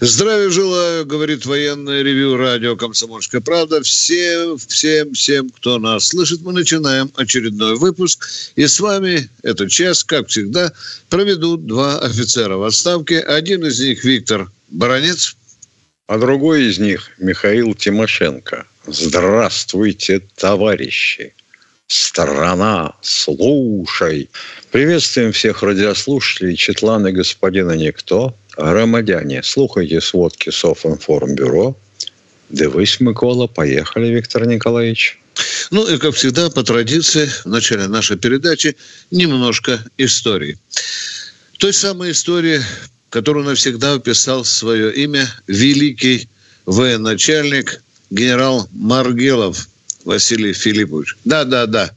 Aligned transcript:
Здравия 0.00 0.48
желаю, 0.48 1.04
говорит 1.06 1.44
военное 1.44 2.02
ревю 2.02 2.36
радио 2.36 2.76
«Комсомольская 2.76 3.40
правда». 3.40 3.82
Всем, 3.82 4.56
всем, 4.56 5.12
всем, 5.12 5.50
кто 5.50 5.80
нас 5.80 6.06
слышит, 6.06 6.40
мы 6.42 6.52
начинаем 6.52 7.10
очередной 7.16 7.74
выпуск. 7.74 8.28
И 8.54 8.64
с 8.64 8.78
вами 8.78 9.28
этот 9.42 9.72
час, 9.72 10.04
как 10.04 10.28
всегда, 10.28 10.72
проведут 11.08 11.66
два 11.66 11.98
офицера 11.98 12.56
в 12.56 12.62
отставке. 12.62 13.18
Один 13.18 13.66
из 13.66 13.80
них 13.80 14.04
Виктор 14.04 14.48
Баранец. 14.68 15.36
А 16.06 16.16
другой 16.16 16.66
из 16.66 16.78
них 16.78 17.10
Михаил 17.18 17.74
Тимошенко. 17.74 18.66
Здравствуйте, 18.86 20.22
товарищи! 20.36 21.34
Страна, 21.88 22.94
слушай! 23.02 24.30
Приветствуем 24.70 25.32
всех 25.32 25.64
радиослушателей 25.64 26.54
Четлана 26.54 27.10
господина 27.10 27.72
Никто– 27.72 28.36
Громадяне, 28.58 29.42
слухайте 29.44 30.00
сводки 30.00 30.50
Софинформбюро. 30.50 31.76
Дивись, 32.50 32.98
Микола. 32.98 33.46
Поехали, 33.46 34.08
Виктор 34.08 34.46
Николаевич. 34.46 35.20
Ну 35.70 35.86
и, 35.86 35.96
как 35.96 36.14
всегда, 36.16 36.50
по 36.50 36.64
традиции, 36.64 37.30
в 37.44 37.46
начале 37.46 37.86
нашей 37.86 38.16
передачи 38.16 38.76
немножко 39.12 39.84
истории. 39.96 40.58
Той 41.58 41.72
самой 41.72 42.10
истории, 42.10 42.60
которую 43.10 43.46
навсегда 43.46 43.96
вписал 43.96 44.44
свое 44.44 44.92
имя 44.92 45.32
великий 45.46 46.28
военачальник 46.66 47.80
генерал 48.10 48.68
Маргелов 48.72 49.68
Василий 50.04 50.52
Филиппович. 50.52 51.16
Да-да-да, 51.24 51.92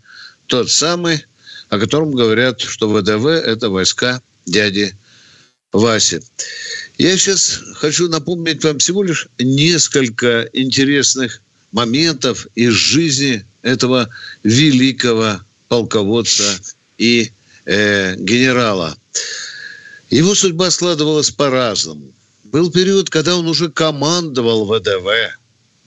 тот 0.46 0.70
самый, 0.70 1.26
о 1.70 1.80
котором 1.80 2.12
говорят, 2.12 2.62
что 2.62 2.88
ВДВ– 2.88 3.26
это 3.26 3.72
войска 3.72 4.22
дяди 4.46 4.94
Васе. 5.72 6.22
Я 6.98 7.18
сейчас 7.18 7.60
хочу 7.76 8.08
напомнить 8.10 8.64
вам 8.64 8.80
всего 8.80 9.04
лишь 9.04 9.28
несколько 9.40 10.50
интересных 10.54 11.42
моментов 11.72 12.46
из 12.56 12.74
жизни 12.74 13.46
этого 13.62 14.10
великого 14.44 15.42
полководца 15.70 16.60
и 16.98 17.32
э, 17.66 18.16
генерала. 18.18 18.98
Его 20.10 20.36
судьба 20.36 20.72
складывалась 20.72 21.32
по-разному. 21.32 22.12
Был 22.44 22.70
период, 22.70 23.10
когда 23.10 23.38
он 23.38 23.48
уже 23.48 23.70
командовал 23.70 24.66
ВДВ. 24.66 25.38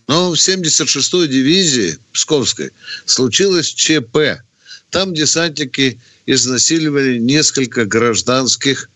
Но 0.06 0.30
в 0.30 0.34
76-й 0.34 1.28
дивизии 1.28 1.98
Псковской 2.12 2.70
случилось 3.05 3.68
ЧП. 3.68 4.40
Там 4.90 5.12
десантники 5.12 5.98
изнасиливали 6.27 7.18
несколько 7.18 7.84
гражданских 7.84 8.88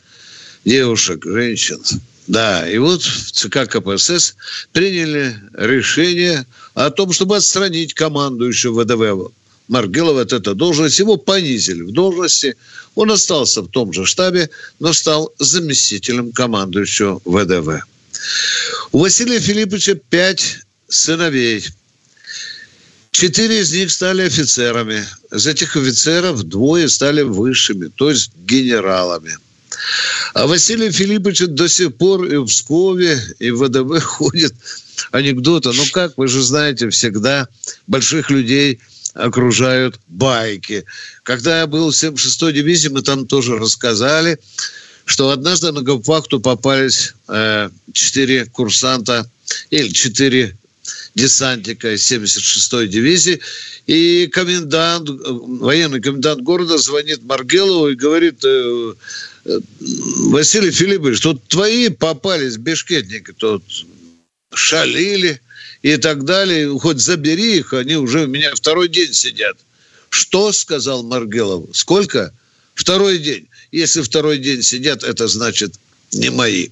девушек, 0.64 1.24
женщин. 1.24 1.80
Да, 2.26 2.68
и 2.68 2.76
вот 2.76 3.02
в 3.02 3.32
ЦК 3.32 3.66
КПСС 3.66 4.34
приняли 4.72 5.34
решение 5.54 6.46
о 6.74 6.90
том, 6.90 7.12
чтобы 7.12 7.36
отстранить 7.36 7.94
командующего 7.94 8.82
ВДВ 8.82 9.32
Маргелова 9.68 10.22
от 10.22 10.32
этой 10.34 10.54
должности. 10.54 11.00
Его 11.00 11.16
понизили 11.16 11.82
в 11.82 11.92
должности. 11.92 12.56
Он 12.94 13.10
остался 13.10 13.62
в 13.62 13.68
том 13.68 13.94
же 13.94 14.04
штабе, 14.04 14.50
но 14.78 14.92
стал 14.92 15.32
заместителем 15.38 16.32
командующего 16.32 17.20
ВДВ. 17.24 17.84
У 18.92 18.98
Василия 18.98 19.40
Филипповича 19.40 19.94
пять 19.94 20.58
сыновей. 20.88 21.64
Четыре 23.10 23.60
из 23.60 23.72
них 23.72 23.90
стали 23.90 24.22
офицерами. 24.22 25.06
Из 25.32 25.46
этих 25.46 25.76
офицеров 25.76 26.42
двое 26.42 26.88
стали 26.90 27.22
высшими, 27.22 27.88
то 27.88 28.10
есть 28.10 28.32
генералами– 28.36 29.38
а 30.34 30.46
Василий 30.46 30.90
Филиппович 30.90 31.42
до 31.48 31.68
сих 31.68 31.96
пор 31.96 32.24
и 32.24 32.36
в 32.36 32.46
Пскове, 32.46 33.20
и 33.38 33.50
в 33.50 33.64
ВДВ 33.64 34.00
ходит 34.02 34.54
анекдоты. 35.10 35.70
Ну 35.72 35.84
как, 35.92 36.16
вы 36.16 36.28
же 36.28 36.42
знаете, 36.42 36.88
всегда 36.90 37.48
больших 37.86 38.30
людей 38.30 38.80
окружают 39.14 39.98
байки. 40.08 40.84
Когда 41.22 41.60
я 41.60 41.66
был 41.66 41.90
в 41.90 41.94
76-й 41.94 42.52
дивизии, 42.52 42.88
мы 42.88 43.02
там 43.02 43.26
тоже 43.26 43.58
рассказали, 43.58 44.38
что 45.04 45.30
однажды 45.30 45.72
на 45.72 45.82
гауптвахту 45.82 46.40
попались 46.40 47.14
э, 47.28 47.70
четыре 47.92 48.46
курсанта 48.46 49.28
или 49.70 49.88
четыре 49.88 50.56
десантника 51.14 51.94
из 51.94 52.10
76-й 52.10 52.88
дивизии. 52.88 53.40
И 53.86 54.28
комендант, 54.28 55.08
военный 55.08 56.00
комендант 56.00 56.42
города 56.42 56.78
звонит 56.78 57.22
Маргелову 57.24 57.88
и 57.88 57.94
говорит, 57.94 58.44
э, 58.44 58.94
Василий 60.30 60.70
Филиппович, 60.70 61.20
тут 61.20 61.42
твои 61.48 61.88
попались 61.88 62.56
бешкетники, 62.56 63.32
тут 63.32 63.62
шалили 64.52 65.40
и 65.82 65.96
так 65.96 66.24
далее. 66.24 66.68
Хоть 66.78 67.00
забери 67.00 67.58
их, 67.58 67.72
они 67.72 67.96
уже 67.96 68.24
у 68.24 68.26
меня 68.26 68.54
второй 68.54 68.88
день 68.88 69.12
сидят. 69.12 69.56
Что, 70.10 70.52
сказал 70.52 71.02
Маргелов, 71.02 71.68
сколько? 71.72 72.32
Второй 72.74 73.18
день. 73.18 73.48
Если 73.72 74.02
второй 74.02 74.38
день 74.38 74.62
сидят, 74.62 75.02
это 75.02 75.28
значит 75.28 75.74
не 76.12 76.30
мои. 76.30 76.68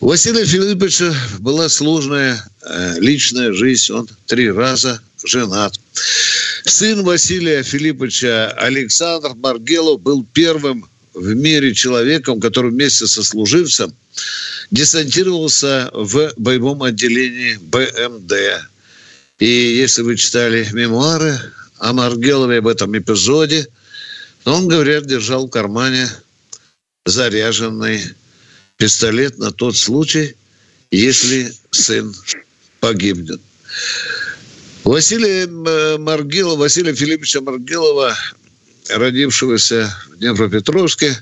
У 0.00 0.08
Василия 0.08 0.44
Филипповича 0.44 1.14
была 1.40 1.68
сложная 1.68 2.44
э, 2.62 2.96
личная 3.00 3.52
жизнь. 3.52 3.92
Он 3.92 4.08
три 4.26 4.50
раза 4.50 5.00
женат. 5.24 5.80
Сын 6.64 7.02
Василия 7.02 7.62
Филипповича 7.62 8.50
Александр 8.52 9.34
Маргелов 9.34 10.00
был 10.00 10.24
первым 10.32 10.88
в 11.18 11.34
мире 11.34 11.74
человеком, 11.74 12.40
который 12.40 12.70
вместе 12.70 13.06
со 13.06 13.22
служивцем 13.22 13.94
десантировался 14.70 15.90
в 15.92 16.32
боевом 16.36 16.82
отделении 16.82 17.56
БМД. 17.56 18.32
И 19.38 19.46
если 19.46 20.02
вы 20.02 20.16
читали 20.16 20.68
мемуары 20.72 21.38
о 21.78 21.92
Маргелове 21.92 22.58
об 22.58 22.66
этом 22.66 22.96
эпизоде, 22.96 23.68
он, 24.44 24.68
говорят, 24.68 25.06
держал 25.06 25.46
в 25.46 25.50
кармане 25.50 26.08
заряженный 27.04 28.02
пистолет 28.76 29.38
на 29.38 29.50
тот 29.50 29.76
случай, 29.76 30.34
если 30.90 31.52
сын 31.70 32.14
погибнет. 32.80 33.40
Василия 34.84 35.46
э, 35.46 35.98
Маргилова, 35.98 36.56
Василия 36.56 36.94
Филипповича 36.94 37.40
Маргилова 37.40 38.16
родившегося 38.88 39.94
в 40.10 40.18
Днепропетровске, 40.18 41.18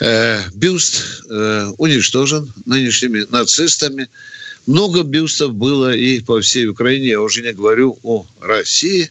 э, 0.00 0.40
бюст 0.54 1.02
э, 1.28 1.72
уничтожен 1.78 2.52
нынешними 2.66 3.26
нацистами. 3.30 4.08
Много 4.66 5.02
бюстов 5.02 5.54
было 5.54 5.94
и 5.94 6.20
по 6.20 6.40
всей 6.40 6.66
Украине, 6.66 7.08
я 7.08 7.20
уже 7.20 7.42
не 7.42 7.52
говорю 7.52 7.98
о 8.02 8.26
России. 8.40 9.10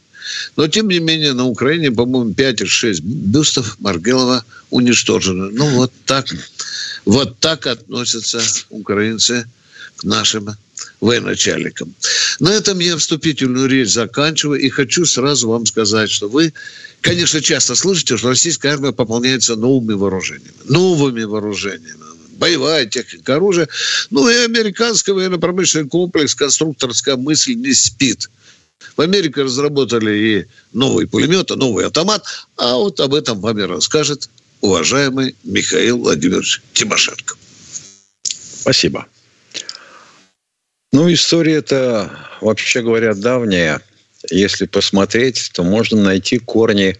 Но, 0.56 0.68
тем 0.68 0.88
не 0.88 1.00
менее, 1.00 1.34
на 1.34 1.46
Украине, 1.46 1.92
по-моему, 1.92 2.34
5 2.34 2.62
или 2.62 2.68
6 2.68 3.02
бюстов 3.02 3.78
Маргелова 3.80 4.46
уничтожены. 4.70 5.52
Ну, 5.52 5.70
вот 5.70 5.92
так, 6.06 6.28
вот 7.06 7.40
так 7.40 7.68
относятся 7.68 8.42
украинцы 8.70 9.46
к 9.98 10.04
нашим 10.06 10.56
военачальникам. 11.02 11.94
На 12.40 12.50
этом 12.50 12.80
я 12.80 12.98
вступительную 12.98 13.68
речь 13.68 13.92
заканчиваю 13.92 14.60
и 14.60 14.70
хочу 14.70 15.06
сразу 15.06 15.50
вам 15.50 15.66
сказать, 15.66 16.10
что 16.10 16.30
вы 16.30 16.54
конечно, 17.04 17.42
часто 17.42 17.76
слышите, 17.76 18.18
что 18.18 18.30
российская 18.30 18.70
армия 18.70 18.92
пополняется 18.92 19.56
новыми 19.56 19.94
вооружениями. 19.94 20.56
Новыми 20.64 21.24
вооружениями. 21.24 22.00
Боевая 22.38 22.86
техника, 22.88 23.36
оружие. 23.36 23.68
Ну 24.10 24.28
и 24.28 24.34
американский 24.36 25.12
военно-промышленный 25.12 25.88
комплекс, 25.88 26.34
конструкторская 26.34 27.16
мысль 27.16 27.54
не 27.54 27.74
спит. 27.74 28.30
В 28.98 29.02
Америке 29.02 29.44
разработали 29.44 30.12
и 30.12 30.46
новый 30.74 31.08
пулемет, 31.08 31.52
и 31.52 31.56
новый 31.56 31.86
автомат. 31.86 32.26
А 32.58 32.76
вот 32.76 33.00
об 33.00 33.14
этом 33.14 33.40
вам 33.40 33.60
и 33.60 33.64
расскажет 33.64 34.30
уважаемый 34.62 35.36
Михаил 35.44 36.00
Владимирович 36.00 36.62
Тимошенко. 36.74 37.36
Спасибо. 38.24 39.08
Ну, 40.94 41.12
история 41.12 41.56
это, 41.56 42.12
вообще 42.40 42.84
говоря, 42.84 43.16
давняя 43.16 43.82
если 44.30 44.68
посмотреть, 44.68 45.50
то 45.54 45.64
можно 45.64 46.02
найти 46.02 46.38
корни 46.38 46.98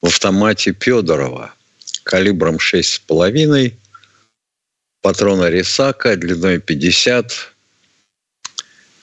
в 0.00 0.06
автомате 0.06 0.74
Федорова 0.78 1.52
калибром 2.04 2.56
6,5, 2.56 3.74
патрона 5.02 5.50
Рисака 5.50 6.16
длиной 6.16 6.60
50. 6.60 7.52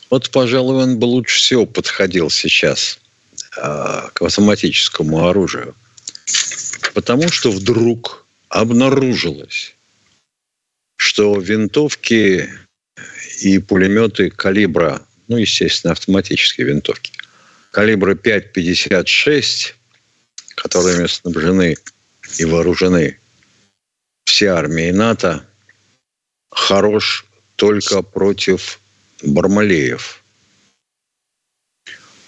Вот, 0.10 0.30
пожалуй, 0.32 0.84
он 0.84 0.98
бы 0.98 1.06
лучше 1.06 1.38
всего 1.38 1.66
подходил 1.66 2.30
сейчас 2.30 3.00
э, 3.58 4.10
к 4.14 4.22
автоматическому 4.22 5.28
оружию. 5.28 5.76
Потому 6.94 7.30
что 7.30 7.52
вдруг 7.52 8.26
обнаружилось, 8.50 9.76
что 10.98 11.38
винтовки 11.38 12.50
и 13.42 13.58
пулеметы 13.58 14.30
калибра, 14.30 15.06
ну, 15.28 15.38
естественно, 15.38 15.94
автоматические 15.94 16.68
винтовки, 16.68 17.12
калибра 17.72 18.14
5,56, 18.14 19.74
которыми 20.56 21.08
снабжены 21.08 21.76
и 22.38 22.46
вооружены 22.46 23.18
все 24.26 24.48
армии 24.50 24.92
НАТО, 24.92 25.46
хорош 26.52 27.26
только 27.56 28.04
против 28.04 28.80
бармалеев. 29.24 30.22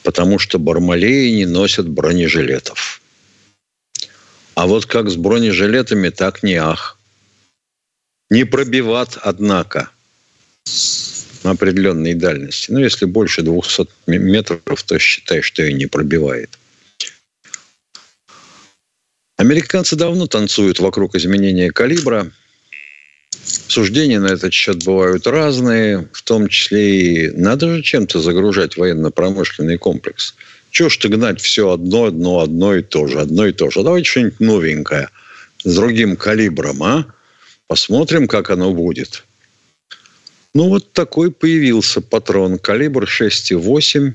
Потому 0.04 0.40
что 0.40 0.60
бармалеи 0.60 1.32
не 1.32 1.46
носят 1.46 1.88
бронежилетов. 1.88 3.02
А 4.56 4.68
вот 4.68 4.86
как 4.86 5.10
с 5.10 5.16
бронежилетами, 5.16 6.10
так 6.10 6.44
не 6.44 6.56
ах. 6.56 6.98
Не 8.30 8.44
пробиват, 8.44 9.18
однако, 9.22 9.90
на 11.44 11.52
определенной 11.52 12.14
дальности. 12.14 12.72
Ну, 12.72 12.80
если 12.80 13.06
больше 13.06 13.42
200 13.42 13.88
метров, 14.08 14.84
то 14.84 15.00
считай, 15.00 15.42
что 15.42 15.64
и 15.64 15.74
не 15.74 15.86
пробивает. 15.86 16.58
Американцы 19.38 19.96
давно 19.96 20.28
танцуют 20.28 20.80
вокруг 20.80 21.16
изменения 21.16 21.72
калибра. 21.72 22.32
Суждения 23.68 24.20
на 24.20 24.28
этот 24.28 24.54
счет 24.54 24.86
бывают 24.86 25.28
разные, 25.28 26.08
в 26.14 26.22
том 26.22 26.48
числе 26.48 27.28
и 27.28 27.32
надо 27.32 27.76
же 27.76 27.82
чем-то 27.82 28.22
загружать 28.22 28.78
военно-промышленный 28.78 29.78
комплекс. 29.78 30.36
Чего 30.72 30.90
ж 30.90 30.98
ты 30.98 31.10
гнать 31.10 31.42
все 31.42 31.72
одно, 31.72 32.06
одно, 32.06 32.40
одно 32.40 32.76
и 32.76 32.84
то 32.84 33.08
же, 33.08 33.20
одно 33.20 33.46
и 33.48 33.52
то 33.52 33.70
же. 33.70 33.82
А 33.82 33.84
давайте 33.84 34.10
что-нибудь 34.10 34.40
новенькое 34.40 35.10
с 35.64 35.76
другим 35.76 36.16
калибром, 36.16 36.82
а? 36.84 37.06
Посмотрим, 37.68 38.28
как 38.28 38.50
оно 38.50 38.74
будет. 38.74 39.24
Ну, 40.54 40.70
вот 40.70 40.94
такой 40.94 41.32
появился 41.32 42.00
патрон. 42.00 42.60
Калибр 42.60 43.06
6,8, 43.06 44.14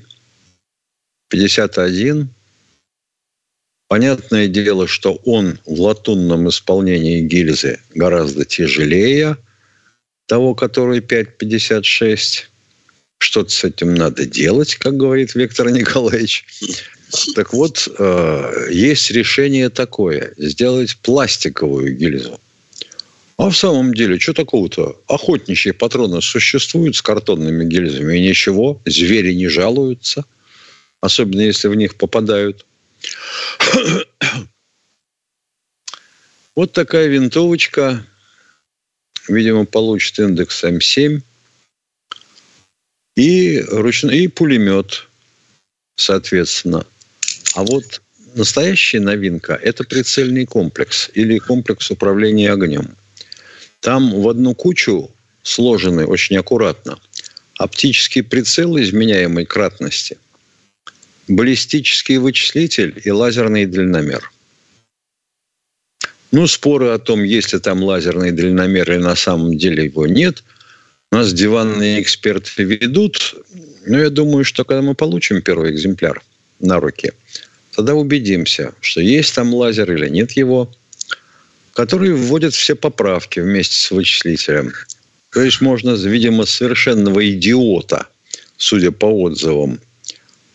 51. 1.27 2.29
Понятное 3.89 4.47
дело, 4.47 4.87
что 4.87 5.15
он 5.25 5.59
в 5.65 5.81
латунном 5.81 6.47
исполнении 6.47 7.21
гильзы 7.21 7.79
гораздо 7.93 8.45
тяжелее 8.45 9.37
того, 10.27 10.55
который 10.55 10.99
5,56. 10.99 12.45
Что-то 13.17 13.49
с 13.49 13.63
этим 13.65 13.95
надо 13.95 14.25
делать, 14.25 14.75
как 14.75 14.95
говорит 14.95 15.35
Виктор 15.35 15.71
Николаевич. 15.71 16.45
Так 17.35 17.51
вот, 17.51 17.89
э, 17.97 18.67
есть 18.71 19.11
решение 19.11 19.69
такое. 19.69 20.33
Сделать 20.37 20.95
пластиковую 20.97 21.97
гильзу. 21.97 22.39
А 23.39 23.49
в 23.49 23.55
самом 23.55 23.93
деле, 23.93 24.19
что 24.19 24.33
такого-то? 24.33 25.01
Охотничьи 25.07 25.71
патроны 25.71 26.21
существуют 26.21 26.97
с 26.97 27.01
картонными 27.01 27.63
гильзами, 27.63 28.17
и 28.17 28.27
ничего, 28.27 28.81
звери 28.85 29.33
не 29.33 29.47
жалуются, 29.47 30.25
особенно 30.99 31.39
если 31.39 31.69
в 31.69 31.75
них 31.75 31.95
попадают. 31.95 32.65
Вот 36.53 36.73
такая 36.73 37.07
винтовочка, 37.07 38.05
видимо, 39.29 39.65
получит 39.65 40.19
индекс 40.19 40.61
М7 40.65 41.21
и, 43.15 43.61
ручной, 43.69 44.19
и 44.19 44.27
пулемет, 44.27 45.07
соответственно. 45.95 46.85
А 47.55 47.63
вот 47.63 48.01
настоящая 48.35 48.99
новинка– 48.99 49.53
это 49.63 49.85
прицельный 49.85 50.45
комплекс 50.45 51.09
или 51.13 51.37
комплекс 51.37 51.89
управления 51.89 52.51
огнем. 52.51 52.97
Там 53.79 54.21
в 54.21 54.27
одну 54.27 54.53
кучу 54.55 55.09
сложены 55.43 56.05
очень 56.05 56.37
аккуратно 56.37 56.99
оптический 57.57 58.23
прицел 58.23 58.79
изменяемой 58.79 59.45
кратности, 59.45 60.17
баллистический 61.27 62.17
вычислитель 62.17 63.01
и 63.03 63.11
лазерный 63.11 63.65
дальномер. 63.65 64.31
Ну, 66.31 66.47
споры 66.47 66.89
о 66.89 66.99
том, 66.99 67.23
есть 67.23 67.51
ли 67.51 67.59
там 67.59 67.83
лазерный 67.83 68.31
дальномер 68.31 68.91
или 68.93 68.99
на 68.99 69.15
самом 69.15 69.57
деле 69.57 69.85
его 69.85 70.07
нет, 70.07 70.43
у 71.11 71.17
нас 71.17 71.33
диванные 71.33 72.01
эксперты 72.01 72.63
ведут. 72.63 73.35
Но 73.85 73.99
я 73.99 74.09
думаю, 74.09 74.45
что 74.45 74.63
когда 74.63 74.81
мы 74.81 74.95
получим 74.95 75.41
первый 75.41 75.71
экземпляр 75.71 76.23
на 76.61 76.79
руки, 76.79 77.11
тогда 77.75 77.95
убедимся, 77.95 78.73
что 78.79 79.01
есть 79.01 79.35
там 79.35 79.53
лазер 79.53 79.91
или 79.91 80.07
нет 80.07 80.31
его– 80.31 80.71
которые 81.73 82.13
вводят 82.13 82.53
все 82.53 82.75
поправки 82.75 83.39
вместе 83.39 83.75
с 83.75 83.91
вычислителем. 83.91 84.73
То 85.31 85.41
есть 85.41 85.61
можно, 85.61 85.91
видимо, 85.91 86.45
совершенного 86.45 87.29
идиота, 87.31 88.07
судя 88.57 88.91
по 88.91 89.05
отзывам, 89.05 89.79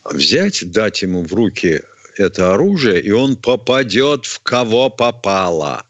взять, 0.05 0.71
дать 0.71 1.03
ему 1.03 1.23
в 1.23 1.33
руки 1.33 1.83
это 2.17 2.55
оружие, 2.55 3.01
и 3.01 3.11
он 3.11 3.37
попадет 3.37 4.27
в 4.27 4.41
кого 4.41 4.91
попало. 4.91 5.87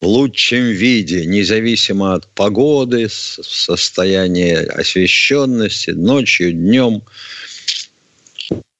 В 0.00 0.06
лучшем 0.06 0.64
виде, 0.64 1.26
независимо 1.26 2.14
от 2.14 2.26
погоды, 2.28 3.08
состояния 3.08 4.60
освещенности, 4.60 5.90
ночью, 5.90 6.52
днем. 6.52 7.02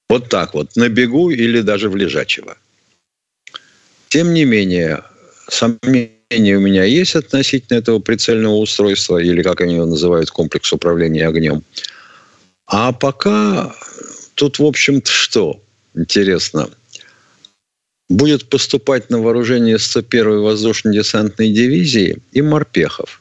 Вот 0.08 0.28
так 0.28 0.54
вот, 0.54 0.76
на 0.76 0.88
бегу 0.88 1.30
или 1.30 1.60
даже 1.60 1.90
в 1.90 1.96
лежачего. 1.96 2.56
Тем 4.08 4.32
не 4.32 4.44
менее, 4.44 5.02
сомнения 5.48 6.56
у 6.56 6.60
меня 6.60 6.84
есть 6.84 7.16
относительно 7.16 7.78
этого 7.78 7.98
прицельного 7.98 8.56
устройства, 8.56 9.18
или 9.18 9.42
как 9.42 9.60
они 9.60 9.74
его 9.74 9.86
называют, 9.86 10.30
комплекс 10.30 10.72
управления 10.72 11.26
огнем. 11.26 11.62
А 12.66 12.92
пока 12.92 13.74
тут, 14.34 14.58
в 14.58 14.64
общем-то, 14.64 15.10
что 15.10 15.60
интересно? 15.94 16.70
Будет 18.08 18.48
поступать 18.48 19.10
на 19.10 19.20
вооружение 19.20 19.76
101-й 19.76 20.40
воздушно-десантной 20.40 21.52
дивизии 21.52 22.18
и 22.32 22.42
морпехов 22.42 23.20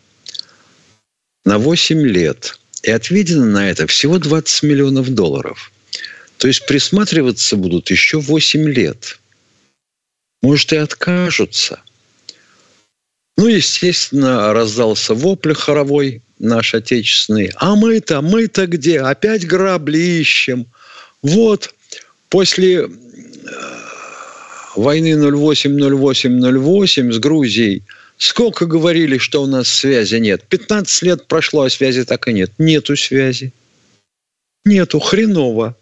на 1.45 1.57
8 1.57 2.01
лет. 2.07 2.59
И 2.83 2.91
отведено 2.91 3.45
на 3.45 3.69
это 3.69 3.87
всего 3.87 4.17
20 4.17 4.63
миллионов 4.63 5.09
долларов. 5.09 5.71
То 6.37 6.47
есть 6.47 6.65
присматриваться 6.67 7.55
будут 7.55 7.89
еще 7.89 8.19
8 8.19 8.69
лет. 8.69 9.19
Может, 10.41 10.73
и 10.73 10.77
откажутся. 10.77 11.81
Ну, 13.37 13.47
естественно, 13.47 14.51
раздался 14.53 15.13
вопль 15.13 15.53
хоровой 15.53 16.21
наш 16.39 16.73
отечественный. 16.73 17.51
А 17.55 17.75
мы-то, 17.75 18.21
мы-то 18.21 18.65
где? 18.65 18.99
Опять 18.99 19.45
грабли 19.45 19.99
ищем. 19.99 20.65
Вот, 21.21 21.73
после 22.29 22.85
э, 22.85 22.87
войны 24.75 25.13
08-08-08 25.13 27.11
с 27.11 27.19
Грузией 27.19 27.83
сколько 28.17 28.65
говорили, 28.65 29.17
что 29.17 29.43
у 29.43 29.45
нас 29.45 29.67
связи 29.67 30.15
нет? 30.15 30.43
15 30.43 31.03
лет 31.03 31.27
прошло, 31.27 31.63
а 31.63 31.69
связи 31.69 32.03
так 32.05 32.27
и 32.27 32.33
нет. 32.33 32.51
Нету 32.57 32.95
связи. 32.95 33.51
Нету, 34.65 34.99
хреново. 34.99 35.75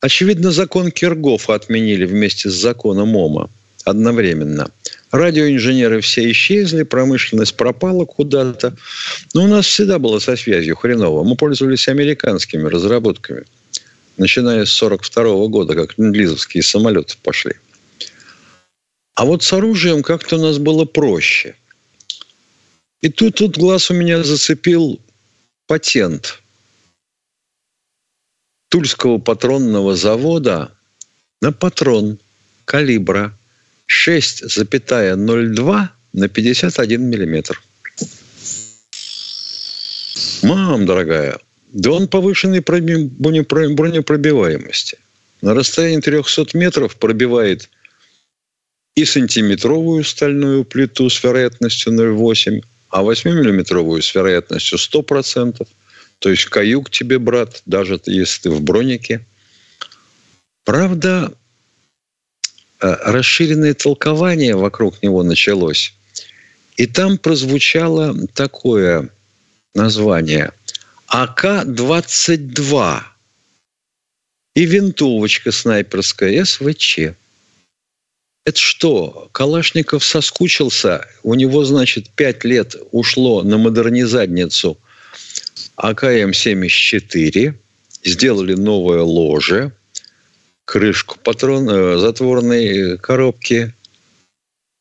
Очевидно, 0.00 0.50
закон 0.52 0.90
Киргофа 0.90 1.54
отменили 1.54 2.06
вместе 2.06 2.48
с 2.50 2.54
законом 2.54 3.16
ОМА 3.16 3.50
одновременно. 3.84 4.70
Радиоинженеры 5.10 6.00
все 6.02 6.30
исчезли, 6.30 6.82
промышленность 6.82 7.56
пропала 7.56 8.04
куда-то. 8.04 8.76
Но 9.32 9.44
у 9.44 9.46
нас 9.46 9.66
всегда 9.66 9.98
было 9.98 10.18
со 10.18 10.36
связью 10.36 10.76
хреново. 10.76 11.24
Мы 11.24 11.34
пользовались 11.36 11.88
американскими 11.88 12.68
разработками. 12.68 13.44
Начиная 14.18 14.66
с 14.66 14.82
1942 14.82 15.46
года, 15.48 15.74
как 15.74 15.96
лизовские 15.96 16.62
самолеты 16.62 17.16
пошли. 17.22 17.54
А 19.14 19.24
вот 19.24 19.42
с 19.42 19.52
оружием 19.52 20.02
как-то 20.02 20.36
у 20.36 20.40
нас 20.40 20.58
было 20.58 20.84
проще. 20.84 21.56
И 23.00 23.08
тут, 23.08 23.36
тут 23.36 23.56
глаз 23.56 23.90
у 23.90 23.94
меня 23.94 24.22
зацепил 24.22 25.00
патент 25.66 26.42
Тульского 28.68 29.18
патронного 29.18 29.96
завода 29.96 30.72
на 31.40 31.52
патрон 31.52 32.18
калибра 32.64 33.37
6,02 33.88 35.88
на 36.12 36.28
51 36.28 37.02
миллиметр. 37.02 37.60
Мам, 40.42 40.86
дорогая, 40.86 41.38
да 41.72 41.90
он 41.90 42.06
повышенной 42.08 42.60
бронепробиваемости. 42.60 44.98
На 45.42 45.54
расстоянии 45.54 46.00
300 46.00 46.46
метров 46.54 46.96
пробивает 46.96 47.68
и 48.96 49.04
сантиметровую 49.04 50.04
стальную 50.04 50.64
плиту 50.64 51.08
с 51.08 51.22
вероятностью 51.22 51.92
0,8, 51.92 52.64
а 52.90 53.02
8-миллиметровую 53.02 54.02
с 54.02 54.14
вероятностью 54.14 54.78
100%. 54.78 55.66
То 56.18 56.30
есть 56.30 56.46
каюк 56.46 56.90
тебе, 56.90 57.20
брат, 57.20 57.62
даже 57.64 58.00
если 58.06 58.42
ты 58.42 58.50
в 58.50 58.60
бронике. 58.60 59.24
Правда, 60.64 61.32
расширенное 62.80 63.74
толкование 63.74 64.56
вокруг 64.56 65.02
него 65.02 65.22
началось. 65.22 65.94
И 66.76 66.86
там 66.86 67.18
прозвучало 67.18 68.14
такое 68.34 69.10
название 69.74 70.52
АК-22 71.08 73.00
и 74.54 74.64
винтовочка 74.64 75.52
снайперская 75.52 76.44
СВЧ. 76.44 76.98
Это 78.44 78.58
что, 78.58 79.28
Калашников 79.32 80.04
соскучился, 80.04 81.06
у 81.22 81.34
него, 81.34 81.64
значит, 81.64 82.10
пять 82.10 82.44
лет 82.44 82.76
ушло 82.92 83.42
на 83.42 83.58
модернизадницу 83.58 84.78
АКМ-74, 85.76 87.54
сделали 88.04 88.54
новое 88.54 89.02
ложе, 89.02 89.72
крышку 90.68 91.18
патрон, 91.24 91.66
э, 91.70 91.98
затворной 91.98 92.98
коробки, 92.98 93.72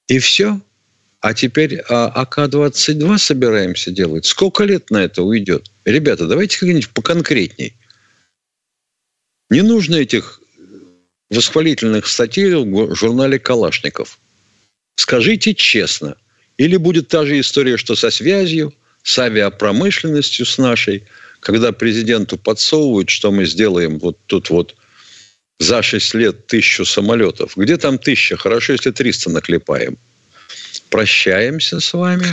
и 0.09 0.19
все. 0.19 0.59
А 1.21 1.33
теперь 1.33 1.79
а, 1.89 2.09
АК-22 2.09 3.17
собираемся 3.17 3.91
делать. 3.91 4.25
Сколько 4.25 4.65
лет 4.65 4.91
на 4.91 4.97
это 4.97 5.23
уйдет? 5.23 5.71
Ребята, 5.85 6.27
давайте 6.27 6.59
как-нибудь 6.59 6.89
поконкретней. 6.89 7.73
Не 9.49 9.61
нужно 9.61 9.95
этих 9.95 10.41
восхвалительных 11.29 12.05
статей 12.05 12.53
в 12.53 12.93
журнале 12.93 13.39
«Калашников». 13.39 14.19
Скажите 14.97 15.55
честно, 15.55 16.17
или 16.57 16.75
будет 16.75 17.07
та 17.07 17.25
же 17.25 17.39
история, 17.39 17.77
что 17.77 17.95
со 17.95 18.09
связью, 18.09 18.73
с 19.03 19.17
авиапромышленностью 19.19 20.45
с 20.45 20.57
нашей, 20.57 21.05
когда 21.39 21.71
президенту 21.71 22.37
подсовывают, 22.37 23.09
что 23.09 23.31
мы 23.31 23.45
сделаем 23.45 23.99
вот 23.99 24.17
тут 24.27 24.49
вот 24.49 24.75
за 25.59 25.81
6 25.81 26.13
лет 26.13 26.47
тысячу 26.47 26.85
самолетов. 26.85 27.53
Где 27.55 27.77
там 27.77 27.97
тысяча? 27.97 28.37
Хорошо, 28.37 28.73
если 28.73 28.91
300 28.91 29.29
наклепаем. 29.31 29.97
Прощаемся 30.89 31.79
с 31.79 31.93
вами. 31.93 32.25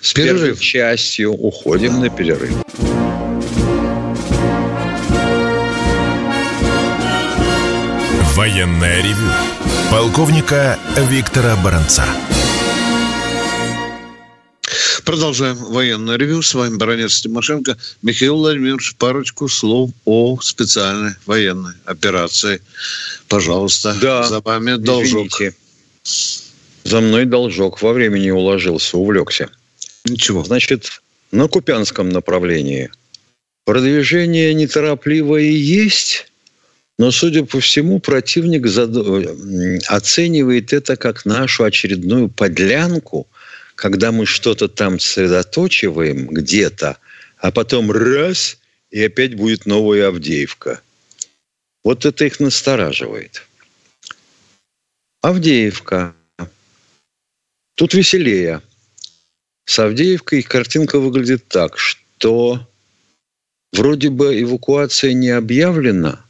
С 0.00 0.12
перерыв. 0.12 0.40
первой 0.40 0.58
частью 0.58 1.32
уходим 1.32 2.00
на 2.00 2.10
перерыв. 2.10 2.52
Военная 8.34 9.00
ревю. 9.02 9.30
Полковника 9.90 10.78
Виктора 11.08 11.56
Баранца. 11.56 12.04
Продолжаем 15.04 15.56
военное 15.56 16.16
ревю. 16.16 16.40
С 16.40 16.54
вами 16.54 16.76
Баранец 16.76 17.20
Тимошенко. 17.20 17.76
Михаил 18.02 18.36
Владимирович, 18.36 18.94
парочку 18.96 19.48
слов 19.48 19.90
о 20.06 20.40
специальной 20.40 21.14
военной 21.26 21.74
операции. 21.84 22.62
Пожалуйста, 23.28 23.94
да, 24.00 24.22
за 24.22 24.40
вами 24.40 24.76
должок. 24.76 25.26
Извините. 25.26 25.54
За 26.84 27.00
мной 27.00 27.26
должок. 27.26 27.82
Во 27.82 27.92
времени 27.92 28.30
уложился, 28.30 28.96
увлекся. 28.96 29.50
Ничего. 30.06 30.42
Значит, 30.42 31.02
на 31.32 31.48
Купянском 31.48 32.08
направлении 32.08 32.90
продвижение 33.64 34.54
неторопливое 34.54 35.42
есть, 35.42 36.30
но, 36.98 37.10
судя 37.10 37.44
по 37.44 37.60
всему, 37.60 37.98
противник 37.98 38.66
зад... 38.66 38.90
оценивает 39.88 40.72
это 40.72 40.96
как 40.96 41.24
нашу 41.24 41.64
очередную 41.64 42.28
подлянку, 42.28 43.26
когда 43.84 44.12
мы 44.12 44.24
что-то 44.24 44.66
там 44.66 44.98
сосредоточиваем 44.98 46.28
где-то, 46.28 46.96
а 47.36 47.50
потом 47.50 47.92
раз, 47.92 48.56
и 48.88 49.04
опять 49.04 49.34
будет 49.34 49.66
новая 49.66 50.08
Авдеевка. 50.08 50.80
Вот 51.84 52.06
это 52.06 52.24
их 52.24 52.40
настораживает. 52.40 53.46
Авдеевка. 55.20 56.14
Тут 57.74 57.92
веселее. 57.92 58.62
С 59.66 59.78
Авдеевкой 59.78 60.40
картинка 60.40 60.98
выглядит 60.98 61.46
так, 61.48 61.78
что 61.78 62.66
вроде 63.74 64.08
бы 64.08 64.40
эвакуация 64.40 65.12
не 65.12 65.28
объявлена, 65.28 66.24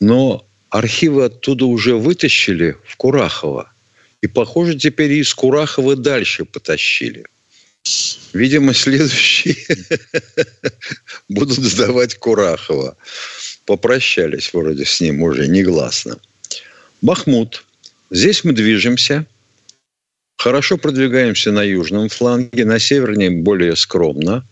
но 0.00 0.44
архивы 0.68 1.26
оттуда 1.26 1.66
уже 1.66 1.94
вытащили 1.94 2.76
в 2.84 2.96
Курахово. 2.96 3.72
И, 4.24 4.26
похоже, 4.26 4.74
теперь 4.74 5.12
из 5.12 5.34
Курахова 5.34 5.96
дальше 5.96 6.46
потащили. 6.46 7.26
Видимо, 8.32 8.72
следующие 8.72 9.54
будут 11.28 11.58
сдавать 11.58 12.14
Курахова. 12.14 12.96
Попрощались 13.66 14.54
вроде 14.54 14.86
с 14.86 15.02
ним 15.02 15.22
уже 15.22 15.46
негласно. 15.46 16.16
Бахмут. 17.02 17.66
Здесь 18.10 18.44
мы 18.44 18.54
движемся. 18.54 19.26
Хорошо 20.38 20.78
продвигаемся 20.78 21.52
на 21.52 21.62
южном 21.62 22.08
фланге, 22.08 22.64
на 22.64 22.78
севернее 22.78 23.28
более 23.30 23.76
скромно. 23.76 24.42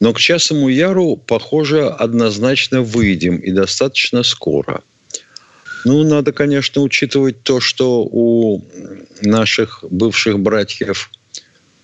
Но 0.00 0.12
к 0.12 0.20
Часому 0.20 0.68
Яру, 0.68 1.16
похоже, 1.16 1.88
однозначно 1.88 2.82
выйдем 2.82 3.38
и 3.38 3.50
достаточно 3.50 4.22
скоро. 4.22 4.84
Ну, 5.86 6.02
надо, 6.02 6.32
конечно, 6.32 6.82
учитывать 6.82 7.44
то, 7.44 7.60
что 7.60 8.02
у 8.02 8.60
наших 9.22 9.84
бывших 9.88 10.40
братьев 10.40 11.12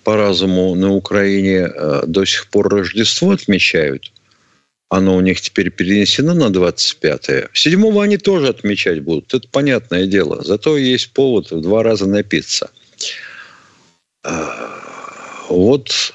по 0.03 0.17
разуму 0.17 0.75
на 0.75 0.91
Украине 0.91 1.69
э, 1.73 2.01
до 2.05 2.25
сих 2.25 2.47
пор 2.47 2.67
Рождество 2.67 3.31
отмечают. 3.31 4.11
Оно 4.89 5.15
у 5.15 5.21
них 5.21 5.39
теперь 5.39 5.71
перенесено 5.71 6.33
на 6.33 6.49
25-е. 6.49 7.47
7 7.53 7.99
они 8.01 8.17
тоже 8.17 8.49
отмечать 8.49 8.99
будут. 9.01 9.33
Это 9.33 9.47
понятное 9.47 10.05
дело. 10.05 10.43
Зато 10.43 10.77
есть 10.77 11.13
повод 11.13 11.51
в 11.51 11.61
два 11.61 11.81
раза 11.81 12.05
напиться. 12.05 12.71
Э, 14.25 14.31
вот 15.47 16.13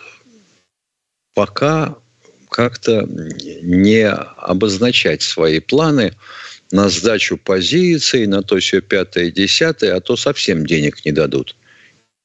пока 1.32 1.96
как-то 2.50 3.08
не 3.62 4.10
обозначать 4.10 5.22
свои 5.22 5.60
планы 5.60 6.12
на 6.70 6.88
сдачу 6.88 7.36
позиций, 7.38 8.26
на 8.26 8.42
то 8.42 8.58
все 8.58 8.80
пятое, 8.80 9.30
десятое, 9.30 9.94
а 9.94 10.00
то 10.00 10.16
совсем 10.16 10.66
денег 10.66 11.04
не 11.04 11.12
дадут. 11.12 11.56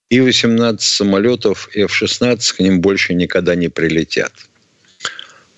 И 0.10 0.20
18 0.20 0.82
самолетов 0.82 1.70
F-16 1.74 2.56
к 2.56 2.60
ним 2.60 2.82
больше 2.82 3.14
никогда 3.14 3.56
не 3.56 3.70
прилетят. 3.70 4.34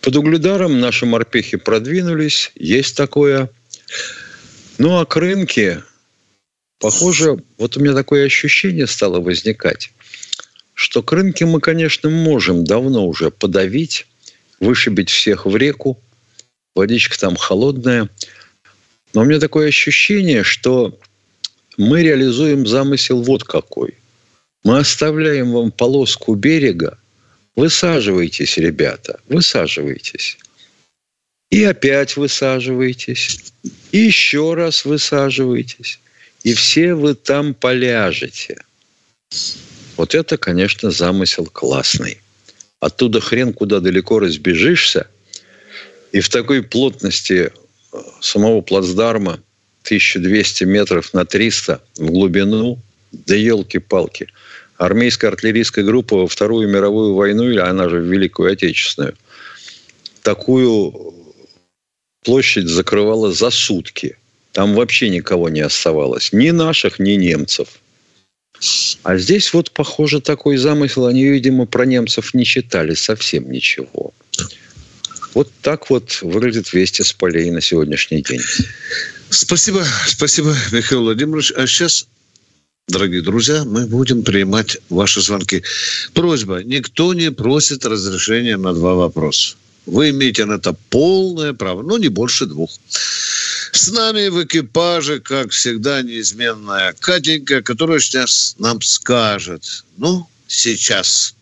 Под 0.02 0.16
Угледаром 0.16 0.80
наши 0.80 1.06
морпехи 1.06 1.58
продвинулись, 1.58 2.52
есть 2.56 2.96
такое. 2.96 3.50
Ну, 4.78 5.00
а 5.00 5.06
к 5.06 5.16
рынке, 5.16 5.84
похоже, 6.80 7.38
вот 7.58 7.76
у 7.76 7.80
меня 7.80 7.94
такое 7.94 8.26
ощущение 8.26 8.86
стало 8.86 9.20
возникать, 9.20 9.92
что 10.76 11.02
к 11.02 11.12
рынке 11.12 11.46
мы, 11.46 11.60
конечно, 11.60 12.10
можем 12.10 12.66
давно 12.66 13.08
уже 13.08 13.32
подавить, 13.32 14.06
вышибить 14.60 15.10
всех 15.10 15.48
в 15.48 15.56
реку, 15.56 16.00
водичка 16.76 17.18
там 17.18 17.36
холодная. 17.36 18.10
Но 19.16 19.22
у 19.22 19.24
меня 19.24 19.40
такое 19.40 19.70
ощущение, 19.70 20.44
что 20.44 21.00
мы 21.78 22.04
реализуем 22.04 22.68
замысел 22.68 23.24
вот 23.24 23.46
какой. 23.46 23.96
Мы 24.66 24.78
оставляем 24.78 25.54
вам 25.54 25.72
полоску 25.72 26.36
берега, 26.36 26.98
высаживайтесь, 27.56 28.58
ребята, 28.58 29.22
высаживайтесь. 29.30 30.38
И 31.50 31.64
опять 31.64 32.18
высаживайтесь. 32.18 33.54
И 33.94 34.00
еще 34.00 34.54
раз 34.54 34.84
высаживайтесь. 34.84 36.00
И 36.44 36.54
все 36.54 36.94
вы 36.94 37.16
там 37.16 37.54
поляжете. 37.54 38.58
Вот 39.96 40.14
это, 40.14 40.38
конечно, 40.38 40.92
замысел 40.92 41.46
классный. 41.46 42.20
Оттуда 42.82 43.22
хрен 43.22 43.54
куда 43.54 43.80
далеко 43.80 44.20
разбежишься. 44.20 45.08
И 46.12 46.20
в 46.20 46.28
такой 46.28 46.62
плотности 46.64 47.54
самого 48.20 48.62
плацдарма 48.62 49.40
1200 49.84 50.64
метров 50.64 51.14
на 51.14 51.26
300 51.26 51.82
в 51.98 52.12
глубину, 52.12 52.80
да 53.12 53.36
елки-палки. 53.36 54.28
Армейская 54.78 55.32
артиллерийская 55.32 55.86
группа 55.86 56.18
во 56.18 56.28
Вторую 56.28 56.68
мировую 56.68 57.14
войну, 57.14 57.50
или 57.50 57.60
она 57.60 57.88
же 57.88 58.00
в 58.00 58.12
Великую 58.12 58.52
Отечественную, 58.52 59.16
такую 60.22 61.14
площадь 62.24 62.68
закрывала 62.68 63.32
за 63.32 63.52
сутки. 63.52 64.18
Там 64.52 64.74
вообще 64.74 65.10
никого 65.10 65.50
не 65.50 65.62
оставалось. 65.62 66.34
Ни 66.34 66.50
наших, 66.50 67.00
ни 67.00 67.12
немцев– 67.12 67.68
а 69.04 69.18
здесь 69.18 69.54
вот, 69.54 69.72
похоже, 69.72 70.22
такой 70.22 70.58
замысел. 70.58 71.06
Они, 71.06 71.26
видимо, 71.26 71.66
про 71.66 71.86
немцев 71.86 72.34
не 72.34 72.46
читали 72.46 72.94
совсем 72.94 73.52
ничего. 73.52 74.14
Вот 75.36 75.52
так 75.62 75.90
вот 75.90 76.20
выглядит 76.22 76.72
вести 76.72 77.04
с 77.04 77.12
полей 77.12 77.52
на 77.52 77.60
сегодняшний 77.60 78.22
день. 78.22 78.42
Спасибо, 79.30 79.86
спасибо, 80.08 80.56
Михаил 80.72 81.02
Владимирович. 81.02 81.52
А 81.58 81.68
сейчас, 81.68 82.08
дорогие 82.88 83.22
друзья, 83.22 83.66
мы 83.66 83.86
будем 83.86 84.24
принимать 84.24 84.78
ваши 84.90 85.22
звонки. 85.22 85.62
Просьба, 86.14 86.64
никто 86.64 87.14
не 87.14 87.32
просит 87.32 87.86
разрешения 87.86 88.56
на 88.56 88.74
два 88.74 88.96
вопроса. 88.96 89.58
Вы 89.86 90.12
имеете 90.12 90.46
на 90.46 90.54
это 90.54 90.74
полное 90.90 91.52
право, 91.52 91.84
но 91.84 91.98
не 91.98 92.08
больше 92.08 92.46
двух. 92.46 92.72
С 93.74 93.92
нами 93.92 94.30
в 94.30 94.42
экипаже, 94.42 95.20
как 95.20 95.52
всегда, 95.52 96.02
неизменная 96.02 96.96
Катенька, 96.98 97.62
которая 97.62 98.00
сейчас 98.00 98.56
нам 98.58 98.82
скажет. 98.82 99.84
Ну, 99.98 100.30
сейчас. 100.48 101.35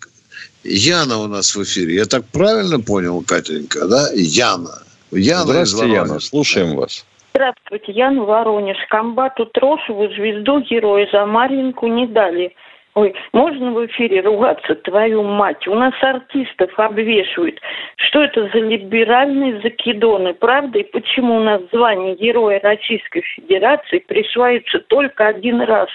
Яна 0.63 1.19
у 1.19 1.27
нас 1.27 1.55
в 1.55 1.63
эфире. 1.63 1.95
Я 1.95 2.05
так 2.05 2.23
правильно 2.31 2.79
понял, 2.79 3.23
Катенька, 3.27 3.87
да? 3.87 4.09
Яна. 4.13 4.83
Яна 5.11 5.43
Здравствуйте, 5.43 5.93
Яна. 5.93 6.19
Слушаем 6.19 6.75
вас. 6.75 7.05
Здравствуйте, 7.35 7.91
Яна 7.91 8.23
Воронеж. 8.23 8.77
Комбату 8.89 9.45
Трошеву 9.45 10.07
звезду 10.09 10.61
героя 10.61 11.07
за 11.11 11.25
Маринку 11.25 11.87
не 11.87 12.07
дали. 12.07 12.55
Ой, 12.95 13.15
можно 13.33 13.71
в 13.71 13.85
эфире 13.87 14.21
ругаться, 14.21 14.75
твою 14.75 15.23
мать? 15.23 15.67
У 15.67 15.73
нас 15.73 15.93
артистов 16.01 16.69
обвешивают. 16.77 17.59
Что 17.95 18.23
это 18.23 18.49
за 18.53 18.59
либеральные 18.59 19.61
закидоны, 19.61 20.35
правда? 20.35 20.77
И 20.77 20.83
почему 20.83 21.37
у 21.37 21.43
нас 21.43 21.61
звание 21.71 22.15
Героя 22.15 22.59
Российской 22.61 23.21
Федерации 23.21 23.97
присваивается 23.97 24.79
только 24.79 25.27
один 25.27 25.61
раз? 25.61 25.89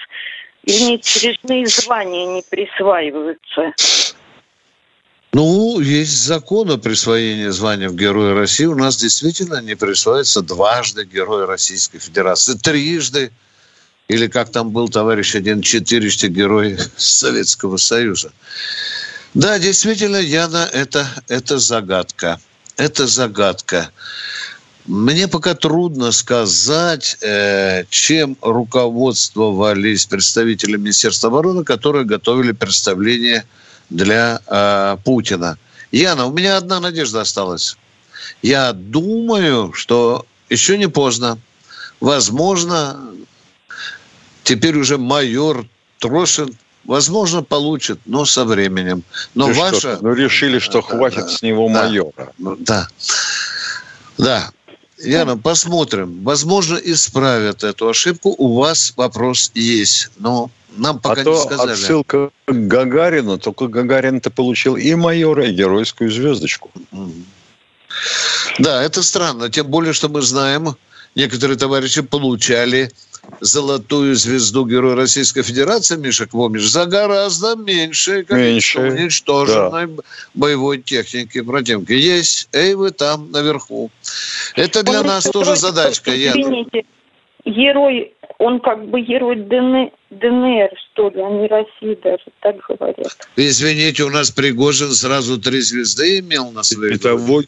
И 0.65 0.71
внеочередные 0.71 1.67
звания 1.67 2.25
не 2.25 2.43
присваиваются? 2.51 3.73
Ну, 5.31 5.79
есть 5.79 6.23
закон 6.25 6.71
о 6.71 6.77
присвоении 6.77 7.49
звания 7.49 7.89
Героя 7.89 8.33
России. 8.33 8.65
У 8.65 8.75
нас 8.75 8.97
действительно 8.97 9.61
не 9.61 9.75
присваивается 9.75 10.41
дважды 10.41 11.05
Герой 11.05 11.45
Российской 11.45 11.99
Федерации. 11.99 12.55
Трижды 12.55 13.31
или 14.07 14.27
как 14.27 14.51
там 14.51 14.71
был 14.71 14.89
товарищ 14.89 15.35
один, 15.35 15.61
четырежды 15.61 16.29
герой 16.29 16.79
Советского 16.97 17.77
Союза. 17.77 18.31
Да, 19.35 19.59
действительно, 19.59 20.17
Яна, 20.17 20.67
это, 20.73 21.07
это 21.27 21.59
загадка. 21.59 22.39
Это 22.77 23.05
загадка. 23.05 23.91
Мне 24.87 25.27
пока 25.27 25.53
трудно 25.53 26.11
сказать, 26.11 27.17
э, 27.21 27.83
чем 27.91 28.35
руководствовались 28.41 30.07
представители 30.07 30.77
Министерства 30.77 31.29
обороны, 31.29 31.63
которые 31.63 32.05
готовили 32.05 32.53
представление 32.53 33.45
для 33.89 34.41
э, 34.47 34.97
Путина. 35.03 35.57
Яна, 35.91 36.25
у 36.25 36.31
меня 36.31 36.57
одна 36.57 36.79
надежда 36.79 37.21
осталась. 37.21 37.77
Я 38.41 38.73
думаю, 38.73 39.73
что 39.73 40.25
еще 40.49 40.77
не 40.77 40.87
поздно. 40.87 41.37
Возможно, 41.99 42.99
теперь 44.43 44.77
уже 44.77 44.97
майор 44.97 45.65
Трошин, 45.99 46.55
возможно, 46.85 47.43
получит, 47.43 47.99
но 48.05 48.25
со 48.25 48.45
временем. 48.45 49.03
Но 49.35 49.47
Ты 49.47 49.53
ваша... 49.53 49.79
Что, 49.79 49.97
ну, 50.01 50.13
решили, 50.13 50.59
что 50.59 50.81
да, 50.81 50.87
хватит 50.87 51.25
да, 51.25 51.29
с 51.29 51.41
него 51.41 51.67
майора. 51.67 52.33
Ну, 52.37 52.55
да. 52.59 52.87
Да. 54.17 54.51
Яна, 55.03 55.37
посмотрим. 55.37 56.23
Возможно, 56.23 56.75
исправят 56.75 57.63
эту 57.63 57.89
ошибку. 57.89 58.35
У 58.37 58.55
вас 58.55 58.93
вопрос 58.97 59.51
есть. 59.53 60.09
Но 60.17 60.51
нам 60.75 60.99
пока 60.99 61.13
а 61.13 61.17
не 61.17 61.23
то 61.23 61.37
сказали. 61.37 61.71
отсылка 61.71 62.31
к 62.45 62.53
Гагарину, 62.53 63.37
только 63.37 63.67
Гагарин-то 63.67 64.29
получил 64.29 64.75
и 64.75 64.93
майора, 64.95 65.47
и 65.47 65.53
геройскую 65.53 66.11
звездочку. 66.11 66.69
Да, 68.59 68.83
это 68.83 69.01
странно. 69.01 69.49
Тем 69.49 69.67
более, 69.67 69.93
что 69.93 70.09
мы 70.09 70.21
знаем, 70.21 70.75
некоторые 71.15 71.57
товарищи 71.57 72.01
получали 72.01 72.91
золотую 73.39 74.15
звезду 74.15 74.65
Героя 74.65 74.95
Российской 74.95 75.41
Федерации, 75.41 75.97
Миша 75.97 76.27
Квомиш, 76.27 76.67
за 76.67 76.85
гораздо 76.85 77.55
меньшее 77.55 78.23
количество 78.23 78.81
меньше, 78.81 79.01
уничтоженной 79.01 79.87
да. 79.87 80.03
боевой 80.33 80.81
техники 80.81 81.41
противника. 81.41 81.93
Есть, 81.93 82.49
эй, 82.53 82.75
вы 82.75 82.91
там, 82.91 83.31
наверху. 83.31 83.91
Это 84.55 84.83
для 84.83 85.01
он 85.01 85.07
нас 85.07 85.23
тоже 85.25 85.55
задачка. 85.55 86.11
Извините, 86.11 86.85
герой, 87.45 88.13
он 88.37 88.59
как 88.59 88.85
бы 88.87 89.01
герой 89.01 89.35
ДНР, 89.35 89.91
ДНР, 90.09 90.69
что 90.91 91.09
ли, 91.09 91.21
а 91.21 91.29
не 91.29 91.47
России 91.47 91.97
даже, 92.01 92.23
так 92.41 92.55
говорят. 92.67 93.27
Извините, 93.35 94.03
у 94.03 94.09
нас 94.09 94.31
Пригожин 94.31 94.91
сразу 94.91 95.39
три 95.39 95.61
звезды 95.61 96.19
имел 96.19 96.51
на 96.51 96.63
своей 96.63 96.95
Это 96.95 97.09
того 97.09 97.43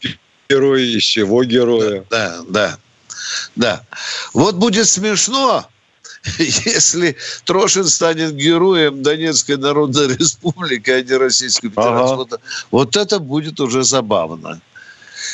героя 0.49 0.83
и 0.83 0.99
всего 0.99 1.43
героя. 1.43 2.03
Да, 2.09 2.37
да. 2.39 2.43
Да. 2.49 2.77
Вот 4.33 4.55
будет 4.55 4.87
смешно, 4.87 5.67
если 6.37 7.15
Трошин 7.45 7.85
станет 7.85 8.35
героем 8.35 9.01
Донецкой 9.03 9.57
Народной 9.57 10.15
Республики, 10.15 10.89
а 10.89 11.01
не 11.01 11.13
Российской 11.13 11.69
Федерации. 11.69 12.13
Ага. 12.13 12.15
Вот, 12.15 12.41
вот 12.71 12.97
это 12.97 13.19
будет 13.19 13.59
уже 13.59 13.83
забавно. 13.83 14.61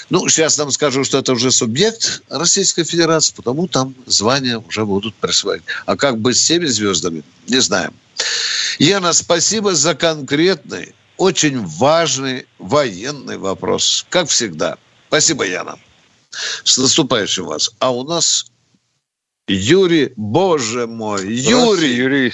Ну, 0.09 0.27
сейчас 0.27 0.57
нам 0.57 0.71
скажу, 0.71 1.03
что 1.03 1.19
это 1.19 1.33
уже 1.33 1.51
субъект 1.51 2.21
Российской 2.29 2.83
Федерации, 2.83 3.33
потому 3.35 3.67
там 3.67 3.95
звания 4.05 4.59
уже 4.59 4.85
будут 4.85 5.15
присваивать. 5.15 5.63
А 5.85 5.95
как 5.95 6.19
быть 6.19 6.37
с 6.37 6.45
теми 6.45 6.65
звездами, 6.65 7.23
не 7.47 7.59
знаем. 7.59 7.93
Яна, 8.79 9.13
спасибо 9.13 9.75
за 9.75 9.95
конкретный, 9.95 10.93
очень 11.17 11.65
важный 11.65 12.47
военный 12.59 13.37
вопрос, 13.37 14.05
как 14.09 14.29
всегда. 14.29 14.77
Спасибо, 15.07 15.45
Яна. 15.45 15.77
С 16.63 16.77
наступающим 16.77 17.45
вас. 17.45 17.71
А 17.79 17.91
у 17.91 18.03
нас 18.03 18.51
Юрий, 19.47 20.11
боже 20.17 20.87
мой, 20.87 21.25
Юрий, 21.25 21.93
Юрий 21.93 22.33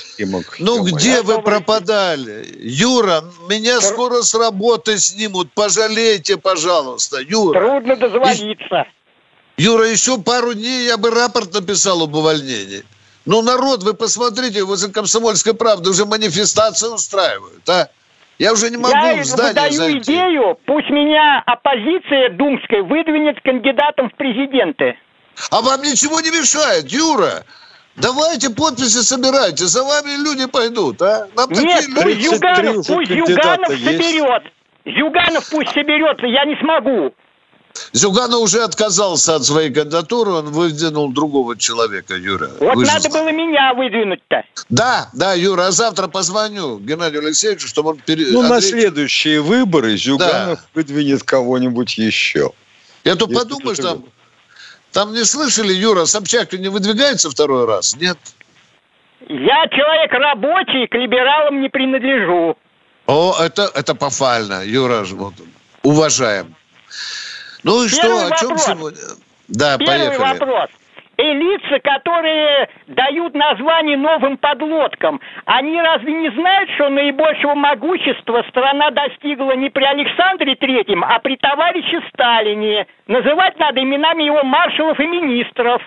ну 0.57 0.83
где 0.83 1.21
вы 1.21 1.43
пропадали? 1.43 2.47
Юра, 2.59 3.23
меня 3.47 3.79
Тр... 3.79 3.85
скоро 3.85 4.21
с 4.23 4.33
работы 4.33 4.97
снимут, 4.97 5.51
пожалейте, 5.53 6.37
пожалуйста, 6.37 7.19
Юра. 7.19 7.59
Трудно 7.59 7.95
дозвониться. 7.97 8.87
Юра, 9.57 9.87
еще 9.87 10.17
пару 10.17 10.55
дней 10.55 10.85
я 10.85 10.97
бы 10.97 11.11
рапорт 11.11 11.53
написал 11.53 12.01
об 12.01 12.15
увольнении. 12.15 12.83
Ну, 13.25 13.43
народ, 13.43 13.83
вы 13.83 13.93
посмотрите, 13.93 14.63
возле 14.63 14.91
Комсомольской 14.91 15.53
правды 15.53 15.91
уже 15.91 16.05
манифестации 16.05 16.87
устраивают, 16.87 17.69
а? 17.69 17.89
Я 18.39 18.53
уже 18.53 18.69
не 18.69 18.77
могу 18.77 18.95
Я 18.95 19.21
в 19.21 19.25
здание 19.25 19.53
выдаю 19.53 19.71
зайти. 19.73 19.99
идею, 19.99 20.57
пусть 20.65 20.89
меня 20.89 21.43
оппозиция 21.45 22.29
думская 22.29 22.81
выдвинет 22.83 23.39
кандидатом 23.41 24.09
в 24.09 24.15
президенты. 24.15 24.97
А 25.51 25.61
вам 25.61 25.81
ничего 25.81 26.19
не 26.21 26.29
мешает, 26.29 26.91
Юра. 26.91 27.43
Давайте 27.95 28.49
подписи 28.49 29.03
собирайте, 29.03 29.65
за 29.65 29.83
вами 29.83 30.23
люди 30.23 30.47
пойдут, 30.47 31.01
а? 31.01 31.27
Нам 31.35 31.51
Нет, 31.51 31.85
пусть 31.95 32.21
Зюганов, 32.21 32.87
пусть 32.87 33.11
Зюганов 33.11 33.67
соберет. 33.67 34.43
Зюганов 34.85 35.49
пусть 35.51 35.71
соберется, 35.73 36.25
я 36.25 36.45
не 36.45 36.55
смогу. 36.59 37.13
Зюганов 37.91 38.41
уже 38.41 38.63
отказался 38.63 39.35
от 39.35 39.43
своей 39.43 39.71
кандидатуры, 39.71 40.31
он 40.31 40.51
выдвинул 40.51 41.11
другого 41.11 41.57
человека, 41.57 42.15
Юра. 42.15 42.49
Вот 42.59 42.75
Вы 42.75 42.85
надо 42.85 43.03
же... 43.03 43.09
было 43.09 43.31
меня 43.31 43.73
выдвинуть-то. 43.73 44.43
Да, 44.69 45.09
да, 45.13 45.33
Юра, 45.33 45.67
а 45.67 45.71
завтра 45.71 46.07
позвоню 46.07 46.79
Геннадию 46.79 47.21
Алексеевичу, 47.21 47.67
чтобы 47.67 47.91
он... 47.91 47.97
Пере... 47.97 48.27
Ну, 48.31 48.41
на 48.43 48.61
следующие 48.61 49.41
выборы 49.41 49.95
Зюганов 49.97 50.59
да. 50.59 50.65
выдвинет 50.73 51.23
кого-нибудь 51.23 51.97
еще. 51.97 52.51
Я 53.03 53.15
тут 53.15 53.33
подумаю, 53.33 53.75
что 53.75 53.83
там, 53.83 54.05
там 54.91 55.13
не 55.13 55.23
слышали, 55.25 55.73
Юра, 55.73 56.05
Собчак 56.05 56.53
не 56.53 56.69
выдвигается 56.69 57.29
второй 57.29 57.65
раз? 57.65 57.95
Нет? 57.95 58.17
Я 59.27 59.67
человек 59.67 60.11
рабочий, 60.11 60.87
к 60.87 60.95
либералам 60.95 61.61
не 61.61 61.69
принадлежу. 61.69 62.57
О, 63.05 63.35
это, 63.39 63.69
это 63.73 63.95
пофально, 63.95 64.63
Юра, 64.63 65.03
вот, 65.03 65.33
уважаем. 65.81 66.55
Ну 67.63 67.83
и 67.83 67.89
Первый 67.89 68.25
что, 68.27 68.33
о 68.33 68.37
чем 68.37 68.57
сегодня? 68.57 68.99
Да, 69.47 69.77
Первый 69.77 70.17
поехали. 70.17 70.39
вопрос. 70.39 70.69
И 71.15 71.21
лица, 71.21 71.79
которые 71.83 72.69
дают 72.87 73.35
название 73.35 73.97
новым 73.97 74.35
подлодкам, 74.35 75.21
они 75.45 75.79
разве 75.79 76.11
не 76.11 76.31
знают, 76.31 76.69
что 76.71 76.89
наибольшего 76.89 77.53
могущества 77.53 78.43
страна 78.49 78.89
достигла 78.89 79.55
не 79.55 79.69
при 79.69 79.83
Александре 79.83 80.55
Третьем, 80.55 81.03
а 81.03 81.19
при 81.19 81.37
товарище 81.37 82.01
Сталине? 82.11 82.87
Называть 83.05 83.57
надо 83.59 83.79
именами 83.81 84.23
его 84.23 84.43
маршалов 84.43 84.99
и 84.99 85.05
министров 85.05 85.83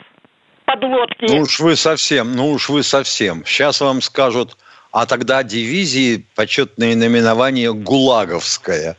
подлодки. 0.64 1.26
Ну 1.28 1.40
уж 1.40 1.58
вы 1.58 1.74
совсем, 1.74 2.36
ну 2.36 2.52
уж 2.52 2.68
вы 2.68 2.84
совсем. 2.84 3.44
Сейчас 3.44 3.80
вам 3.80 4.02
скажут, 4.02 4.56
а 4.92 5.06
тогда 5.06 5.42
дивизии 5.42 6.24
почетное 6.36 6.94
наименование 6.94 7.74
«Гулаговская». 7.74 8.96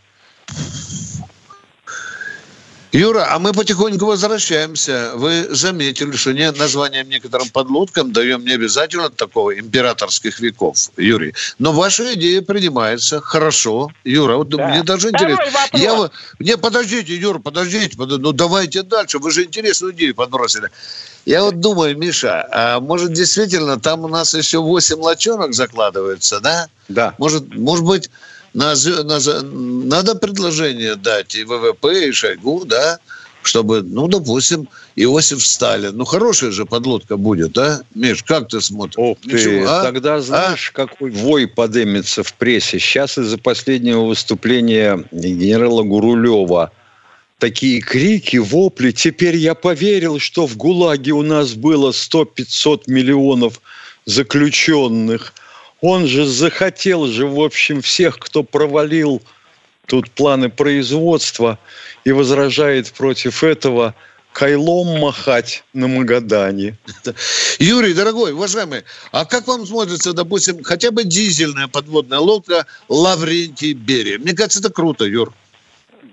Юра, 2.98 3.28
а 3.30 3.38
мы 3.38 3.54
потихоньку 3.54 4.08
возвращаемся. 4.08 5.12
Вы 5.14 5.48
заметили, 5.52 6.16
что 6.16 6.32
не 6.32 6.52
названием 6.52 7.08
некоторым 7.08 7.48
подлодкам 7.50 8.12
даем 8.12 8.44
не 8.44 8.54
обязательно 8.54 9.12
такого 9.12 9.60
императорских 9.60 10.40
веков, 10.40 10.90
Юрий. 10.98 11.36
Но 11.60 11.74
ваша 11.74 12.16
идея 12.16 12.42
принимается 12.42 13.22
хорошо. 13.22 13.92
Юра, 14.04 14.38
вот 14.38 14.50
да. 14.50 14.70
мне 14.70 14.82
даже 14.82 15.10
интересно. 15.10 15.44
Я, 15.74 16.10
не, 16.40 16.58
подождите, 16.58 17.16
Юра, 17.16 17.38
подождите, 17.38 17.96
подождите, 17.96 18.24
ну 18.24 18.32
давайте 18.32 18.82
дальше. 18.82 19.20
Вы 19.20 19.30
же 19.30 19.44
интересную 19.44 19.94
идею 19.94 20.16
подбросили. 20.16 20.72
Я 21.28 21.44
вот 21.44 21.60
думаю, 21.60 21.96
Миша, 21.96 22.48
а 22.52 22.80
может 22.80 23.14
действительно 23.14 23.80
там 23.80 24.06
у 24.06 24.08
нас 24.08 24.34
еще 24.34 24.58
8 24.58 25.00
лочонок 25.00 25.54
закладывается, 25.54 26.40
да? 26.40 26.68
Да. 26.88 27.16
Может, 27.18 27.56
может 27.56 27.86
быть, 27.86 28.10
надо 28.54 30.16
предложение 30.16 30.96
дать 30.96 31.36
и 31.36 31.44
ВВП, 31.44 32.08
и 32.08 32.12
Шойгу, 32.12 32.66
да, 32.66 33.00
чтобы, 33.44 33.82
ну, 33.82 34.08
допустим, 34.08 34.68
Иосиф 34.96 35.46
Сталин. 35.46 35.96
Ну, 35.96 36.06
хорошая 36.06 36.52
же 36.52 36.66
подлодка 36.66 37.18
будет, 37.18 37.58
а? 37.58 37.82
Миш, 37.96 38.24
как 38.24 38.50
ты 38.50 38.62
смотришь? 38.62 38.96
Ох 38.98 39.18
ты, 39.22 39.34
Ничего, 39.34 39.70
а? 39.70 39.84
тогда 39.84 40.20
знаешь, 40.22 40.72
а? 40.74 40.86
какой 40.86 41.12
вой 41.12 41.48
подымется 41.48 42.24
в 42.24 42.34
прессе. 42.34 42.80
Сейчас 42.80 43.18
из-за 43.18 43.38
последнего 43.38 44.06
выступления 44.06 45.06
генерала 45.12 45.84
Гурулева 45.84 46.72
такие 47.40 47.82
крики, 47.82 48.38
вопли. 48.38 48.92
Теперь 48.92 49.38
я 49.38 49.56
поверил, 49.56 50.20
что 50.20 50.48
в 50.48 50.58
ГУЛАГе 50.58 51.12
у 51.12 51.22
нас 51.22 51.54
было 51.54 51.92
100-500 51.92 52.84
миллионов 52.88 53.62
заключенных. 54.06 55.34
Он 55.82 56.08
же 56.08 56.26
захотел 56.26 57.08
же, 57.08 57.28
в 57.28 57.40
общем, 57.40 57.82
всех, 57.82 58.18
кто 58.18 58.44
провалил 58.44 59.22
тут 59.86 60.10
планы 60.12 60.50
производства 60.50 61.60
и 62.04 62.12
возражает 62.12 62.92
против 62.92 63.44
этого 63.44 63.96
кайлом 64.34 65.00
махать 65.00 65.64
на 65.74 65.88
Магадане. 65.88 66.78
Юрий, 67.60 67.94
дорогой, 67.94 68.34
уважаемый, 68.34 68.84
а 69.12 69.26
как 69.26 69.48
вам 69.48 69.66
смотрится, 69.66 70.14
допустим, 70.14 70.64
хотя 70.64 70.92
бы 70.92 71.04
дизельная 71.04 71.68
подводная 71.68 72.20
лодка 72.20 72.68
Лаврентий 72.88 73.74
Берия? 73.74 74.20
Мне 74.20 74.34
кажется, 74.34 74.60
это 74.60 74.70
круто, 74.70 75.06
Юр. 75.06 75.34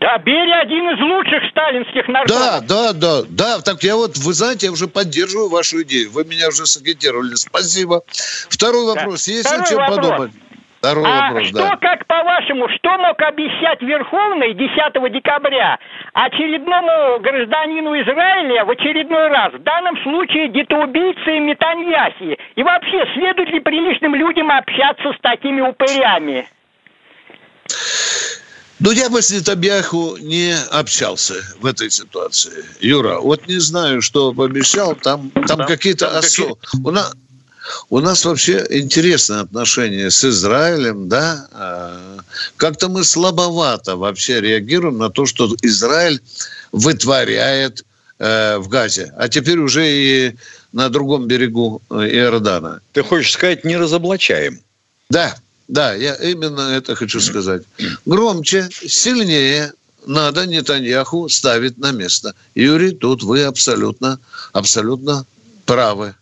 Да, 0.04 0.18
Берия 0.18 0.60
один 0.60 0.90
из 0.90 1.00
лучших 1.00 1.48
сталинских 1.48 2.06
наркомов. 2.08 2.38
Да, 2.38 2.60
да, 2.60 2.92
да, 2.92 3.22
да. 3.26 3.60
Так 3.62 3.82
я 3.82 3.96
вот, 3.96 4.18
вы 4.18 4.34
знаете, 4.34 4.66
я 4.66 4.72
уже 4.72 4.86
поддерживаю 4.86 5.48
вашу 5.48 5.80
идею. 5.80 6.10
Вы 6.10 6.26
меня 6.26 6.48
уже 6.48 6.66
сагитировали. 6.66 7.34
Спасибо. 7.36 8.02
Второй 8.50 8.84
вопрос. 8.84 9.24
Да. 9.24 9.32
Есть 9.32 9.46
Второй 9.46 9.64
о 9.64 9.66
чем 9.66 9.78
вопрос. 9.78 9.96
подумать? 9.96 10.32
Второй 10.76 11.04
а 11.06 11.30
вопрос, 11.30 11.48
что, 11.48 11.56
да. 11.56 11.76
как 11.80 12.06
по-вашему, 12.06 12.68
что 12.68 12.98
мог 12.98 13.18
обещать 13.22 13.80
Верховный 13.80 14.52
10 14.52 15.10
декабря 15.10 15.78
очередному 16.12 17.20
гражданину 17.20 17.98
Израиля 18.02 18.66
в 18.66 18.70
очередной 18.72 19.28
раз? 19.28 19.54
В 19.54 19.62
данном 19.62 19.96
случае 20.02 20.48
детоубийце 20.48 21.40
Метаньяхи. 21.40 22.36
И 22.56 22.62
вообще, 22.62 23.06
следует 23.14 23.48
ли 23.48 23.60
приличным 23.60 24.14
людям 24.14 24.50
общаться 24.50 25.14
с 25.14 25.20
такими 25.22 25.62
упырями? 25.62 26.46
Ну, 28.84 28.90
я 28.90 29.08
бы 29.08 29.22
с 29.22 29.30
Нетабьяху 29.30 30.18
не 30.18 30.54
общался 30.70 31.36
в 31.58 31.64
этой 31.64 31.90
ситуации. 31.90 32.66
Юра, 32.80 33.18
вот 33.18 33.48
не 33.48 33.58
знаю, 33.58 34.02
что 34.02 34.34
пообещал, 34.34 34.94
там, 34.94 35.30
там 35.30 35.60
да, 35.60 35.64
какие-то 35.64 36.18
особые... 36.18 36.56
У 36.84 36.90
нас, 36.90 37.14
у 37.88 38.00
нас 38.00 38.26
вообще 38.26 38.62
интересные 38.68 39.40
отношения 39.40 40.10
с 40.10 40.22
Израилем, 40.22 41.08
да? 41.08 41.48
А, 41.52 42.18
как-то 42.58 42.90
мы 42.90 43.04
слабовато 43.04 43.96
вообще 43.96 44.42
реагируем 44.42 44.98
на 44.98 45.08
то, 45.08 45.24
что 45.24 45.56
Израиль 45.62 46.20
вытворяет 46.70 47.86
э, 48.18 48.58
в 48.58 48.68
Газе, 48.68 49.14
а 49.16 49.30
теперь 49.30 49.60
уже 49.60 49.90
и 49.90 50.34
на 50.72 50.90
другом 50.90 51.26
берегу 51.26 51.80
э, 51.88 52.06
Иордана. 52.10 52.82
Ты 52.92 53.02
хочешь 53.02 53.32
сказать, 53.32 53.64
не 53.64 53.78
разоблачаем? 53.78 54.60
Да, 55.08 55.34
да, 55.68 55.94
я 55.94 56.14
именно 56.14 56.72
это 56.72 56.94
хочу 56.94 57.20
сказать. 57.20 57.62
Громче, 58.04 58.68
сильнее 58.70 59.72
надо 60.06 60.46
Нетаньяху 60.46 61.28
ставить 61.28 61.78
на 61.78 61.92
место. 61.92 62.34
Юрий, 62.54 62.92
тут 62.92 63.22
вы 63.22 63.44
абсолютно, 63.44 64.18
абсолютно 64.52 65.26
правы. 65.64 66.14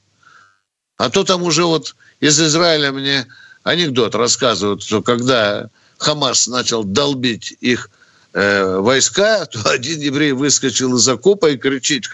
А 0.97 1.11
то 1.11 1.25
там 1.25 1.43
уже 1.43 1.65
вот 1.65 1.97
из 2.21 2.41
Израиля 2.41 2.93
мне 2.93 3.27
анекдот 3.65 4.15
рассказывают, 4.15 4.83
что 4.83 5.03
когда 5.03 5.69
Хамас 5.99 6.47
начал 6.47 6.85
долбить 6.85 7.57
их 7.61 7.91
э, 8.33 8.77
войска, 8.79 9.47
то 9.53 9.71
один 9.71 10.01
еврей 10.01 10.33
выскочил 10.33 10.97
из 10.97 11.09
окопа 11.09 11.51
и 11.51 11.57
кричит 11.57 12.09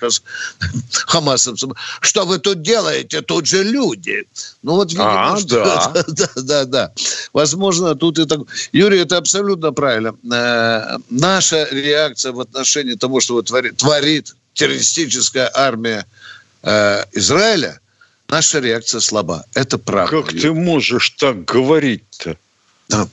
хамасовцам, 1.07 1.75
что 2.01 2.25
вы 2.25 2.39
тут 2.39 2.63
делаете, 2.63 3.21
тут 3.23 3.47
же 3.47 3.63
люди. 3.63 4.27
Ну 4.63 4.75
вот 4.75 4.91
видимо, 4.91 5.33
а, 5.33 5.37
что... 5.39 5.65
Да. 5.99 6.05
да, 6.07 6.29
да, 6.37 6.65
да. 6.65 6.93
Возможно, 7.33 7.95
тут 7.95 8.19
и 8.19 8.27
так... 8.27 8.41
Юрий, 8.73 9.01
это 9.01 9.17
абсолютно 9.17 9.73
правильно. 9.73 10.15
Э, 10.33 10.99
наша 11.11 11.69
реакция 11.71 12.33
в 12.33 12.41
отношении 12.41 12.95
того, 12.95 13.21
что 13.21 13.35
вот 13.35 13.47
творит, 13.47 13.77
творит 13.77 14.35
террористическая 14.55 15.51
армия 15.55 16.07
э, 16.63 17.05
Израиля– 17.13 17.81
наша 18.29 18.61
реакция 18.61 19.01
слаба. 19.01 19.45
Это 19.55 19.79
правда. 19.79 20.23
Как 20.23 20.33
ты 20.33 20.53
можешь 20.53 21.11
так 21.11 21.45
говорить-то? 21.45 22.37
Да. 22.89 23.09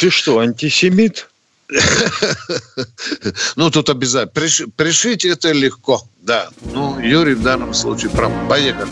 Ты 0.00 0.10
что, 0.10 0.38
антисемит? 0.38 1.28
Ну, 3.56 3.70
тут 3.70 3.90
обязательно. 3.90 4.70
Пришить 4.76 5.24
это 5.24 5.52
легко, 5.52 6.02
да. 6.22 6.48
Ну, 6.72 6.98
Юрий 7.00 7.34
в 7.34 7.42
данном 7.42 7.74
случае 7.74 8.10
прав. 8.10 8.32
Поехали. 8.48 8.88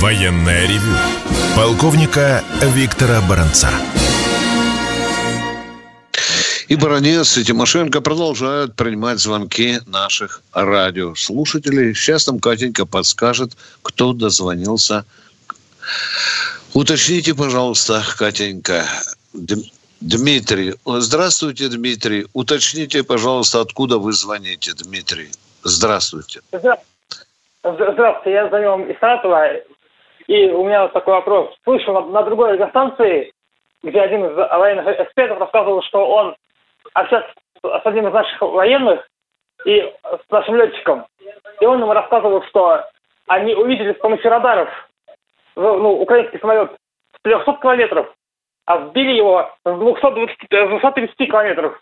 Военная 0.00 0.66
ревю. 0.66 0.96
Полковника 1.56 2.44
Виктора 2.74 3.22
Баранца 3.22 3.70
и 6.68 6.74
Баранец, 6.74 7.36
и 7.38 7.44
Тимошенко 7.44 8.00
продолжают 8.00 8.74
принимать 8.74 9.20
звонки 9.20 9.78
наших 9.86 10.42
радиослушателей. 10.52 11.94
Сейчас 11.94 12.26
нам 12.26 12.40
Катенька 12.40 12.86
подскажет, 12.86 13.56
кто 13.82 14.12
дозвонился. 14.12 15.04
Уточните, 16.76 17.34
пожалуйста, 17.34 18.02
Катенька. 18.18 18.84
Дмитрий. 20.02 20.74
Здравствуйте, 20.84 21.68
Дмитрий. 21.70 22.26
Уточните, 22.34 23.02
пожалуйста, 23.02 23.62
откуда 23.62 23.96
вы 23.96 24.12
звоните, 24.12 24.72
Дмитрий. 24.84 25.30
Здравствуйте. 25.64 26.40
Здравствуйте, 27.62 28.30
я 28.30 28.48
звоню 28.48 28.68
вам 28.72 28.90
из 28.90 28.98
Саратова. 28.98 29.54
И 30.26 30.50
у 30.50 30.64
меня 30.66 30.82
вот 30.82 30.92
такой 30.92 31.14
вопрос. 31.14 31.56
Слышал 31.64 31.94
на, 31.94 32.00
на 32.10 32.22
другой 32.24 32.52
радиостанции, 32.52 33.32
где 33.82 33.98
один 33.98 34.26
из 34.26 34.36
военных 34.36 34.86
экспертов 35.00 35.38
рассказывал, 35.38 35.82
что 35.82 36.06
он 36.06 36.36
общаться 36.92 37.32
с 37.62 37.86
одним 37.86 38.08
из 38.08 38.12
наших 38.12 38.42
военных 38.42 39.00
и 39.64 39.80
с 39.80 40.30
нашим 40.30 40.56
летчиком. 40.56 41.06
И 41.58 41.64
он 41.64 41.80
ему 41.80 41.94
рассказывал, 41.94 42.42
что 42.50 42.84
они 43.28 43.54
увидели 43.54 43.94
с 43.94 43.98
помощью 43.98 44.28
радаров 44.28 44.68
ну, 45.56 46.00
украинский 46.00 46.38
самолет 46.38 46.70
с 47.16 47.22
300 47.22 47.58
километров, 47.60 48.06
а 48.66 48.88
сбили 48.88 49.12
его 49.12 49.50
с 49.64 49.78
220, 49.78 50.36
230 50.48 51.16
километров. 51.16 51.80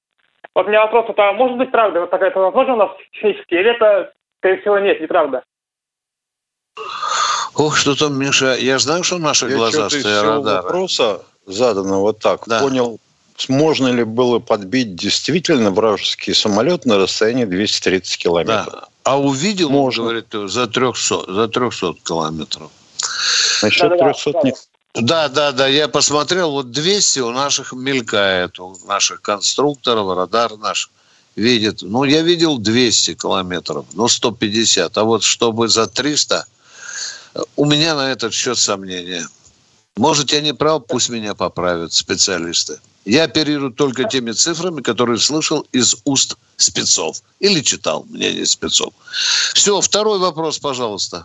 Вот 0.55 0.67
у 0.67 0.69
меня 0.69 0.83
вопрос, 0.83 1.07
это 1.09 1.33
может 1.33 1.59
быть 1.59 1.71
правда? 1.71 2.01
Вот 2.01 2.11
такая 2.11 2.33
возможно 2.33 2.75
у 2.75 2.77
нас 2.77 2.91
технически? 3.13 3.55
Или 3.55 3.75
это, 3.75 4.13
скорее 4.39 4.61
всего, 4.61 4.79
нет, 4.79 5.01
неправда? 5.01 5.43
Ох, 7.57 7.77
что 7.77 7.95
там, 7.95 8.19
Миша, 8.19 8.55
я 8.55 8.79
знаю, 8.79 9.05
что 9.05 9.19
наши 9.19 9.49
глаза 9.49 9.89
стоят 9.89 10.25
радары. 10.25 10.63
вопроса 10.63 11.23
задано 11.47 12.01
вот 12.01 12.19
так. 12.21 12.43
Да. 12.47 12.61
Понял 12.61 12.99
можно 13.49 13.89
ли 13.89 14.05
было 14.05 14.39
подбить 14.39 14.95
действительно 14.95 15.71
вражеский 15.71 16.35
самолет 16.35 16.85
на 16.85 16.99
расстоянии 16.99 17.45
230 17.45 18.19
километров. 18.19 18.73
Да. 18.73 18.89
А 19.05 19.21
увидел, 19.21 19.71
Можно. 19.71 20.05
говорит, 20.05 20.27
за 20.33 20.67
300, 20.67 21.33
за 21.33 21.49
300 21.49 21.95
километров. 22.05 22.71
Насчет 23.63 23.91
да, 23.91 24.13
300 24.13 24.33
да, 24.33 24.41
не... 24.43 24.55
Да, 24.95 25.29
да, 25.29 25.53
да, 25.53 25.67
я 25.67 25.89
посмотрел, 25.89 26.53
вот 26.53 26.71
200 26.71 27.21
у 27.21 27.31
наших 27.31 27.73
мелькает, 27.73 28.61
у 28.61 28.77
наших 28.87 29.23
конструкторов, 29.23 30.17
радар 30.17 30.57
наш 30.57 30.91
видит. 31.37 31.83
Ну, 31.83 32.05
я 32.05 32.23
видел 32.23 32.59
200 32.59 33.15
километров, 33.15 33.87
ну, 33.95 34.09
150. 34.09 34.97
А 34.97 35.05
вот 35.05 35.23
чтобы 35.23 35.69
за 35.69 35.87
300, 35.87 36.47
у 37.57 37.65
меня 37.65 37.95
на 37.95 38.13
этот 38.13 38.33
счет 38.33 38.59
сомнения. 38.59 39.27
Может, 39.97 40.33
я 40.33 40.41
не 40.41 40.55
прав, 40.55 40.87
пусть 40.87 41.09
меня 41.09 41.35
поправят 41.35 41.93
специалисты. 41.93 42.79
Я 43.05 43.25
оперирую 43.25 43.73
только 43.73 44.05
теми 44.05 44.33
цифрами, 44.33 44.81
которые 44.81 45.19
слышал 45.19 45.67
из 45.73 45.97
уст 46.05 46.37
спецов. 46.57 47.23
Или 47.39 47.61
читал 47.61 48.07
мнение 48.09 48.47
спецов. 48.47 48.95
Все, 49.55 49.81
второй 49.81 50.19
вопрос, 50.19 50.59
пожалуйста. 50.59 51.25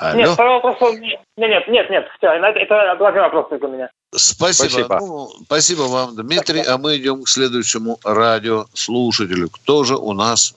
Алло? 0.00 0.16
Нет, 0.16 0.30
второй 0.30 0.62
вопрос... 0.62 0.94
Нет, 0.94 1.20
нет, 1.36 1.68
нет, 1.68 1.90
нет. 1.90 2.08
Все, 2.16 2.28
это, 2.28 2.58
это 2.58 2.96
главный 2.98 3.20
вопрос 3.20 3.48
только 3.50 3.66
у 3.66 3.72
меня. 3.72 3.90
Спасибо. 4.14 4.70
Спасибо. 4.70 4.98
Ну, 4.98 5.28
спасибо 5.44 5.82
вам, 5.82 6.16
Дмитрий. 6.16 6.62
Спасибо. 6.62 6.74
А 6.74 6.78
мы 6.78 6.96
идем 6.96 7.22
к 7.22 7.28
следующему 7.28 7.98
радиослушателю. 8.02 9.50
Кто 9.50 9.84
же 9.84 9.96
у 9.96 10.14
нас? 10.14 10.56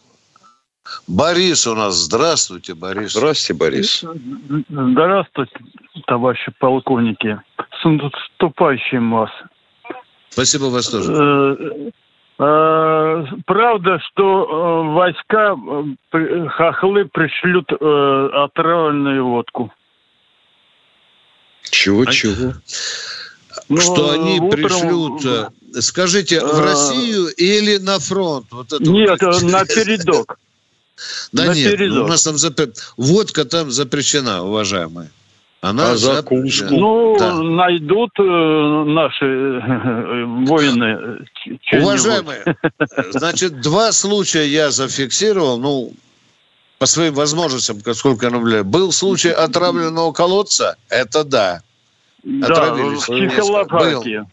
Борис 1.08 1.67
у 1.67 1.75
нас. 1.75 1.95
Здравствуйте, 1.95 2.73
Борис. 2.73 3.12
Здравствуйте, 3.12 3.60
Борис. 3.60 4.06
Здравствуйте, 4.69 5.56
товарищи 6.08 6.51
полковники. 6.60 7.38
С 7.58 7.84
наступающим 7.84 9.12
вас. 9.12 9.29
Спасибо 10.29 10.65
вас 10.65 10.88
тоже. 10.88 11.91
Э, 12.43 13.23
э, 13.23 13.25
правда, 13.45 13.99
что 13.99 14.23
э, 14.43 14.93
войска 14.93 15.56
хохлы 16.49 17.06
пришлют 17.06 17.71
отравленную 17.71 19.25
водку. 19.25 19.71
Чего-чего? 21.69 22.53
ну, 23.69 23.77
что 23.77 24.12
они 24.12 24.39
утром... 24.39 24.63
пришлют, 24.63 25.25
э, 25.25 25.82
скажите, 25.82 26.39
в 26.39 26.60
а. 26.60 26.63
Россию 26.63 27.27
или 27.38 27.77
на 27.77 27.99
фронт? 27.99 28.47
Вот 28.51 28.73
это 28.73 28.84
Нет, 28.84 29.21
вот. 29.21 29.41
на 29.43 29.65
передок. 29.65 30.39
Да 31.32 31.45
на 31.45 31.56
нет, 31.56 31.71
передок. 31.71 32.06
у 32.06 32.08
нас 32.08 32.23
там 32.23 32.38
запр... 32.38 32.71
водка 32.97 33.45
там 33.45 33.71
запрещена, 33.71 34.43
уважаемые. 34.43 35.10
Она 35.63 35.91
а 35.91 35.95
закуску? 35.95 36.76
Ну, 36.76 37.15
да. 37.17 37.36
найдут 37.36 38.12
э, 38.19 38.21
наши 38.21 39.26
э, 39.26 40.26
воины. 40.45 41.26
Уважаемые, 41.71 42.58
значит, 43.12 43.62
два 43.62 43.93
случая 43.93 44.45
я 44.45 44.71
зафиксировал, 44.71 45.58
ну, 45.58 45.93
по 46.80 46.86
своим 46.86 47.13
возможностям, 47.13 47.80
сколько 47.93 48.26
я 48.26 48.32
наблюдаю. 48.34 48.65
Был 48.65 48.91
случай 48.91 49.30
отравленного 49.30 50.12
колодца, 50.12 50.76
это 50.89 51.23
да. 51.23 51.62
Да, 52.23 52.47
Отравились. 52.47 53.08
в 53.08 53.17
Чехословакии. 53.17 54.26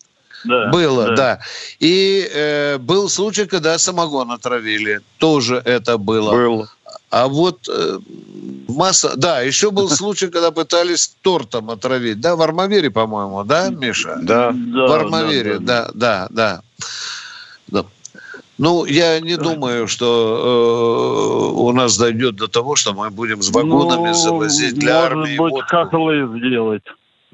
Да, 0.43 0.71
Было, 0.71 1.09
да. 1.09 1.15
да. 1.15 1.41
И 1.79 2.29
э, 2.33 2.79
был 2.79 3.09
случай, 3.09 3.47
когда 3.47 3.79
самогон 3.79 4.33
отравили. 4.33 5.01
Тоже 5.19 5.63
это 5.65 5.97
было. 5.97 6.33
Было. 6.33 6.69
А 7.11 7.27
вот 7.27 7.69
э, 7.69 7.99
масса... 8.69 9.17
Да, 9.17 9.41
еще 9.41 9.71
был 9.71 9.89
случай, 10.01 10.29
когда 10.29 10.51
пытались 10.51 11.17
тортом 11.23 11.71
отравить. 11.71 12.21
Да, 12.21 12.37
в 12.37 12.43
Армавире, 12.43 12.91
по-моему, 12.91 13.45
да, 13.45 13.69
Миша? 13.71 14.19
Да. 14.23 14.53
В 14.53 14.93
Армавире, 14.93 15.59
да, 15.59 15.91
да, 15.95 16.29
да. 16.31 16.63
да. 17.69 17.85
Ну, 18.59 18.85
я 18.85 19.21
не 19.21 19.37
думаю, 19.37 19.89
что 19.89 21.55
э, 21.55 21.59
у 21.59 21.73
нас 21.73 21.97
дойдет 21.97 22.37
до 22.37 22.47
того, 22.47 22.77
что 22.77 22.93
мы 22.93 23.09
будем 23.09 23.41
с 23.41 23.49
вагонами 23.49 24.09
ну, 24.09 24.15
завозить 24.15 24.75
для 24.75 24.97
может 24.97 25.13
армии. 25.13 25.37
Может 25.39 25.57
быть, 25.57 25.65
хохлы 25.67 26.39
сделать. 26.39 26.83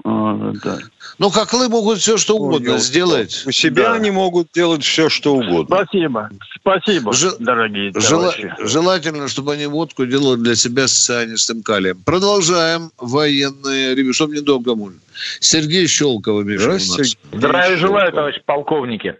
А, 0.04 0.52
да. 0.62 0.78
Ну, 1.18 1.30
хохлы 1.30 1.68
могут 1.68 1.98
все, 1.98 2.18
что 2.18 2.36
угодно 2.36 2.74
Ой, 2.74 2.78
сделать. 2.78 3.44
У 3.46 3.50
себя 3.50 3.84
да. 3.84 3.92
они 3.94 4.10
могут 4.10 4.48
делать 4.52 4.84
все, 4.84 5.08
что 5.08 5.34
угодно. 5.34 5.84
Спасибо. 5.84 6.30
Спасибо, 6.60 7.12
Ж... 7.12 7.36
дорогие 7.38 7.92
Жел... 7.94 8.30
Желательно, 8.58 9.28
чтобы 9.28 9.54
они 9.54 9.66
водку 9.66 10.04
делали 10.04 10.38
для 10.38 10.54
себя 10.54 10.86
с 10.86 10.92
цианистым 10.92 11.62
калием. 11.62 12.02
Продолжаем 12.04 12.90
военные 12.98 13.94
ревью. 13.94 14.12
Чтобы 14.12 14.36
недолго 14.36 14.74
можно. 14.74 14.98
Сергей 15.40 15.86
Щелкова, 15.86 16.42
Миша, 16.42 16.70
у 16.70 16.72
нас. 16.72 17.16
Здравия 17.32 17.76
желаю, 17.76 18.12
товарищ 18.12 18.42
полковники. 18.44 19.16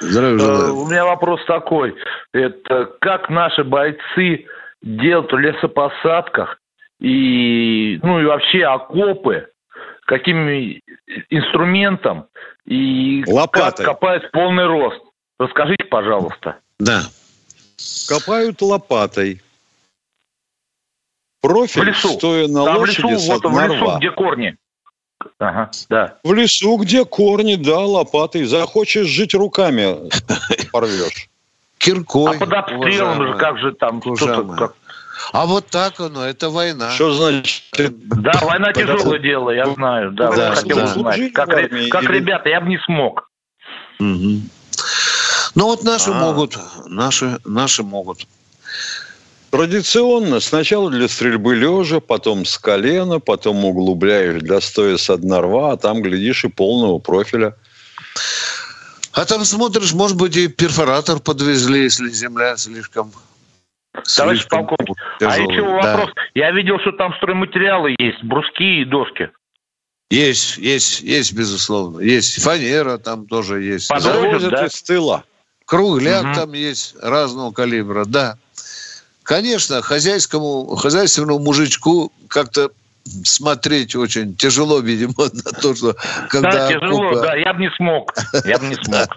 Здравия 0.00 0.38
желаю. 0.38 0.76
У 0.76 0.86
меня 0.86 1.04
вопрос 1.04 1.40
такой. 1.46 1.94
Это 2.32 2.90
как 3.00 3.28
наши 3.28 3.64
бойцы 3.64 4.46
делают 4.82 5.32
в 5.32 5.38
лесопосадках 5.38 6.58
и, 7.00 7.98
ну 8.02 8.20
и 8.20 8.24
вообще 8.24 8.64
окопы, 8.64 9.48
каким 10.06 10.48
инструментом 11.30 12.26
и 12.64 13.24
Лопатой. 13.26 13.84
как 13.84 13.94
копают 13.94 14.30
полный 14.30 14.66
рост. 14.66 15.02
Расскажите, 15.38 15.84
пожалуйста. 15.84 16.56
Да. 16.78 17.02
Копают 18.08 18.62
лопатой. 18.62 19.42
Профиль, 21.42 21.82
в 21.82 21.84
лесу. 21.84 22.08
стоя 22.08 22.48
на 22.48 22.64
Там 22.64 22.78
лошади, 22.78 23.02
в 23.02 23.10
лесу, 23.10 23.32
вот 23.32 23.44
в 23.44 23.60
лесу, 23.60 23.98
где 23.98 24.10
корни. 24.10 24.56
Ага, 25.38 25.70
да. 25.90 26.18
В 26.24 26.32
лесу, 26.32 26.76
где 26.78 27.04
корни, 27.04 27.56
да, 27.56 27.80
лопатой. 27.80 28.44
Захочешь 28.44 29.06
жить 29.06 29.34
руками, 29.34 30.08
порвешь. 30.72 31.28
Киркой. 31.78 32.36
А 32.36 32.38
под 32.38 32.52
обстрелом 32.52 33.26
же, 33.26 33.34
как 33.34 33.58
же 33.58 33.72
там, 33.72 34.00
что-то, 34.00 34.44
как, 34.54 34.74
а 35.32 35.46
вот 35.46 35.66
так 35.68 36.00
оно, 36.00 36.24
это 36.24 36.50
война. 36.50 36.90
Что 36.92 37.12
значит? 37.12 37.62
Да, 37.72 38.32
война 38.42 38.72
тяжелое 38.72 39.18
дело, 39.18 39.50
я 39.50 39.66
знаю. 39.74 40.12
Да, 40.12 40.30
да, 40.32 40.54
хотел 40.54 40.76
да. 40.76 40.84
узнать. 40.84 41.32
Как, 41.32 41.48
как 41.48 42.02
ребята, 42.10 42.48
я 42.48 42.60
бы 42.60 42.68
не 42.68 42.78
смог. 42.78 43.28
Угу. 43.98 44.40
Ну 45.54 45.64
вот 45.64 45.84
наши 45.84 46.10
а. 46.10 46.14
могут, 46.14 46.58
наши, 46.86 47.38
наши 47.44 47.82
могут. 47.82 48.26
Традиционно 49.50 50.40
сначала 50.40 50.90
для 50.90 51.08
стрельбы 51.08 51.54
лежа, 51.54 52.00
потом 52.00 52.44
с 52.44 52.58
колена, 52.58 53.20
потом 53.20 53.64
углубляешь 53.64 54.42
до 54.42 54.60
стоя 54.60 54.96
с 54.98 55.16
дна 55.16 55.40
рва, 55.40 55.72
а 55.72 55.76
там, 55.76 56.02
глядишь, 56.02 56.44
и 56.44 56.48
полного 56.48 56.98
профиля. 56.98 57.56
А 59.12 59.24
там 59.24 59.46
смотришь, 59.46 59.94
может 59.94 60.18
быть, 60.18 60.36
и 60.36 60.48
перфоратор 60.48 61.20
подвезли, 61.20 61.84
если 61.84 62.10
земля 62.10 62.58
слишком 62.58 63.12
Товарищ 64.04 64.46
полковник, 64.48 64.95
а 65.20 65.38
еще 65.38 65.62
да. 65.62 65.96
вопрос. 65.96 66.10
Я 66.34 66.50
видел, 66.52 66.78
что 66.80 66.92
там 66.92 67.14
стройматериалы 67.16 67.94
есть, 67.98 68.22
бруски 68.22 68.82
и 68.82 68.84
доски. 68.84 69.30
Есть, 70.10 70.58
есть, 70.58 71.00
есть, 71.00 71.32
безусловно. 71.34 72.00
Есть 72.00 72.42
фанера 72.42 72.98
там 72.98 73.26
тоже 73.26 73.62
есть. 73.62 73.88
Завозят 73.98 74.50
да? 74.50 74.66
из 74.66 74.82
тыла. 74.82 75.24
Кругляк 75.64 76.24
угу. 76.26 76.34
там 76.34 76.52
есть 76.52 76.94
разного 77.02 77.50
калибра, 77.50 78.04
да. 78.04 78.36
Конечно, 79.24 79.82
хозяйскому, 79.82 80.76
хозяйственному 80.76 81.40
мужичку 81.40 82.12
как-то 82.28 82.70
смотреть 83.24 83.96
очень 83.96 84.36
тяжело, 84.36 84.78
видимо, 84.78 85.14
на 85.18 85.60
то, 85.60 85.74
что 85.74 85.96
когда... 86.28 86.50
Да, 86.52 86.72
тяжело, 86.72 87.06
окупа... 87.08 87.22
да, 87.22 87.34
я 87.36 87.52
бы 87.52 87.60
не 87.60 87.70
смог. 87.70 88.14
Я 88.44 88.58
бы 88.58 88.66
не 88.66 88.74
смог. 88.84 89.08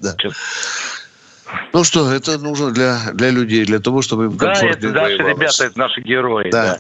Ну 1.74 1.84
что, 1.84 2.12
это 2.12 2.38
нужно 2.38 2.72
для, 2.72 3.12
для 3.14 3.30
людей, 3.30 3.66
для 3.66 3.80
того, 3.80 4.02
чтобы 4.02 4.26
им 4.26 4.38
комфортнее 4.38 4.92
Да, 4.92 5.10
это 5.10 5.24
наши 5.24 5.34
ребята, 5.34 5.66
это 5.66 5.80
наши 5.80 6.02
герои. 6.02 6.52
Да, 6.52 6.80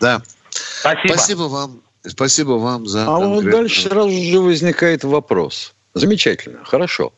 да. 0.00 0.18
да. 0.18 0.22
Спасибо. 0.50 1.12
Спасибо 1.12 1.42
вам. 1.42 1.80
Спасибо 2.04 2.52
вам 2.52 2.86
за... 2.86 3.04
А 3.06 3.18
вот 3.18 3.44
дальше 3.44 3.82
сразу 3.88 4.10
же 4.10 4.40
возникает 4.40 5.04
вопрос. 5.04 5.72
Замечательно, 5.94 6.64
хорошо. 6.64 7.12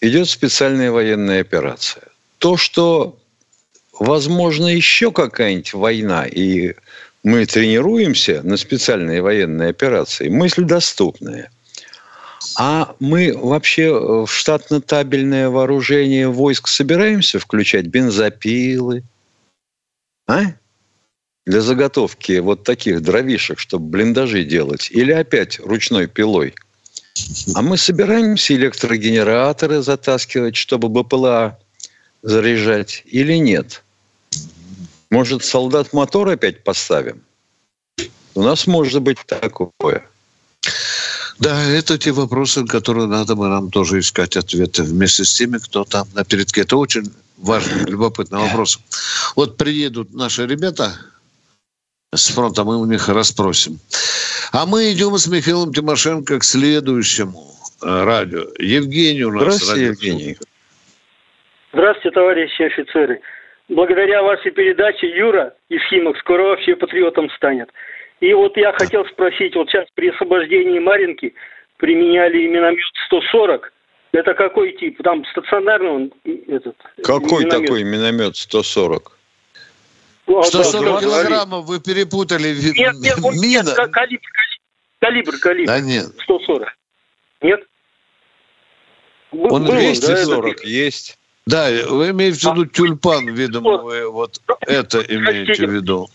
Идет 0.00 0.28
специальная 0.28 0.90
военная 0.90 1.40
операция. 1.40 2.04
То, 2.38 2.56
что 2.56 3.16
возможно 3.92 4.66
еще 4.66 5.12
какая-нибудь 5.12 5.74
война, 5.74 6.24
и 6.24 6.74
мы 7.22 7.46
тренируемся 7.46 8.40
на 8.42 8.56
специальной 8.56 9.20
военной 9.20 9.68
операции, 9.68 10.28
мысль 10.28 10.64
доступная– 10.64 11.50
а 12.56 12.94
мы 13.00 13.36
вообще 13.36 13.84
э, 13.84 14.24
в 14.24 14.28
штатно-табельное 14.28 15.48
вооружение 15.48 16.28
войск 16.28 16.68
собираемся 16.68 17.38
включать 17.38 17.86
бензопилы? 17.86 19.02
А? 20.26 20.42
Для 21.46 21.60
заготовки 21.60 22.38
вот 22.38 22.64
таких 22.64 23.02
дровишек, 23.02 23.58
чтобы 23.58 23.86
блиндажи 23.86 24.44
делать? 24.44 24.88
Или 24.90 25.12
опять 25.12 25.58
ручной 25.60 26.06
пилой? 26.06 26.54
А 27.54 27.62
мы 27.62 27.76
собираемся 27.76 28.54
электрогенераторы 28.54 29.82
затаскивать, 29.82 30.56
чтобы 30.56 30.88
БПЛА 30.88 31.58
заряжать 32.22 33.02
или 33.06 33.34
нет? 33.34 33.82
Может, 35.10 35.44
солдат 35.44 35.92
мотор 35.92 36.28
опять 36.28 36.62
поставим? 36.62 37.22
У 38.34 38.42
нас 38.42 38.66
может 38.66 39.02
быть 39.02 39.18
такое. 39.26 40.04
Да, 41.40 41.64
это 41.64 41.96
те 41.96 42.12
вопросы, 42.12 42.66
которые 42.66 43.06
надо 43.06 43.34
бы 43.34 43.48
нам 43.48 43.70
тоже 43.70 44.00
искать 44.00 44.36
ответы 44.36 44.82
вместе 44.82 45.24
с 45.24 45.32
теми, 45.32 45.56
кто 45.56 45.84
там 45.84 46.06
на 46.14 46.22
передке. 46.22 46.60
Это 46.60 46.76
очень 46.76 47.04
важный, 47.38 47.90
любопытный 47.90 48.40
вопрос. 48.40 48.78
Вот 49.36 49.56
приедут 49.56 50.12
наши 50.12 50.46
ребята 50.46 50.92
с 52.12 52.28
фронта, 52.28 52.64
мы 52.64 52.78
у 52.78 52.84
них 52.84 53.08
расспросим. 53.08 53.78
А 54.52 54.66
мы 54.66 54.92
идем 54.92 55.16
с 55.16 55.28
Михаилом 55.28 55.72
Тимошенко 55.72 56.40
к 56.40 56.44
следующему 56.44 57.54
э, 57.82 58.04
радио. 58.04 58.44
Евгений 58.58 59.24
у 59.24 59.32
нас. 59.32 59.42
Здравствуйте, 59.42 59.86
Евгений. 59.86 60.36
Здравствуйте, 61.72 62.14
товарищи 62.14 62.62
офицеры. 62.62 63.20
Благодаря 63.70 64.22
вашей 64.22 64.50
передаче 64.50 65.06
Юра 65.16 65.54
из 65.70 65.80
Химок 65.88 66.18
скоро 66.18 66.42
вообще 66.48 66.76
патриотом 66.76 67.30
станет. 67.30 67.70
И 68.20 68.34
вот 68.34 68.56
я 68.56 68.72
хотел 68.72 69.04
спросить, 69.06 69.54
вот 69.54 69.68
сейчас 69.70 69.86
при 69.94 70.10
освобождении 70.10 70.78
Маринки 70.78 71.34
применяли 71.78 72.46
миномет 72.46 72.78
140. 73.06 73.72
Это 74.12 74.34
какой 74.34 74.72
тип? 74.72 75.02
Там 75.02 75.24
стационарный 75.26 75.90
он 75.90 76.12
этот 76.24 76.76
Какой 77.02 77.44
миномет. 77.44 77.66
такой 77.66 77.84
миномет 77.84 78.36
140? 78.36 79.16
140 80.26 80.84
ну, 80.84 80.96
а 80.96 81.00
килограммов 81.00 81.64
вы 81.64 81.80
перепутали. 81.80 82.54
Нет, 82.76 82.94
нет, 82.98 83.18
он, 83.22 83.34
нет 83.36 83.66
калибр, 83.66 83.90
калибр, 83.90 84.20
калибр, 85.00 85.38
калибр. 85.38 85.66
Да 85.66 85.80
нет. 85.80 86.06
140. 86.22 86.68
Нет? 87.42 87.60
Он 89.32 89.64
Был 89.64 89.72
240 89.72 90.56
да, 90.56 90.62
есть. 90.64 91.18
Да, 91.46 91.68
вы 91.88 92.10
имеете 92.10 92.50
в 92.50 92.52
виду 92.52 92.62
а, 92.62 92.66
тюльпан, 92.66 93.28
видимо, 93.28 93.78
вы 93.78 94.10
вот 94.10 94.40
это 94.60 95.00
имеете 95.00 95.66
в 95.66 95.70
виду. 95.70 96.08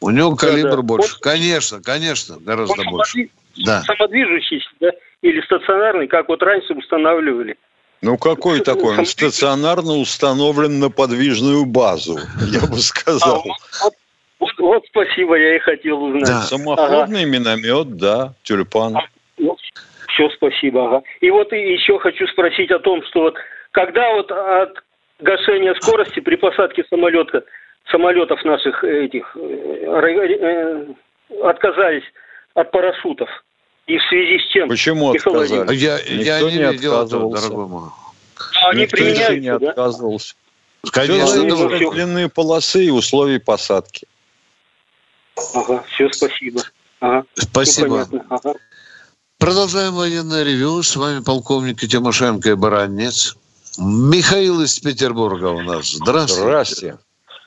У 0.00 0.10
него 0.10 0.36
калибр 0.36 0.76
да, 0.76 0.82
больше. 0.82 1.12
Вот, 1.14 1.22
конечно, 1.22 1.82
конечно, 1.82 2.36
гораздо 2.40 2.80
он 2.80 2.90
больше. 2.90 3.28
Да. 3.64 3.82
Самодвижущийся, 3.82 4.68
да? 4.80 4.90
Или 5.22 5.40
стационарный, 5.42 6.06
как 6.06 6.28
вот 6.28 6.42
раньше 6.42 6.74
устанавливали. 6.74 7.56
Ну, 8.00 8.16
какой 8.16 8.60
такой? 8.60 8.96
Он 8.96 9.06
стационарно 9.06 9.94
установлен 9.94 10.78
на 10.78 10.88
подвижную 10.90 11.64
базу, 11.64 12.18
я 12.46 12.60
бы 12.66 12.78
сказал. 12.78 13.44
А, 13.44 13.84
вот, 13.84 13.94
вот, 14.38 14.58
вот 14.58 14.84
спасибо, 14.88 15.36
я 15.36 15.56
и 15.56 15.58
хотел 15.58 16.04
узнать. 16.04 16.26
Да. 16.26 16.42
Самоходный 16.42 17.22
ага. 17.22 17.30
миномет, 17.30 17.96
да, 17.96 18.34
тюльпан. 18.44 18.96
А, 18.96 19.00
ну, 19.38 19.56
все, 20.08 20.30
спасибо. 20.36 20.86
Ага. 20.86 21.02
И 21.20 21.30
вот 21.30 21.52
еще 21.52 21.98
хочу 21.98 22.28
спросить 22.28 22.70
о 22.70 22.78
том, 22.78 23.02
что 23.06 23.22
вот 23.22 23.34
когда 23.72 24.12
вот 24.14 24.30
от 24.30 24.78
гашения 25.18 25.74
скорости 25.80 26.20
при 26.20 26.36
посадке 26.36 26.84
самолета, 26.88 27.42
самолетов 27.90 28.44
наших 28.44 28.84
этих 28.84 29.36
э, 29.36 30.86
отказались 31.42 32.04
от 32.54 32.70
парашютов, 32.70 33.28
и 33.86 33.98
в 33.98 34.02
связи 34.08 34.38
с 34.38 34.52
чем? 34.52 34.68
Почему 34.68 35.10
отказались? 35.10 35.80
Я, 35.80 35.98
я 35.98 36.40
не, 36.42 36.56
не 36.56 36.72
видел 36.72 37.04
этого, 37.04 37.34
дорогой 37.34 37.66
мой. 37.66 37.88
А 38.62 38.70
они 38.70 38.86
применяются, 38.86 39.36
не 39.36 39.58
да? 39.58 39.70
отказывался. 39.70 40.34
Конечно, 40.92 41.42
ну, 41.42 41.56
зависит 41.56 41.86
от 41.86 41.94
длины 41.94 42.28
полосы 42.28 42.84
и 42.84 42.90
условий 42.90 43.38
посадки. 43.38 44.06
Ага, 45.54 45.84
все, 45.88 46.10
спасибо. 46.10 46.62
Ага, 47.00 47.24
Спасибо. 47.34 48.08
Ага. 48.28 48.54
Продолжаем 49.38 49.94
военное 49.94 50.42
ревю. 50.42 50.82
С 50.82 50.96
вами 50.96 51.22
полковник 51.22 51.80
Тимошенко 51.80 52.50
и 52.50 52.54
Баранец. 52.54 53.36
Михаил 53.78 54.60
из 54.62 54.78
Петербурга 54.80 55.46
у 55.46 55.62
нас. 55.62 55.92
Здравствуйте. 55.92 56.42
Здравствуйте. 56.42 56.98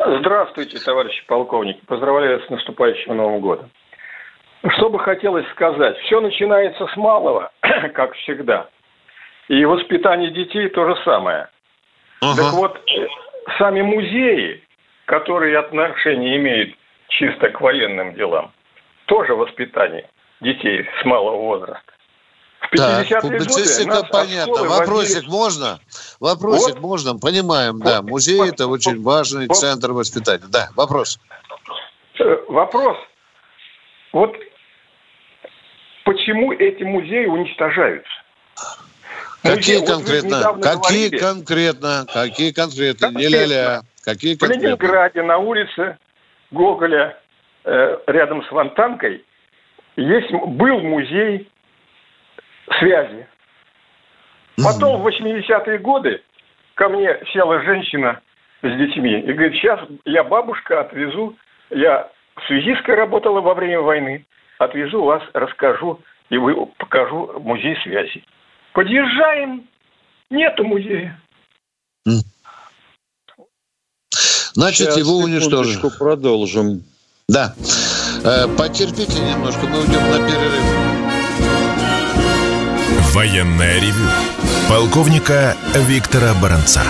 Здравствуйте, 0.05 0.79
товарищи 0.79 1.23
полковники. 1.27 1.79
Поздравляю 1.85 2.41
с 2.41 2.49
наступающим 2.49 3.15
Новым 3.15 3.39
годом. 3.39 3.69
Что 4.75 4.89
бы 4.89 4.99
хотелось 4.99 5.47
сказать? 5.51 5.97
Все 5.99 6.19
начинается 6.19 6.87
с 6.87 6.95
малого, 6.95 7.51
как 7.93 8.13
всегда. 8.15 8.69
И 9.47 9.63
воспитание 9.65 10.31
детей 10.31 10.69
то 10.69 10.87
же 10.87 11.01
самое. 11.03 11.49
Ага. 12.21 12.41
Так 12.41 12.53
вот, 12.53 12.79
сами 13.57 13.81
музеи, 13.81 14.63
которые 15.05 15.57
отношение 15.57 16.37
имеют 16.37 16.75
чисто 17.09 17.49
к 17.49 17.61
военным 17.61 18.13
делам, 18.13 18.51
тоже 19.05 19.35
воспитание 19.35 20.07
детей 20.39 20.87
с 21.01 21.05
малого 21.05 21.37
возраста. 21.37 21.90
В 22.61 22.73
50-е 22.73 23.05
так, 23.05 23.21
публицистика 23.21 24.03
понятно. 24.03 24.63
Вопросик 24.63 25.15
возили... 25.15 25.31
можно? 25.31 25.79
Вопросик 26.19 26.75
вот. 26.75 26.81
можно? 26.81 27.17
Понимаем, 27.17 27.77
вот. 27.77 27.83
да. 27.83 28.01
Музей 28.01 28.37
вот. 28.37 28.49
это 28.49 28.67
очень 28.67 29.01
важный 29.01 29.47
вот. 29.47 29.57
центр 29.57 29.91
воспитания. 29.91 30.45
Да, 30.47 30.69
вопрос. 30.75 31.19
Э, 32.19 32.37
вопрос. 32.47 32.97
Вот 34.13 34.35
почему 36.05 36.53
эти 36.53 36.83
музеи 36.83 37.25
уничтожаются? 37.25 38.11
Какие 39.41 39.79
Музей, 39.79 39.87
конкретно? 39.87 40.51
Вот 40.53 40.63
какие 40.63 41.09
говорили, 41.09 41.17
конкретно? 41.17 42.05
Какие 42.13 42.51
конкретно? 42.51 43.07
Не 43.07 43.27
ля-ля. 43.27 43.81
Какие 44.03 44.35
конкретно? 44.35 44.61
В 44.61 44.63
Ленинграде 44.63 45.23
на 45.23 45.37
улице 45.39 45.97
Гоголя 46.51 47.17
э, 47.63 47.97
рядом 48.07 48.43
с 48.43 48.47
Фонтанкой 48.47 49.25
есть, 49.95 50.31
был 50.31 50.79
музей 50.81 51.50
связи. 52.79 53.27
Потом 54.63 55.01
в 55.01 55.07
80-е 55.07 55.79
годы 55.79 56.21
ко 56.75 56.89
мне 56.89 57.19
села 57.33 57.61
женщина 57.61 58.21
с 58.61 58.77
детьми 58.77 59.19
и 59.19 59.33
говорит, 59.33 59.53
сейчас 59.55 59.79
я 60.05 60.23
бабушка 60.23 60.81
отвезу, 60.81 61.35
я 61.69 62.09
связисткой 62.47 62.95
работала 62.95 63.41
во 63.41 63.53
время 63.53 63.81
войны, 63.81 64.25
отвезу 64.59 65.03
вас, 65.03 65.23
расскажу 65.33 65.99
и 66.29 66.37
вы 66.37 66.65
покажу 66.77 67.39
музей 67.39 67.75
связи. 67.83 68.23
Подъезжаем, 68.73 69.67
нету 70.29 70.63
музея. 70.63 71.19
Значит, 74.53 74.87
Сейчас, 74.87 74.97
его 74.97 75.17
уничтожим. 75.17 75.81
продолжим. 75.97 76.83
Да. 77.27 77.53
Э, 78.23 78.47
потерпите 78.57 79.21
немножко, 79.21 79.65
мы 79.65 79.79
уйдем 79.79 80.01
на 80.09 80.27
перерыв. 80.27 80.80
Военная 83.13 83.77
ревю. 83.81 84.07
Полковника 84.69 85.57
Виктора 85.75 86.33
Баранца. 86.33 86.81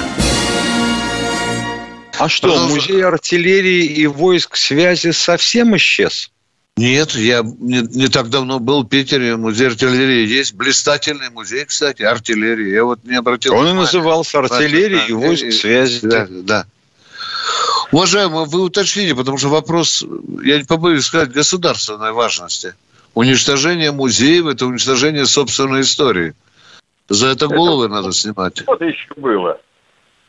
А 2.20 2.30
что, 2.30 2.68
музей 2.68 3.04
артиллерии 3.04 3.86
и 3.86 4.06
войск 4.06 4.56
связи 4.56 5.10
совсем 5.10 5.76
исчез? 5.78 6.30
Нет, 6.78 7.16
я 7.16 7.42
не, 7.42 7.82
не 7.82 8.08
так 8.08 8.30
давно 8.30 8.60
был 8.60 8.84
в 8.84 8.88
Питере, 8.88 9.36
музей 9.36 9.70
артиллерии 9.70 10.28
есть. 10.28 10.54
Блистательный 10.54 11.32
музей, 11.32 11.66
кстати, 11.66 12.04
артиллерии. 12.04 12.70
Я 12.70 12.86
вот 12.86 13.04
не 13.04 13.16
обратил 13.16 13.54
Он 13.54 13.62
внимания. 13.62 13.80
и 13.80 13.82
назывался 13.82 14.38
артиллерия 14.38 15.04
и 15.08 15.14
войск 15.14 15.52
связи. 15.52 16.02
Да, 16.04 16.28
да. 16.30 16.66
Уважаемый, 17.92 18.46
вы 18.46 18.62
уточните, 18.62 19.16
потому 19.16 19.40
что 19.40 19.50
вопрос, 19.50 20.06
я 20.44 20.60
не 20.60 20.66
побоюсь 20.66 21.06
сказать, 21.06 21.32
государственной 21.32 22.12
важности. 22.12 22.76
Уничтожение 23.14 23.92
музеев– 23.92 24.46
это 24.48 24.66
уничтожение 24.66 25.26
собственной 25.26 25.82
истории. 25.82 26.34
За 27.10 27.28
это 27.28 27.48
головы 27.48 27.86
это 27.86 27.94
надо 27.94 28.12
снимать. 28.14 28.64
Вот 28.66 28.82
еще 28.82 29.14
было. 29.18 29.60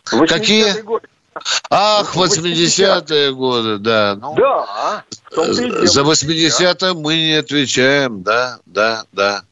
Какие? 0.05 0.81
Годы. 0.83 1.07
Ах, 1.71 2.15
80-е 2.17 3.33
годы, 3.33 3.79
да. 3.79 4.19
Ну, 4.21 4.35
да. 4.35 5.05
За 5.31 6.03
80-е 6.03 6.93
мы 6.95 7.17
не 7.17 7.35
отвечаем, 7.35 8.23
да, 8.23 8.59
да, 8.67 9.05
да. 9.13 9.43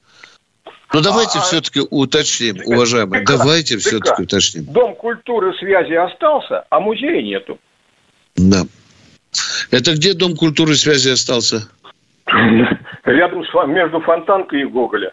Ну, 0.92 1.00
давайте 1.00 1.38
а, 1.38 1.42
все-таки 1.42 1.80
уточним, 1.88 2.56
ребят, 2.56 2.66
уважаемые. 2.66 3.24
Давайте 3.24 3.78
все-таки 3.78 4.22
уточним. 4.22 4.64
Дом 4.64 4.94
культуры 4.96 5.54
связи 5.58 5.94
остался, 5.94 6.64
а 6.68 6.80
музея 6.80 7.22
нету. 7.22 7.58
Да. 8.36 8.64
Это 9.70 9.94
где 9.94 10.14
Дом 10.14 10.36
культуры 10.36 10.74
связи 10.74 11.10
остался? 11.10 11.68
Рядом 13.04 13.44
с 13.44 13.66
между 13.66 14.00
Фонтанкой 14.00 14.62
и 14.62 14.64
Гоголя. 14.64 15.12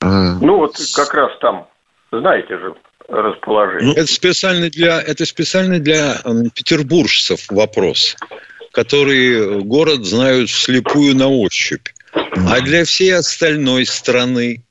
А. 0.00 0.38
Ну, 0.40 0.58
вот 0.58 0.76
как 0.94 1.14
раз 1.14 1.32
там, 1.40 1.68
знаете 2.10 2.58
же, 2.58 2.74
расположение. 3.08 3.88
Ну, 3.88 3.92
это 3.92 4.06
специально 4.06 4.68
для, 4.70 5.00
это 5.00 5.24
специально 5.24 5.78
для 5.78 6.16
петербуржцев 6.54 7.46
вопрос, 7.50 8.16
которые 8.72 9.60
город 9.62 10.04
знают 10.04 10.50
вслепую 10.50 11.16
на 11.16 11.28
ощупь. 11.28 11.88
А 12.12 12.60
для 12.60 12.84
всей 12.84 13.14
остальной 13.14 13.86
страны 13.86 14.62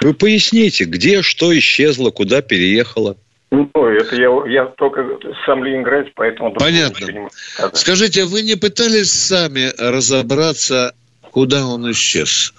вы 0.00 0.14
поясните, 0.14 0.84
где 0.84 1.22
что 1.22 1.56
исчезло, 1.56 2.10
куда 2.10 2.42
переехало? 2.42 3.16
Ну, 3.50 3.70
это 3.74 4.16
я, 4.16 4.28
я 4.48 4.66
только 4.66 5.18
сам 5.44 5.62
Ленинград, 5.62 6.08
поэтому... 6.14 6.52
Понятно. 6.52 7.28
Скажите, 7.74 8.24
вы 8.24 8.42
не 8.42 8.56
пытались 8.56 9.12
сами 9.12 9.72
разобраться, 9.78 10.94
куда 11.30 11.64
он 11.66 11.90
исчез? 11.92 12.52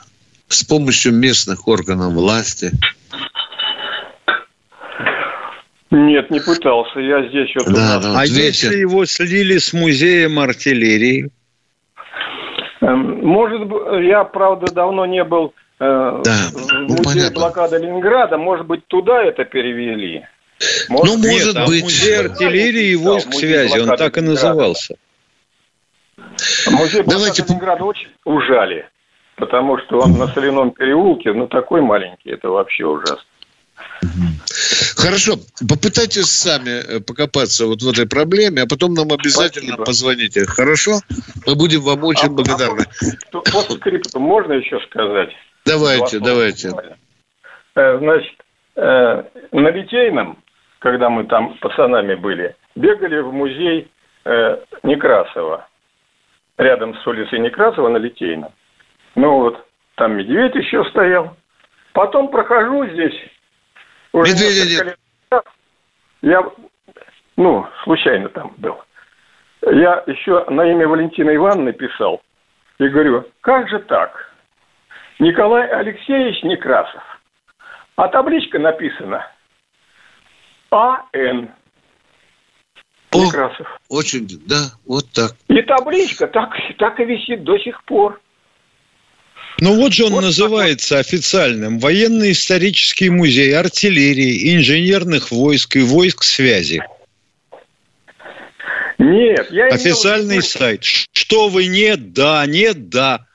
С 0.47 0.63
помощью 0.63 1.13
местных 1.13 1.67
органов 1.67 2.13
власти? 2.13 2.71
Нет, 5.91 6.29
не 6.31 6.39
пытался. 6.39 6.99
Я 6.99 7.27
здесь 7.27 7.49
вот... 7.55 7.73
Да, 7.73 7.99
да, 7.99 8.19
а 8.19 8.23
видите? 8.23 8.47
если 8.47 8.77
его 8.77 9.05
слили 9.05 9.57
с 9.57 9.73
музеем 9.73 10.39
артиллерии? 10.39 11.29
Эм, 12.81 13.25
может 13.25 13.65
быть, 13.65 14.05
я, 14.05 14.23
правда, 14.23 14.71
давно 14.71 15.05
не 15.05 15.23
был 15.23 15.53
э, 15.79 16.21
да. 16.23 16.49
в 16.53 16.71
ну, 16.71 16.97
музее 16.97 17.29
ну, 17.29 17.35
блокады 17.35 17.77
Ленинграда. 17.77 18.37
Может 18.37 18.65
быть, 18.67 18.85
туда 18.87 19.23
это 19.23 19.43
перевели? 19.43 20.25
Может, 20.89 21.15
ну, 21.15 21.31
может 21.31 21.55
нет, 21.55 21.67
быть. 21.67 21.83
Музей 21.83 22.19
артиллерии 22.19 22.91
и 22.91 22.95
войск 22.95 23.29
да, 23.29 23.37
связи, 23.37 23.79
он 23.79 23.95
так 23.95 24.17
и 24.17 24.21
назывался. 24.21 24.95
Музей 26.71 27.03
Давайте... 27.05 27.43
Ленинграда 27.43 27.83
очень 27.83 28.09
ужали, 28.25 28.87
потому 29.35 29.77
что 29.79 29.99
он 29.99 30.17
на 30.17 30.27
соляном 30.27 30.71
переулке, 30.71 31.33
ну, 31.33 31.47
такой 31.47 31.81
маленький, 31.81 32.31
это 32.31 32.49
вообще 32.49 32.85
ужасно. 32.85 33.23
Хорошо, 34.97 35.37
попытайтесь 35.69 36.25
сами 36.25 36.69
э, 36.69 36.99
покопаться 36.99 37.67
вот 37.67 37.81
в 37.81 37.89
этой 37.89 38.07
проблеме, 38.07 38.63
а 38.63 38.67
потом 38.67 38.93
нам 38.93 39.11
обязательно 39.11 39.75
Спасибо. 39.75 39.85
позвоните. 39.85 40.45
Хорошо? 40.45 40.99
Мы 41.45 41.55
будем 41.55 41.81
вам 41.81 42.03
очень 42.03 42.29
а, 42.29 42.31
благодарны. 42.31 42.85
А, 43.31 43.39
по 43.39 43.61
скрипту 43.73 44.19
можно 44.19 44.53
еще 44.53 44.79
сказать? 44.89 45.29
Давайте, 45.65 46.19
давайте. 46.19 46.71
Э, 47.75 47.97
значит, 47.99 48.33
э, 48.75 49.23
на 49.51 49.69
Литейном, 49.69 50.37
когда 50.87 51.09
мы 51.09 51.25
там 51.25 51.53
пацанами 51.55 52.15
были, 52.15 52.55
бегали 52.75 53.19
в 53.19 53.33
музей 53.33 53.91
Некрасова. 54.83 55.67
Рядом 56.57 56.95
с 56.95 57.05
улицей 57.05 57.39
Некрасова 57.39 57.89
на 57.89 57.97
Литейном. 57.97 58.53
Ну 59.15 59.39
вот, 59.39 59.67
там 59.95 60.15
медведь 60.15 60.55
еще 60.55 60.85
стоял. 60.85 61.35
Потом 61.91 62.29
прохожу 62.29 62.85
здесь 62.87 63.13
уже 64.13 64.31
Медведя 64.31 64.95
Я, 66.21 66.41
ну, 67.35 67.67
случайно 67.83 68.29
там 68.29 68.53
был. 68.57 68.81
Я 69.61 70.03
еще 70.07 70.45
на 70.49 70.71
имя 70.71 70.87
Валентины 70.87 71.35
Ивановны 71.35 71.73
писал. 71.73 72.21
И 72.79 72.87
говорю, 72.87 73.25
как 73.41 73.67
же 73.67 73.79
так? 73.79 74.31
Николай 75.19 75.67
Алексеевич 75.67 76.43
Некрасов. 76.43 77.03
А 77.97 78.07
табличка 78.07 78.57
написана 78.57 79.27
А.Н. 80.71 81.49
Некрасов. 83.13 83.67
Очень, 83.89 84.27
да, 84.45 84.71
вот 84.85 85.09
так. 85.11 85.35
И 85.47 85.61
табличка 85.61 86.27
так, 86.27 86.51
так 86.77 86.99
и 86.99 87.05
висит 87.05 87.43
до 87.43 87.57
сих 87.57 87.83
пор. 87.85 88.19
Ну 89.59 89.75
вот 89.75 89.93
же 89.93 90.05
он 90.05 90.13
вот 90.13 90.21
называется 90.21 90.89
такой. 90.89 91.01
официальным. 91.01 91.79
Военно-исторический 91.79 93.09
музей 93.09 93.55
артиллерии, 93.55 94.55
инженерных 94.55 95.31
войск 95.31 95.77
и 95.77 95.81
войск 95.81 96.23
связи. 96.23 96.83
Нет, 98.99 99.47
я 99.51 99.67
Официальный 99.67 100.35
имел... 100.35 100.43
сайт. 100.43 100.83
Что 100.83 101.49
вы 101.49 101.67
нет, 101.67 102.13
да, 102.13 102.45
нет, 102.45 102.89
да. 102.89 103.25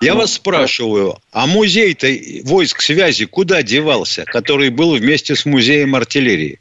Я 0.00 0.14
ну, 0.14 0.20
вас 0.20 0.34
спрашиваю, 0.34 1.18
а 1.30 1.46
музей-то 1.46 2.08
войск 2.44 2.80
связи 2.80 3.24
куда 3.24 3.62
девался, 3.62 4.24
который 4.24 4.70
был 4.70 4.96
вместе 4.96 5.36
с 5.36 5.46
музеем 5.46 5.94
артиллерии? 5.94 6.58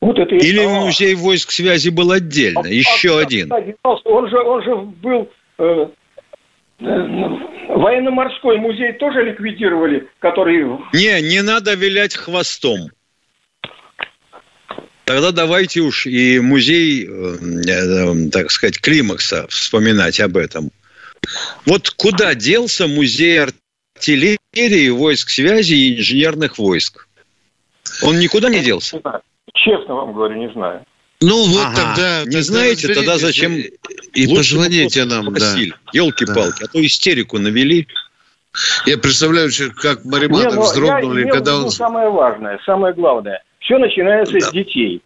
Вот 0.00 0.18
это 0.18 0.34
Или 0.34 0.64
а, 0.64 0.68
музей 0.68 1.14
войск 1.14 1.50
связи 1.50 1.90
был 1.90 2.10
отдельно, 2.10 2.62
а, 2.64 2.68
еще 2.68 3.18
а, 3.18 3.22
один? 3.22 3.52
Он 3.84 4.28
же, 4.28 4.38
он 4.38 4.62
же 4.62 4.74
был 4.76 5.28
э, 5.58 5.88
Военно-морской 6.80 8.58
музей 8.58 8.94
тоже 8.94 9.22
ликвидировали, 9.22 10.08
который... 10.18 10.64
Не, 10.92 11.20
не 11.20 11.42
надо 11.42 11.74
вилять 11.74 12.16
хвостом. 12.16 12.90
Тогда 15.04 15.32
давайте 15.32 15.80
уж 15.80 16.06
и 16.06 16.40
музей, 16.40 17.06
э, 17.06 17.36
э, 17.68 18.30
так 18.30 18.50
сказать, 18.50 18.80
Климакса 18.80 19.46
вспоминать 19.48 20.20
об 20.20 20.36
этом. 20.36 20.70
Вот 21.66 21.90
куда 21.90 22.34
делся 22.34 22.86
музей 22.86 23.40
артиллерии, 23.42 24.88
войск 24.88 25.30
связи 25.30 25.74
и 25.74 25.98
инженерных 25.98 26.58
войск? 26.58 27.08
Он 28.02 28.18
никуда 28.18 28.48
не 28.48 28.60
делся? 28.60 29.00
Честно 29.54 29.94
вам 29.94 30.12
говорю, 30.12 30.36
не 30.36 30.52
знаю. 30.52 30.84
Ну 31.20 31.46
вот 31.48 31.66
ага. 31.66 31.76
тогда... 31.76 32.20
Не 32.20 32.24
тогда 32.24 32.42
знаете, 32.42 32.94
тогда 32.94 33.18
зачем... 33.18 33.56
И 33.56 34.34
позвоните 34.34 35.04
нам, 35.04 35.32
да. 35.32 35.54
Елки-палки, 35.92 36.60
да. 36.60 36.66
а 36.66 36.68
то 36.68 36.84
истерику 36.84 37.38
навели. 37.38 37.86
Я 38.86 38.98
представляю, 38.98 39.50
как 39.76 40.04
Мариманов 40.04 40.54
ну, 40.54 40.62
вздрогнули, 40.62 41.26
я 41.26 41.32
когда 41.32 41.58
он... 41.58 41.70
Самое 41.70 42.10
важное, 42.10 42.58
самое 42.66 42.94
главное. 42.94 43.42
Все 43.60 43.78
начинается 43.78 44.34
да. 44.40 44.48
с 44.48 44.52
детей. 44.52 45.02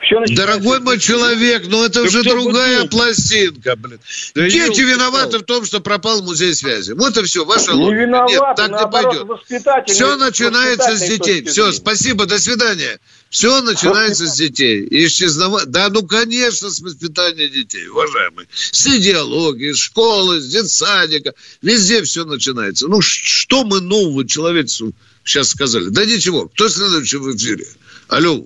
Все 0.00 0.22
Дорогой 0.34 0.80
мой 0.80 0.98
человек, 0.98 1.64
ну 1.68 1.84
это 1.84 2.00
да 2.00 2.08
уже 2.08 2.22
другая 2.22 2.82
был? 2.82 2.88
пластинка, 2.88 3.76
блин. 3.76 4.00
Да 4.34 4.48
Дети 4.48 4.80
виноваты 4.80 5.38
в 5.38 5.44
том, 5.44 5.64
что 5.64 5.80
пропал 5.80 6.22
музей 6.22 6.54
связи. 6.54 6.92
Вот 6.92 7.16
и 7.16 7.22
все, 7.22 7.44
ваша 7.44 7.72
не 7.72 7.84
логика. 7.84 8.02
Виноваты, 8.02 8.32
Нет, 8.32 8.56
так 8.56 8.70
не 8.70 8.90
пойдет. 8.90 9.86
Все 9.86 10.16
начинается 10.16 10.96
с 10.96 11.00
детей. 11.00 11.44
Все, 11.44 11.72
спасибо, 11.72 12.26
до 12.26 12.38
свидания. 12.38 12.98
Все 13.34 13.60
начинается 13.62 14.26
с 14.26 14.36
детей. 14.36 14.86
Исчезновать. 14.88 15.68
Да, 15.68 15.88
ну, 15.90 16.06
конечно, 16.06 16.70
с 16.70 16.80
воспитания 16.80 17.48
детей, 17.48 17.88
уважаемые. 17.88 18.46
С 18.52 18.86
идеологии, 18.86 19.72
с 19.72 19.78
школы, 19.78 20.38
с 20.38 20.46
детсадика. 20.46 21.34
Везде 21.60 22.04
все 22.04 22.24
начинается. 22.24 22.86
Ну, 22.86 23.00
что 23.02 23.64
мы 23.64 23.80
нового 23.80 24.24
человечеству 24.24 24.92
сейчас 25.24 25.48
сказали? 25.48 25.86
Да 25.88 26.04
ничего. 26.04 26.46
Кто 26.46 26.68
следующий 26.68 27.16
в 27.16 27.34
эфире? 27.34 27.64
Алло. 28.08 28.44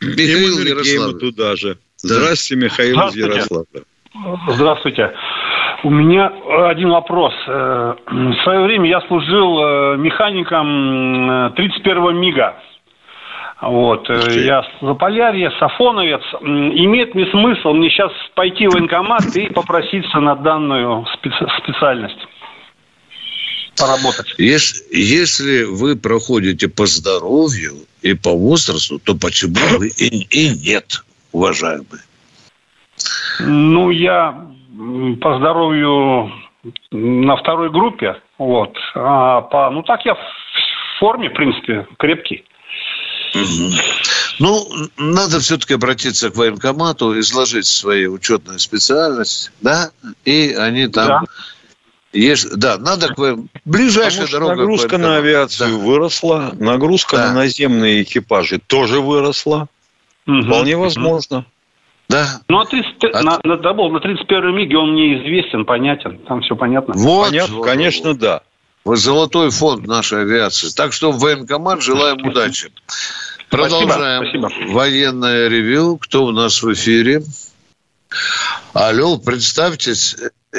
Михаил 0.00 0.58
Ярославль. 0.60 1.18
туда 1.18 1.56
же. 1.56 1.78
Здравствуйте, 1.96 2.66
Михаил 2.66 2.94
Здравствуйте. 2.94 3.28
из 3.28 3.34
Ярославля. 3.34 3.82
Здравствуйте. 4.54 5.12
У 5.82 5.90
меня 5.90 6.30
один 6.68 6.90
вопрос. 6.90 7.34
Э, 7.48 7.94
в 8.06 8.34
свое 8.44 8.60
время 8.60 8.88
я 8.88 9.00
служил 9.08 9.58
э, 9.58 9.96
механиком 9.96 11.52
31-го 11.56 12.12
МИГа. 12.12 12.62
Вот. 13.60 14.08
Э, 14.10 14.44
я 14.44 14.66
Заполярье, 14.80 15.50
Сафоновец. 15.58 16.22
Имеет 16.42 17.14
ли 17.14 17.30
смысл 17.30 17.72
мне 17.72 17.90
сейчас 17.90 18.12
пойти 18.34 18.66
в 18.66 18.72
военкомат 18.72 19.24
и 19.36 19.48
попроситься 19.52 20.20
на 20.20 20.34
данную 20.34 21.06
специальность? 21.14 22.26
поработать. 23.76 24.34
Если, 24.38 24.96
если 24.96 25.64
вы 25.64 25.96
проходите 25.96 26.68
по 26.68 26.86
здоровью 26.86 27.74
и 28.02 28.14
по 28.14 28.30
возрасту, 28.30 28.98
то 28.98 29.14
почему 29.14 29.54
бы 29.78 29.88
и, 29.88 30.26
и 30.30 30.48
нет, 30.48 31.04
уважаемые? 31.32 32.02
Ну, 33.40 33.90
я 33.90 34.46
по 35.20 35.38
здоровью 35.38 36.32
на 36.90 37.36
второй 37.36 37.70
группе, 37.70 38.16
вот. 38.38 38.76
А 38.94 39.42
по, 39.42 39.70
ну, 39.70 39.82
так 39.82 40.04
я 40.04 40.14
в 40.14 40.98
форме, 40.98 41.30
в 41.30 41.34
принципе, 41.34 41.86
крепкий. 41.98 42.44
Ну, 44.38 44.68
надо 44.98 45.40
все-таки 45.40 45.74
обратиться 45.74 46.30
к 46.30 46.36
военкомату, 46.36 47.18
изложить 47.20 47.66
свои 47.66 48.06
учетные 48.06 48.58
специальности, 48.58 49.50
да, 49.60 49.90
и 50.24 50.54
они 50.58 50.88
там 50.88 51.06
да. 51.06 51.22
Есть, 52.16 52.56
да, 52.56 52.78
надо 52.78 53.08
к 53.08 53.38
ближайшая 53.64 54.26
дорога. 54.28 54.56
Нагрузка 54.56 54.96
на 54.96 55.16
авиацию 55.16 55.70
да. 55.70 55.84
выросла, 55.84 56.54
нагрузка 56.58 57.16
да. 57.16 57.28
на 57.28 57.34
наземные 57.34 58.02
экипажи 58.02 58.58
тоже 58.58 59.00
выросла. 59.00 59.68
Угу. 60.26 60.42
Вполне 60.42 60.76
возможно. 60.76 61.44
Да. 62.08 62.40
Ну, 62.48 62.60
а 62.60 62.64
30, 62.64 63.04
От... 63.04 63.22
на, 63.22 63.38
на, 63.44 63.56
да, 63.58 63.74
на 63.74 64.00
31 64.00 64.54
МИГе 64.54 64.78
он 64.78 64.92
мне 64.92 65.18
известен, 65.18 65.64
понятен. 65.64 66.18
Там 66.26 66.40
все 66.40 66.56
понятно. 66.56 66.94
Вот, 66.96 67.28
понятно, 67.28 67.56
вот, 67.56 67.64
конечно, 67.64 68.10
вот. 68.10 68.18
да. 68.18 68.40
Вы 68.84 68.96
золотой 68.96 69.50
фонд 69.50 69.86
нашей 69.86 70.22
авиации. 70.22 70.68
Так 70.74 70.92
что 70.92 71.10
военкомат 71.10 71.82
желаем 71.82 72.24
удачи. 72.24 72.70
Продолжаем. 73.50 74.24
Спасибо. 74.24 74.48
Спасибо. 74.48 74.72
Военное 74.72 75.48
ревю. 75.48 75.98
Кто 75.98 76.24
у 76.24 76.30
нас 76.32 76.62
в 76.62 76.72
эфире? 76.72 77.20
Алло, 78.74 79.18
представьтесь. 79.18 80.16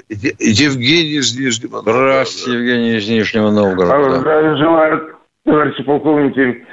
Евгений 0.10 1.18
из 1.18 1.38
Нижнего 1.38 1.78
Новгорода. 1.78 2.02
Здравствуйте, 2.02 2.60
Евгений 2.60 2.98
из 2.98 3.10
Нижнего 3.10 3.52
Новгорода. 3.52 4.20
Здравия 4.20 4.56
желаю, 4.58 5.16
товарищи 5.46 5.84
полковники. 5.84 6.66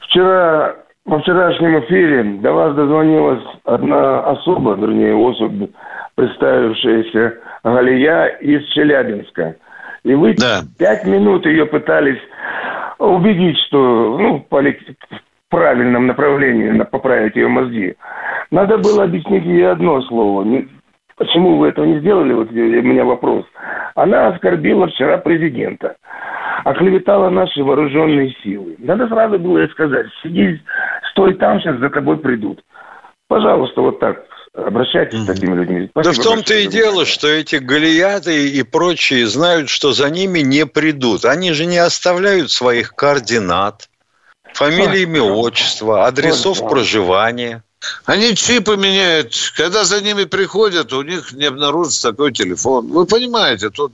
Вчера, 0.00 0.76
во 1.06 1.20
вчерашнем 1.20 1.80
эфире 1.84 2.24
до 2.40 2.52
вас 2.52 2.74
дозвонилась 2.74 3.44
одна 3.64 4.20
особа, 4.30 4.74
вернее, 4.74 5.14
особь, 5.14 5.70
представившаяся 6.14 7.38
Галия 7.64 8.26
из 8.40 8.66
Челябинска. 8.72 9.56
И 10.02 10.14
вы 10.14 10.34
да. 10.34 10.62
пять 10.78 11.04
минут 11.04 11.46
ее 11.46 11.66
пытались 11.66 12.20
убедить, 13.00 13.58
что 13.66 14.18
ну, 14.18 14.46
в 14.48 15.50
правильном 15.50 16.06
направлении 16.06 16.82
поправить 16.84 17.36
ее 17.36 17.48
мозги. 17.48 17.96
Надо 18.50 18.78
было 18.78 19.04
объяснить 19.04 19.44
ей 19.44 19.68
одно 19.68 20.00
слово. 20.02 20.46
Почему 21.16 21.58
вы 21.58 21.68
этого 21.68 21.84
не 21.84 21.98
сделали? 22.00 22.32
Вот 22.32 22.50
у 22.50 22.54
меня 22.54 23.04
вопрос. 23.04 23.44
Она 23.94 24.28
оскорбила 24.28 24.86
вчера 24.86 25.18
президента, 25.18 25.96
оклеветала 26.64 27.30
наши 27.30 27.62
вооруженные 27.62 28.34
силы. 28.42 28.76
Надо 28.78 29.08
сразу 29.08 29.38
было 29.38 29.58
ей 29.58 29.68
сказать, 29.70 30.06
сиди, 30.22 30.60
стой 31.10 31.34
там, 31.34 31.60
сейчас 31.60 31.78
за 31.78 31.90
тобой 31.90 32.18
придут. 32.18 32.62
Пожалуйста, 33.28 33.80
вот 33.82 34.00
так 34.00 34.24
обращайтесь 34.54 35.22
с 35.22 35.26
такими 35.26 35.54
людьми. 35.54 35.88
Спасибо 35.90 36.14
да 36.14 36.20
в 36.20 36.24
том-то 36.24 36.54
и 36.54 36.66
дело, 36.66 37.06
что 37.06 37.28
эти 37.28 37.56
галияты 37.56 38.48
и 38.48 38.62
прочие 38.62 39.26
знают, 39.26 39.68
что 39.68 39.92
за 39.92 40.10
ними 40.10 40.40
не 40.40 40.66
придут. 40.66 41.24
Они 41.24 41.52
же 41.52 41.66
не 41.66 41.78
оставляют 41.78 42.50
своих 42.50 42.94
координат, 42.94 43.88
фамилии, 44.54 45.02
имя, 45.02 45.22
отчество, 45.22 46.06
адресов 46.06 46.60
проживания. 46.68 47.62
Они 48.04 48.34
чипы 48.34 48.76
меняют. 48.76 49.34
Когда 49.56 49.84
за 49.84 50.02
ними 50.02 50.24
приходят, 50.24 50.92
у 50.92 51.02
них 51.02 51.32
не 51.32 51.46
обнаружится 51.46 52.10
такой 52.10 52.32
телефон. 52.32 52.88
Вы 52.88 53.06
понимаете, 53.06 53.70
тут 53.70 53.92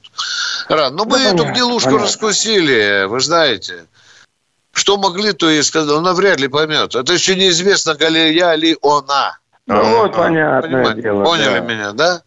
рано. 0.69 0.97
Но 0.97 1.05
мы 1.05 1.19
да, 1.19 1.33
эту 1.33 1.45
гнилушку 1.45 1.91
понятно. 1.91 2.07
раскусили, 2.07 3.05
вы 3.07 3.21
знаете. 3.21 3.87
Что 4.73 4.97
могли, 4.97 5.33
то 5.33 5.49
и 5.49 5.63
сказали. 5.63 5.99
Она 5.99 6.15
вряд 6.15 6.41
ли 6.41 6.49
поймет. 6.49 6.97
Это 6.97 7.13
еще 7.13 7.37
неизвестно, 7.37 7.97
ли 8.09 8.35
я 8.35 8.57
ли 8.57 8.77
она. 8.83 9.39
Ну, 9.67 10.03
вот, 10.03 10.15
понятное 10.15 10.95
дело. 10.95 11.25
Поняли 11.25 11.59
да. 11.59 11.61
меня, 11.61 11.93
да? 11.93 12.23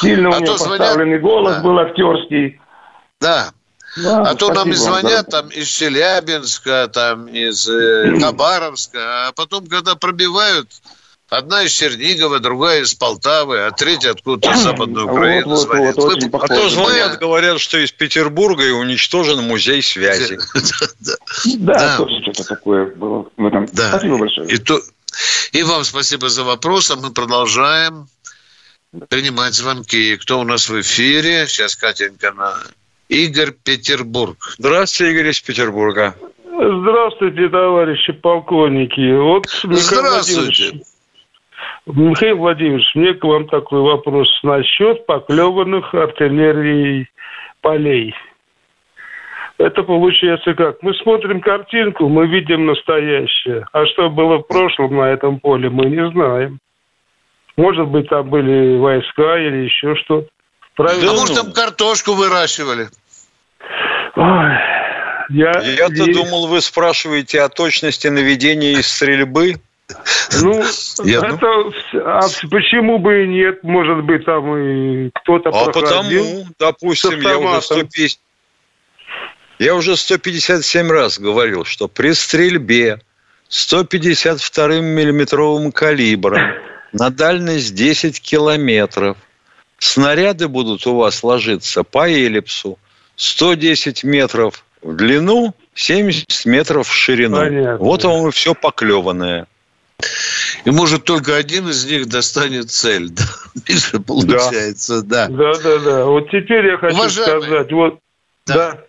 Сильно 0.00 0.28
а 0.28 0.38
у 0.38 0.40
него 0.40 0.52
поставленный 0.52 1.18
звонят... 1.18 1.22
голос 1.22 1.56
да. 1.56 1.62
был 1.62 1.78
актерский. 1.78 2.60
Да. 3.20 3.50
Да, 3.96 4.22
а 4.22 4.34
то 4.34 4.52
нам 4.52 4.70
и 4.70 4.72
звонят 4.72 5.26
да. 5.26 5.42
там 5.42 5.48
из 5.50 5.68
Челябинска, 5.68 6.88
там 6.92 7.28
из 7.28 7.68
э, 7.68 8.18
Хабаровска, 8.20 9.28
а 9.28 9.32
потом, 9.32 9.66
когда 9.66 9.94
пробивают, 9.94 10.68
Одна 11.30 11.62
из 11.62 11.72
Чернигова, 11.72 12.38
другая 12.38 12.82
из 12.82 12.94
Полтавы, 12.94 13.60
а 13.60 13.70
третья 13.70 14.10
откуда-то 14.10 14.54
из 14.54 14.62
Западной 14.62 15.04
Украины 15.04 15.46
вот, 15.46 15.56
звонит. 15.56 15.96
Вот, 15.96 16.22
вот, 16.30 16.44
а 16.44 16.46
то 16.46 16.68
звонят, 16.68 17.18
говорят, 17.18 17.58
что 17.60 17.78
из 17.78 17.90
Петербурга 17.92 18.64
и 18.64 18.70
уничтожен 18.70 19.42
музей 19.42 19.82
связи. 19.82 20.38
Да, 21.56 21.96
тоже 21.96 22.20
что-то 22.22 22.44
такое 22.44 22.86
было 22.94 23.26
в 23.36 23.46
этом. 23.46 23.66
Спасибо 23.66 24.18
большое. 24.18 24.48
И 25.52 25.62
вам 25.62 25.84
спасибо 25.84 26.28
за 26.28 26.44
вопрос, 26.44 26.90
а 26.90 26.96
мы 26.96 27.12
продолжаем 27.12 28.06
принимать 29.08 29.54
звонки. 29.54 30.16
Кто 30.16 30.40
у 30.40 30.44
нас 30.44 30.68
в 30.68 30.80
эфире? 30.80 31.46
Сейчас 31.46 31.76
Катенька 31.76 32.32
на... 32.32 32.54
Игорь 33.08 33.52
Петербург. 33.52 34.36
Здравствуйте, 34.58 35.12
Игорь 35.12 35.30
из 35.30 35.40
Петербурга. 35.40 36.16
Здравствуйте, 36.46 37.48
товарищи 37.48 38.12
полковники. 38.12 39.12
Вот, 39.16 39.46
Здравствуйте. 39.62 40.80
Михаил 41.86 42.38
Владимирович, 42.38 42.94
мне 42.94 43.12
к 43.14 43.24
вам 43.24 43.46
такой 43.48 43.80
вопрос 43.80 44.28
насчет 44.42 45.04
поклеванных 45.06 45.92
артиллерией 45.92 47.08
полей. 47.60 48.14
Это 49.58 49.82
получается 49.82 50.54
как? 50.54 50.82
Мы 50.82 50.94
смотрим 50.94 51.40
картинку, 51.40 52.08
мы 52.08 52.26
видим 52.26 52.66
настоящее. 52.66 53.66
А 53.72 53.86
что 53.86 54.10
было 54.10 54.38
в 54.38 54.42
прошлом 54.42 54.96
на 54.96 55.10
этом 55.10 55.38
поле, 55.38 55.70
мы 55.70 55.86
не 55.86 56.10
знаем. 56.10 56.58
Может 57.56 57.86
быть, 57.86 58.08
там 58.08 58.28
были 58.28 58.76
войска 58.78 59.38
или 59.38 59.64
еще 59.64 59.94
что-то. 59.96 60.28
Правильно? 60.74 61.12
А 61.12 61.14
может, 61.14 61.36
там 61.36 61.52
картошку 61.52 62.14
выращивали? 62.14 62.88
Ой, 64.16 64.52
я 65.30 65.52
Я-то 65.60 66.10
и... 66.10 66.12
думал, 66.12 66.48
вы 66.48 66.60
спрашиваете 66.60 67.42
о 67.42 67.48
точности 67.48 68.08
наведения 68.08 68.72
и 68.72 68.82
стрельбы. 68.82 69.54
Ну, 70.42 70.62
я, 71.04 71.18
это, 71.18 71.38
ну... 71.40 71.72
а 72.04 72.20
почему 72.50 72.98
бы 72.98 73.24
и 73.24 73.28
нет? 73.28 73.62
Может 73.62 74.02
быть, 74.04 74.24
там 74.24 74.56
и 74.56 75.10
кто-то 75.14 75.50
А 75.50 75.70
потому, 75.70 76.44
допустим, 76.58 77.20
я 77.20 77.38
уже 77.38 77.60
150... 77.60 78.18
Я 79.64 79.74
уже 79.74 79.96
157 79.96 80.90
раз 80.90 81.18
говорил, 81.18 81.64
что 81.64 81.88
при 81.88 82.12
стрельбе 82.12 83.00
152 83.48 84.80
миллиметровым 84.80 85.72
калибром 85.72 86.42
на 86.92 87.08
дальность 87.08 87.74
10 87.74 88.20
километров 88.20 89.16
снаряды 89.78 90.48
будут 90.48 90.86
у 90.86 90.96
вас 90.96 91.24
ложиться 91.24 91.82
по 91.82 92.06
эллипсу 92.06 92.78
110 93.16 94.04
метров 94.04 94.66
в 94.82 94.94
длину, 94.96 95.54
70 95.72 96.44
метров 96.44 96.86
в 96.86 96.92
ширину. 96.92 97.38
Понятно. 97.38 97.78
Вот 97.78 98.04
вам 98.04 98.28
и 98.28 98.32
все 98.32 98.54
поклеванное. 98.54 99.46
И 100.66 100.70
может 100.70 101.04
только 101.04 101.36
один 101.36 101.70
из 101.70 101.86
них 101.86 102.06
достанет 102.08 102.70
цель. 102.70 103.08
Да? 103.08 103.24
Миша, 103.66 103.98
получается, 103.98 105.02
да. 105.02 105.28
Да, 105.28 105.54
да, 105.54 105.78
да. 105.78 106.04
Вот 106.04 106.26
теперь 106.26 106.66
я 106.66 106.76
хочу 106.76 106.94
Уважаемый. 106.94 107.42
сказать, 107.42 107.72
вот, 107.72 107.98
да. 108.44 108.54
да. 108.54 108.84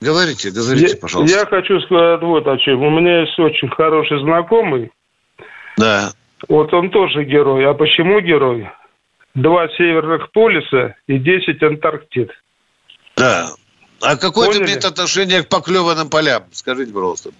Говорите, 0.00 0.50
говорите, 0.50 0.94
я, 0.94 0.96
пожалуйста. 0.96 1.38
Я 1.38 1.46
хочу 1.46 1.80
сказать 1.80 2.22
вот 2.22 2.46
о 2.46 2.56
чем. 2.58 2.82
У 2.82 2.90
меня 2.90 3.22
есть 3.22 3.38
очень 3.38 3.68
хороший 3.68 4.20
знакомый. 4.20 4.90
Да. 5.76 6.12
Вот 6.48 6.72
он 6.72 6.90
тоже 6.90 7.24
герой. 7.24 7.68
А 7.68 7.74
почему 7.74 8.20
герой? 8.20 8.70
Два 9.34 9.68
северных 9.76 10.30
полюса 10.32 10.94
и 11.06 11.18
десять 11.18 11.62
Антарктид. 11.62 12.30
Да. 13.16 13.50
А 14.00 14.16
какое 14.16 14.50
это 14.50 14.64
имеет 14.64 14.84
отношение 14.84 15.42
к 15.42 15.48
поклеванным 15.48 16.08
полям? 16.08 16.44
Скажите, 16.52 16.92
пожалуйста. 16.92 17.30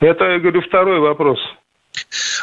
Это, 0.00 0.24
я 0.24 0.38
говорю, 0.38 0.62
второй 0.62 1.00
вопрос. 1.00 1.38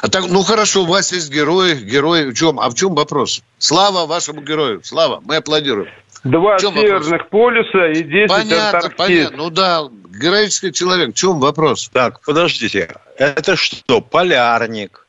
А 0.01 0.09
так, 0.09 0.26
ну 0.30 0.41
хорошо, 0.43 0.84
у 0.84 0.86
вас 0.86 1.13
есть 1.13 1.32
герои, 1.32 1.76
герои. 1.76 2.30
В 2.30 2.34
чем? 2.34 2.59
А 2.59 2.69
в 2.69 2.76
чем 2.76 2.93
вопрос? 2.95 3.41
Слава 3.57 4.05
вашему 4.05 4.41
герою. 4.41 4.82
Слава, 4.84 5.21
мы 5.26 5.38
аплодируем. 5.38 5.89
Два 6.26 6.57
северных 6.57 7.11
вопрос? 7.11 7.30
полюса 7.30 7.91
и 7.91 8.03
10 8.03 8.30
понятно, 8.30 8.65
Антарктид. 8.65 8.97
Понятно, 8.97 9.38
ну 9.38 9.49
да, 9.51 9.84
героический 10.09 10.73
человек. 10.73 11.11
В 11.11 11.13
чем 11.13 11.39
вопрос? 11.39 11.88
Так, 11.93 12.19
подождите. 12.26 12.89
Это 13.17 13.55
что, 13.55 14.01
полярник? 14.01 15.05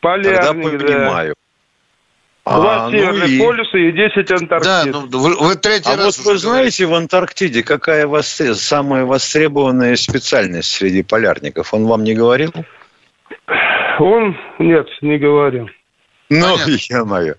Полярник, 0.00 0.70
Тогда 0.70 0.86
понимаю. 0.86 1.34
Да. 1.36 1.42
Два 2.44 2.86
а, 2.86 2.88
ну 2.88 2.98
северных 2.98 3.28
ну 3.28 3.34
и... 3.34 3.38
полюса 3.38 3.78
и 3.78 3.92
10 3.92 4.32
Антарктид. 4.32 4.64
Да, 4.64 4.84
ну, 4.86 5.18
вы, 5.18 5.36
вы 5.36 5.54
третий 5.54 5.92
а 5.92 5.96
раз 5.96 6.18
вот 6.18 6.32
вы 6.32 6.38
знаете, 6.38 6.86
в 6.86 6.94
Антарктиде 6.94 7.62
какая 7.62 8.06
востреб... 8.06 8.54
самая 8.54 9.04
востребованная 9.04 9.94
специальность 9.96 10.72
среди 10.72 11.02
полярников? 11.02 11.74
Он 11.74 11.86
вам 11.86 12.04
не 12.04 12.14
говорил? 12.14 12.52
Он, 14.00 14.36
нет, 14.58 14.88
не 15.02 15.18
говорил. 15.18 15.68
Ну, 16.30 16.56
я 16.88 17.04
мою. 17.04 17.34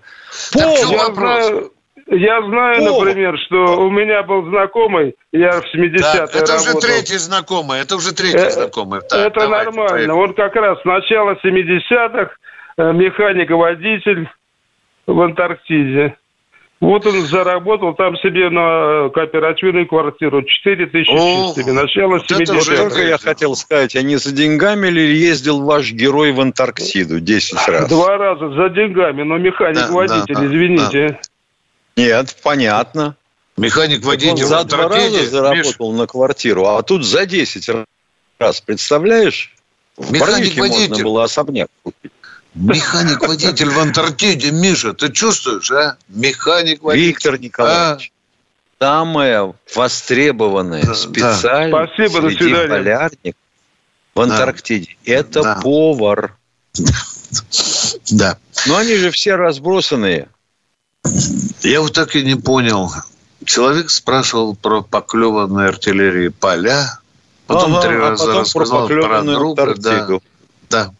Пол, 0.52 0.76
я 0.76 0.86
знаю, 0.86 1.72
я 2.06 2.42
знаю, 2.42 2.82
О! 2.82 3.04
например, 3.04 3.38
что 3.46 3.80
у 3.80 3.90
меня 3.90 4.22
был 4.22 4.44
знакомый, 4.48 5.14
я 5.32 5.52
в 5.52 5.64
70-е 5.74 6.00
да, 6.00 6.24
Это 6.24 6.52
работал. 6.52 6.56
уже 6.56 6.80
третий 6.80 7.18
знакомый, 7.18 7.80
это 7.80 7.96
уже 7.96 8.14
третий 8.14 8.36
э, 8.36 8.50
знакомый. 8.50 9.00
Так, 9.08 9.28
это 9.28 9.48
нормально. 9.48 9.72
Поехали. 9.72 10.10
Он 10.10 10.34
как 10.34 10.54
раз 10.56 10.80
с 10.82 10.84
начала 10.84 11.38
70-х 11.44 12.30
э, 12.76 12.92
механик-водитель 12.92 14.28
в 15.06 15.20
Антарктиде. 15.20 16.16
Вот 16.80 17.06
он 17.06 17.22
заработал 17.22 17.94
там 17.94 18.14
себе 18.18 18.50
на 18.50 19.08
кооперативную 19.08 19.86
квартиру 19.86 20.42
4 20.42 20.86
тысячи 20.86 21.10
чистыми. 21.10 21.70
Начало 21.70 22.18
вот 22.18 22.30
70-х. 22.30 22.76
Только 22.76 23.02
я 23.02 23.16
хотел 23.16 23.54
сказать, 23.54 23.96
а 23.96 24.02
не 24.02 24.16
за 24.16 24.34
деньгами 24.34 24.88
ли 24.88 25.16
ездил 25.16 25.64
ваш 25.64 25.92
герой 25.92 26.32
в 26.32 26.40
Антарктиду 26.40 27.20
10 27.20 27.68
раз? 27.68 27.88
Два 27.88 28.18
раза 28.18 28.50
за 28.50 28.68
деньгами, 28.68 29.22
но 29.22 29.38
механик-водитель, 29.38 30.34
да, 30.34 30.44
извините. 30.44 31.08
Да. 31.08 31.18
Нет, 31.96 32.36
понятно. 32.42 33.16
Механик-водитель 33.56 34.44
за 34.44 34.64
два 34.64 34.88
раза 34.88 35.26
заработал 35.26 35.92
Миш... 35.92 35.98
на 36.00 36.06
квартиру, 36.06 36.66
а 36.66 36.82
тут 36.82 37.04
за 37.04 37.24
10 37.24 37.86
раз, 38.38 38.60
представляешь? 38.60 39.54
В 39.96 40.12
Механик-водитель. 40.12 40.88
можно 40.88 41.04
было 41.04 41.24
особняк 41.24 41.68
купить. 41.84 42.10
Механик-водитель 42.54 43.68
в 43.70 43.78
Антарктиде, 43.78 44.50
Миша, 44.50 44.92
ты 44.92 45.12
чувствуешь, 45.12 45.70
а? 45.70 45.96
Механик-водитель. 46.08 47.06
Виктор 47.06 47.38
Николаевич, 47.40 48.12
а? 48.80 48.84
самая 48.84 49.54
востребованная 49.74 50.84
да, 50.84 50.94
специальность 50.94 51.92
Спасибо, 51.94 52.28
среди 52.28 52.68
полярник 52.68 53.36
в 54.14 54.20
Антарктиде 54.20 54.96
да. 55.06 55.12
это 55.12 55.42
да. 55.42 55.60
повар. 55.62 56.36
Да. 58.10 58.38
Но 58.66 58.76
они 58.76 58.94
же 58.94 59.10
все 59.10 59.34
разбросанные. 59.34 60.28
Я 61.62 61.80
вот 61.80 61.92
так 61.92 62.16
и 62.16 62.22
не 62.22 62.36
понял. 62.36 62.90
Человек 63.44 63.90
спрашивал 63.90 64.56
про 64.56 64.82
поклеванные 64.82 65.68
артиллерии 65.68 66.28
поля, 66.28 66.98
потом 67.46 67.76
ага, 67.76 67.88
три 67.88 67.96
а 67.96 68.00
раза 68.00 68.26
потом 68.26 68.40
рассказал 68.40 68.88
про, 68.88 69.02
про 69.02 69.22
друга. 69.22 69.74
Да, 69.76 70.18
да. 70.70 70.94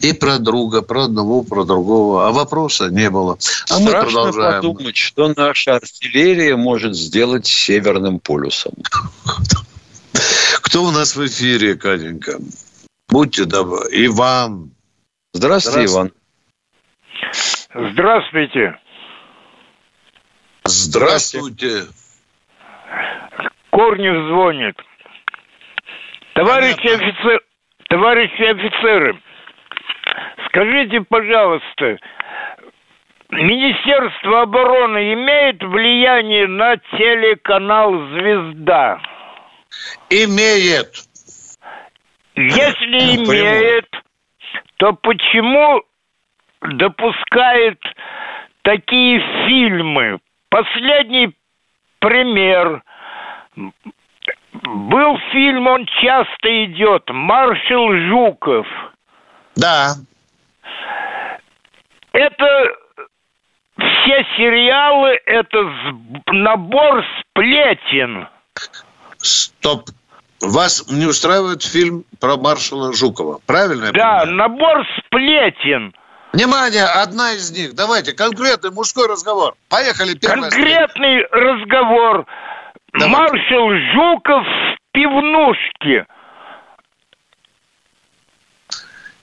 И 0.00 0.12
про 0.12 0.38
друга, 0.38 0.82
про 0.82 1.04
одного, 1.04 1.42
про 1.42 1.64
другого. 1.64 2.26
А 2.26 2.32
вопроса 2.32 2.88
не 2.88 3.10
было. 3.10 3.34
А 3.34 3.36
Страшно 3.36 3.80
мы 3.80 3.92
продолжаем. 3.92 4.62
подумать, 4.62 4.96
что 4.96 5.32
наша 5.36 5.76
артиллерия 5.76 6.56
может 6.56 6.96
сделать 6.96 7.46
с 7.46 7.50
Северным 7.50 8.18
полюсом. 8.18 8.72
Кто 10.62 10.84
у 10.84 10.90
нас 10.90 11.14
в 11.14 11.24
эфире, 11.26 11.76
Катенька? 11.76 12.38
Будьте 13.08 13.44
добры. 13.44 13.88
Иван. 13.92 14.70
Здравствуйте, 15.32 15.84
Иван. 15.84 16.12
Здравствуйте. 17.92 18.78
Здравствуйте. 20.68 21.84
Корнев 23.70 24.28
звонит. 24.28 24.76
Товарищи 26.34 26.86
офицеры, 26.86 27.40
товарищи 27.88 28.42
офицеры, 28.42 29.22
скажите, 30.48 31.00
пожалуйста, 31.02 31.98
Министерство 33.30 34.42
обороны 34.42 35.14
имеет 35.14 35.62
влияние 35.62 36.46
на 36.46 36.76
телеканал 36.76 37.92
«Звезда»? 38.10 39.00
Имеет. 40.10 40.94
Если 42.34 43.24
имеет, 43.24 43.88
то 44.76 44.92
почему 44.92 45.82
допускает 46.60 47.80
такие 48.62 49.20
фильмы 49.46 50.18
Последний 50.48 51.34
пример. 51.98 52.82
Был 54.52 55.18
фильм, 55.32 55.66
он 55.66 55.86
часто 56.00 56.64
идет, 56.64 57.08
«Маршал 57.08 57.92
Жуков». 58.08 58.66
Да. 59.54 59.94
Это 62.12 62.72
все 63.78 64.24
сериалы, 64.36 65.20
это 65.26 65.72
набор 66.28 67.04
сплетен. 67.20 68.28
Стоп. 69.18 69.90
Вас 70.40 70.90
не 70.90 71.06
устраивает 71.06 71.62
фильм 71.62 72.04
про 72.20 72.36
маршала 72.36 72.92
Жукова, 72.92 73.40
правильно? 73.46 73.90
да, 73.92 74.26
набор 74.26 74.86
сплетен. 74.98 75.94
Внимание, 76.36 76.84
одна 76.84 77.32
из 77.32 77.50
них. 77.50 77.74
Давайте, 77.74 78.12
конкретный 78.12 78.70
мужской 78.70 79.08
разговор. 79.08 79.54
Поехали, 79.70 80.12
первый. 80.12 80.50
Конкретный 80.50 81.24
стрит. 81.24 81.32
разговор. 81.32 82.26
Давай. 82.92 83.08
Маршал 83.08 83.70
Жуков 83.94 84.44
в 84.44 84.76
пивнушке. 84.92 86.06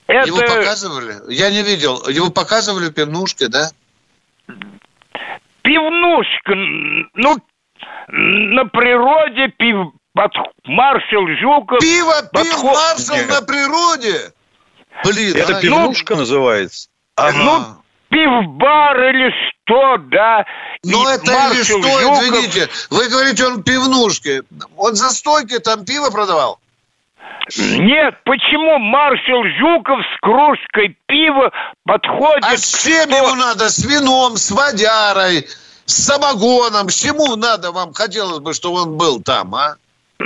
Это... 0.08 0.26
Его 0.26 0.38
показывали? 0.38 1.32
Я 1.32 1.50
не 1.52 1.62
видел. 1.62 2.02
Его 2.08 2.30
показывали 2.32 2.88
в 2.88 2.92
пивнушке, 2.94 3.46
да? 3.46 3.70
Пивнушка. 5.62 6.54
Ну, 7.14 7.36
на 8.08 8.64
природе 8.64 9.52
пив... 9.56 9.92
Под... 10.14 10.32
Маршал 10.64 11.28
Жуков... 11.40 11.78
Пиво 11.78 12.22
пил 12.32 12.42
подход... 12.42 12.74
маршал 12.74 13.24
на 13.28 13.40
природе? 13.40 14.32
Блин, 15.04 15.36
Это 15.36 15.58
а... 15.58 15.60
пивнушка 15.60 16.14
ну... 16.14 16.20
называется? 16.20 16.88
Ага. 17.16 17.38
ну, 17.38 17.76
пивбар 18.10 19.02
или 19.10 19.30
что, 19.30 19.96
да. 20.10 20.44
Ну, 20.82 21.08
это 21.08 21.50
или 21.52 21.62
что, 21.62 21.82
Жуков... 21.82 22.22
извините. 22.22 22.68
Вы 22.90 23.08
говорите, 23.08 23.46
он 23.46 23.62
пивнушки. 23.62 24.42
Он 24.76 24.94
за 24.94 25.10
стойкой 25.10 25.58
там 25.60 25.84
пиво 25.84 26.10
продавал? 26.10 26.58
Нет, 27.56 28.14
почему 28.24 28.78
маршал 28.78 29.42
Жуков 29.58 29.98
с 30.00 30.20
кружкой 30.20 30.96
пива 31.06 31.52
подходит... 31.84 32.44
А 32.44 32.56
с 32.56 32.82
чем 32.82 33.10
что... 33.10 33.16
ему 33.16 33.34
надо? 33.34 33.68
С 33.68 33.84
вином, 33.84 34.36
с 34.36 34.50
водярой, 34.50 35.46
с 35.84 36.06
самогоном? 36.06 36.88
С 36.88 36.94
чему 36.94 37.36
надо 37.36 37.70
вам 37.70 37.92
хотелось 37.92 38.38
бы, 38.38 38.54
чтобы 38.54 38.82
он 38.82 38.96
был 38.96 39.20
там, 39.20 39.54
а? 39.54 39.76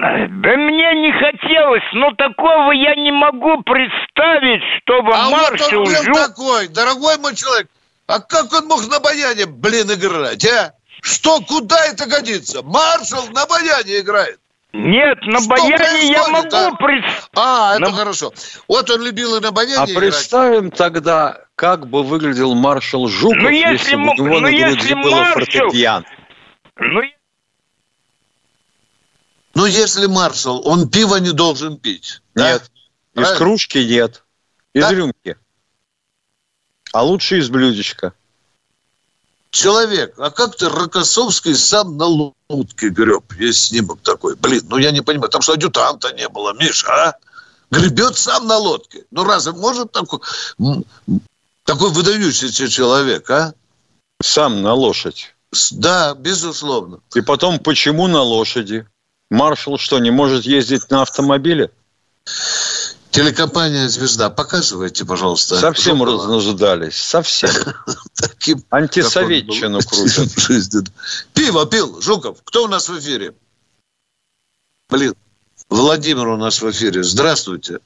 Да 0.01 0.57
мне 0.57 0.94
не 0.94 1.12
хотелось, 1.12 1.82
но 1.92 2.12
такого 2.12 2.70
я 2.70 2.94
не 2.94 3.11
могу 3.11 3.62
представить, 3.62 4.62
чтобы 4.82 5.12
а 5.12 5.28
маршал 5.28 5.70
вот 5.70 5.72
он 5.72 5.84
был 5.84 6.03
Жук... 6.05 6.14
такой, 6.14 6.68
дорогой 6.68 7.18
мой 7.18 7.34
человек, 7.34 7.66
а 8.07 8.20
как 8.20 8.53
он 8.53 8.66
мог 8.66 8.88
на 8.88 9.01
баяне, 9.01 9.46
блин, 9.46 9.92
играть, 9.92 10.46
а? 10.46 10.72
Что, 11.01 11.40
куда 11.40 11.84
это 11.86 12.09
годится? 12.09 12.62
Маршал 12.62 13.24
на 13.34 13.46
баяне 13.46 14.01
играет. 14.01 14.38
Нет, 14.72 15.18
на 15.22 15.40
что 15.40 15.49
баяне 15.49 16.12
я 16.12 16.28
могу 16.28 16.49
а? 16.57 16.74
представить. 16.76 17.30
А, 17.34 17.74
это 17.74 17.90
на... 17.90 17.92
хорошо. 17.92 18.32
Вот 18.68 18.90
он 18.90 19.03
любил 19.03 19.36
и 19.36 19.40
на 19.40 19.51
баяне 19.51 19.76
А 19.78 19.84
играть. 19.84 19.96
представим 19.96 20.70
тогда, 20.70 21.38
как 21.57 21.88
бы 21.88 22.03
выглядел 22.05 22.55
маршал 22.55 23.09
Жуков, 23.09 23.42
ну, 23.42 23.49
если, 23.49 23.72
если 23.72 23.96
бы 23.96 24.11
у 24.11 24.26
него 24.26 24.28
ну, 24.28 24.40
на 24.40 24.51
груди 24.51 24.94
было 24.94 25.16
маршал... 25.16 25.34
фортепиано. 25.34 26.05
Ну, 26.76 27.03
ну, 29.59 29.66
если 29.66 30.06
маршал, 30.06 30.62
он 30.68 30.88
пиво 30.88 31.16
не 31.16 31.32
должен 31.32 31.78
пить. 31.78 32.22
Нет. 32.36 32.70
Да? 33.12 33.22
Из 33.22 33.36
кружки 33.38 33.78
нет. 33.78 34.22
Из 34.72 34.82
да? 34.82 34.92
рюмки. 34.92 35.36
А 36.92 37.02
лучше 37.02 37.38
из 37.38 37.48
блюдечка. 37.48 38.12
Человек, 39.50 40.14
а 40.16 40.30
как 40.30 40.54
ты 40.54 40.68
Рокоссовский 40.68 41.56
сам 41.56 41.96
на 41.96 42.04
лодке 42.48 42.90
греб? 42.90 43.32
Есть 43.32 43.64
снимок 43.64 43.98
такой. 44.02 44.36
Блин, 44.36 44.62
ну 44.68 44.76
я 44.76 44.92
не 44.92 45.00
понимаю, 45.00 45.28
там 45.28 45.42
что 45.42 45.54
адъютанта 45.54 46.12
не 46.12 46.28
было, 46.28 46.52
Миша, 46.52 46.86
а? 46.92 47.14
Гребет 47.72 48.16
сам 48.16 48.46
на 48.46 48.59
лодке. 48.59 49.06
Ну 49.11 49.24
разве 49.24 49.50
может 49.54 49.90
такой, 49.90 50.20
такой 51.64 51.90
выдающийся 51.90 52.68
человек, 52.68 53.28
а? 53.28 53.54
Сам 54.22 54.62
на 54.62 54.72
лошадь. 54.74 55.34
Да, 55.72 56.14
безусловно. 56.14 57.00
И 57.16 57.22
потом, 57.22 57.59
почему 57.59 58.06
на 58.06 58.22
лошади? 58.22 58.86
Маршал 59.31 59.79
что, 59.79 59.99
не 59.99 60.11
может 60.11 60.45
ездить 60.45 60.91
на 60.91 61.03
автомобиле? 61.03 61.70
Телекомпания 63.11 63.89
«Звезда», 63.89 64.31
показывайте, 64.31 65.05
пожалуйста. 65.05 65.57
Совсем 65.57 66.03
разнуждались, 66.03 66.97
совсем. 66.97 67.51
Антисоветчину 68.70 69.81
крутят. 69.81 70.93
Пиво 71.35 71.66
пил, 71.66 72.01
Жуков. 72.01 72.39
Кто 72.45 72.64
у 72.64 72.68
нас 72.68 72.89
в 72.89 72.99
эфире? 72.99 73.35
Блин, 74.91 75.14
Владимир 75.68 76.29
у 76.29 76.37
нас 76.37 76.62
в 76.62 76.70
эфире. 76.70 77.03
Здравствуйте. 77.03 77.81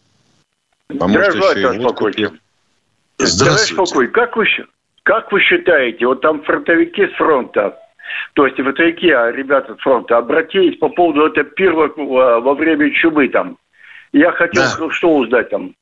А 0.88 1.08
Здравствуйте, 1.08 1.80
спокойно. 1.80 2.38
Здравствуйте. 3.18 3.74
Спокойно. 3.74 4.12
Как 4.12 4.36
вы, 4.36 4.46
как 5.04 5.32
вы 5.32 5.40
считаете, 5.40 6.06
вот 6.06 6.20
там 6.20 6.42
фронтовики 6.42 7.06
с 7.06 7.16
фронта, 7.16 7.76
то 8.34 8.46
есть 8.46 8.56
фронтовики, 8.56 9.10
а 9.10 9.30
ребята 9.30 9.74
с 9.74 9.78
фронта, 9.78 10.18
обратились 10.18 10.78
по 10.78 10.88
поводу 10.88 11.26
этого 11.26 11.44
первого 11.44 11.86
а, 11.86 12.40
во 12.40 12.54
время 12.54 12.90
чумы 12.90 13.28
там, 13.28 13.56
я 14.12 14.32
хотел 14.32 14.62
да. 14.78 14.90
что 14.90 15.14
узнать 15.14 15.50
там. 15.50 15.74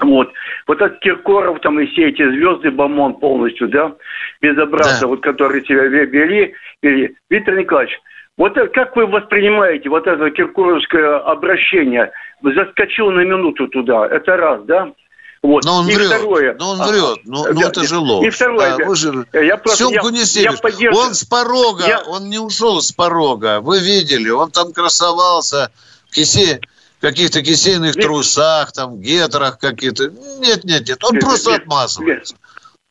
Вот. 0.00 0.32
Вот 0.66 0.80
этот 0.80 0.98
Киркоров 1.00 1.60
там 1.60 1.80
и 1.80 1.86
все 1.86 2.08
эти 2.08 2.22
звезды, 2.22 2.70
Бомон 2.70 3.14
полностью, 3.14 3.68
да, 3.68 3.94
безобразно, 4.42 5.00
да. 5.00 5.06
вот 5.06 5.22
которые 5.22 5.64
себя 5.64 5.84
вели, 5.84 6.54
вели. 6.82 7.16
Виктор 7.30 7.56
Николаевич, 7.56 7.98
вот 8.36 8.54
как 8.74 8.94
вы 8.96 9.06
воспринимаете 9.06 9.88
вот 9.88 10.06
это 10.06 10.30
киркоровское 10.30 11.18
обращение? 11.18 12.12
Заскочил 12.42 13.10
на 13.10 13.20
минуту 13.20 13.68
туда, 13.68 14.06
это 14.06 14.36
раз, 14.36 14.62
да? 14.64 14.92
Вот. 15.42 15.64
Но 15.64 15.76
он 15.76 15.88
и 15.88 15.94
врет. 15.94 16.08
Второе. 16.08 16.56
Но 16.58 16.70
он 16.70 16.82
врет. 16.82 17.20
Ну, 17.24 17.44
да, 17.44 17.52
ну 17.52 17.60
это 17.60 17.84
же 17.84 17.98
ложь. 17.98 18.26
И 18.26 18.30
второе. 18.30 18.76
Да, 18.76 18.84
вы 18.86 18.96
же... 18.96 19.26
Я 19.32 19.56
просто, 19.56 19.84
Семку 19.84 20.08
не 20.08 20.22
я, 20.22 20.50
я 20.50 20.52
поддерж... 20.52 20.96
Он 20.96 21.14
с 21.14 21.24
порога, 21.24 21.86
я... 21.86 22.02
он 22.02 22.28
не 22.28 22.38
ушел 22.38 22.80
с 22.80 22.92
порога. 22.92 23.60
Вы 23.60 23.80
видели, 23.80 24.28
он 24.28 24.50
там 24.50 24.72
красовался. 24.72 25.70
Кисе 26.10 26.60
каких-то 27.00 27.42
кисейных 27.42 27.96
нет. 27.96 28.04
трусах, 28.04 28.72
там, 28.72 29.00
гетрах 29.00 29.58
какие-то. 29.58 30.08
Нет, 30.38 30.64
нет, 30.64 30.88
нет. 30.88 31.04
Он 31.04 31.14
нет, 31.14 31.22
просто 31.22 31.50
нет, 31.50 31.62
отмазывается. 31.62 32.34
Нет. 32.34 32.40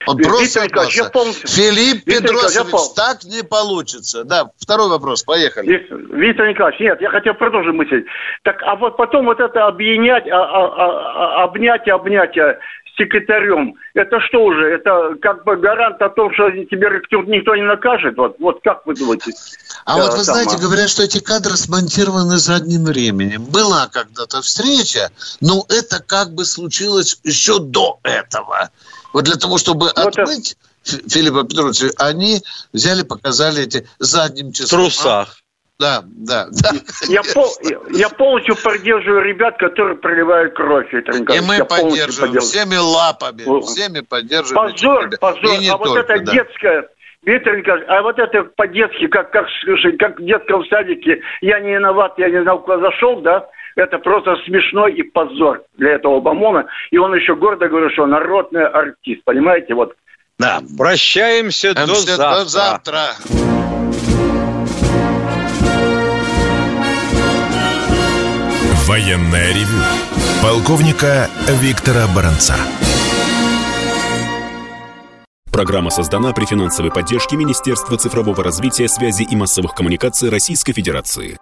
Он 0.08 0.18
Виктор 0.18 0.36
просто 0.36 0.66
Николаевич, 0.66 0.98
я 0.98 1.04
полностью... 1.06 1.48
Филипп 1.48 2.06
Виктор 2.06 2.36
Петросович, 2.36 2.72
пол... 2.72 2.94
так 2.96 3.24
не 3.24 3.44
получится. 3.44 4.24
Да, 4.24 4.50
второй 4.58 4.90
вопрос, 4.90 5.24
поехали. 5.24 5.68
Виктор, 5.68 5.98
Виктор 5.98 6.48
Николаевич, 6.50 6.80
нет, 6.82 7.02
я 7.02 7.10
хотел 7.10 7.34
продолжить 7.34 7.74
мысль. 7.74 8.06
Так, 8.44 8.62
а 8.64 8.76
вот 8.76 8.98
потом 8.98 9.26
вот 9.26 9.40
это 9.40 9.66
объединять, 9.66 10.28
а, 10.28 10.38
а, 10.38 11.42
а, 11.42 11.44
обнять, 11.46 11.88
обнять 11.88 12.36
секретарем, 12.98 13.76
это 13.94 14.20
что 14.22 14.44
уже? 14.44 14.74
Это 14.74 15.16
как 15.22 15.44
бы 15.44 15.56
гарант 15.58 16.02
о 16.02 16.10
том, 16.10 16.34
что 16.34 16.50
тебе 16.52 16.90
никто 17.28 17.56
не 17.56 17.64
накажет? 17.64 18.18
Вот, 18.18 18.38
вот 18.40 18.60
как 18.64 18.86
вы 18.86 18.96
думаете? 18.96 19.32
А 19.86 19.98
вот 19.98 20.14
вы 20.14 20.24
знаете, 20.24 20.58
говорят, 20.58 20.90
что 20.90 21.04
эти 21.04 21.20
кадры 21.20 21.58
смонтированы 21.58 22.38
задним 22.38 22.86
временем. 22.86 23.44
Была 23.46 23.88
когда-то 23.88 24.42
встреча, 24.42 25.10
но 25.42 25.66
это 25.70 26.02
как 26.02 26.34
бы 26.34 26.46
случилось 26.46 27.20
еще 27.24 27.60
до 27.60 28.00
этого. 28.04 28.70
Вот 29.16 29.24
для 29.24 29.38
того, 29.38 29.58
чтобы 29.58 29.86
вот 29.86 29.98
отмыть 29.98 30.58
это... 30.86 31.10
Филиппа 31.10 31.46
Петровича, 31.46 31.88
они 31.98 32.42
взяли, 32.74 33.04
показали 33.04 33.64
эти 33.64 33.88
задним 33.98 34.52
числом. 34.52 34.68
В 34.68 34.84
трусах. 34.84 35.38
Да, 35.80 36.04
да, 36.06 36.48
да. 36.52 36.72
Я, 37.08 37.22
пол, 37.34 37.48
я 37.94 38.10
полностью 38.10 38.58
поддерживаю 38.62 39.22
ребят, 39.24 39.58
которые 39.58 39.96
проливают 39.96 40.54
кровь. 40.54 40.94
Это, 40.94 41.14
и 41.34 41.40
мы 41.40 41.56
я 41.56 41.64
поддерживаем 41.64 42.42
всеми 42.42 42.76
лапами, 42.76 43.44
всеми 43.62 44.02
поддерживаем. 44.02 44.74
Позор, 44.74 45.10
позор. 45.18 45.46
И 45.46 45.58
не 45.60 45.70
а 45.70 45.78
только, 45.78 45.88
вот 45.88 45.98
это 45.98 46.20
да. 46.20 46.32
детское, 46.34 46.90
Виктор 47.24 47.58
Николаевич, 47.58 47.90
а 47.90 48.02
вот 48.02 48.20
это 48.20 48.44
по-детски, 48.44 49.08
как, 49.08 49.32
как, 49.32 49.46
как 49.98 50.20
в 50.20 50.26
детском 50.26 50.66
садике, 50.66 51.22
я 51.40 51.62
не 51.62 51.72
виноват, 51.76 52.16
я 52.18 52.30
не 52.30 52.42
знал, 52.42 52.62
куда 52.62 52.80
зашел, 52.80 53.22
да, 53.22 53.48
это 53.76 54.00
просто 54.00 54.36
смешной 54.46 54.94
и 54.94 55.04
позор 55.04 55.64
для 55.78 55.94
этого 55.94 56.20
Бамона. 56.20 56.66
И 56.92 56.98
он 56.98 57.14
еще 57.14 57.36
гордо 57.36 57.68
говорит, 57.68 57.92
что 57.92 58.06
народный 58.06 58.66
артист, 58.66 59.24
понимаете, 59.24 59.74
вот. 59.74 59.94
Да, 60.40 60.60
прощаемся 60.78 61.74
до 61.74 61.86
завтра. 61.88 62.18
До 62.18 62.46
завтра. 62.46 63.02
Военная 68.88 69.50
ревю. 69.50 69.82
Полковника 70.44 71.28
Виктора 71.62 72.06
Баранца. 72.16 72.56
Программа 75.52 75.90
создана 75.90 76.34
при 76.34 76.46
финансовой 76.46 76.92
поддержке 76.92 77.38
Министерства 77.38 77.98
цифрового 77.98 78.44
развития, 78.44 78.90
связи 78.90 79.24
и 79.24 79.36
массовых 79.38 79.74
коммуникаций 79.74 80.30
Российской 80.30 80.74
Федерации. 80.74 81.38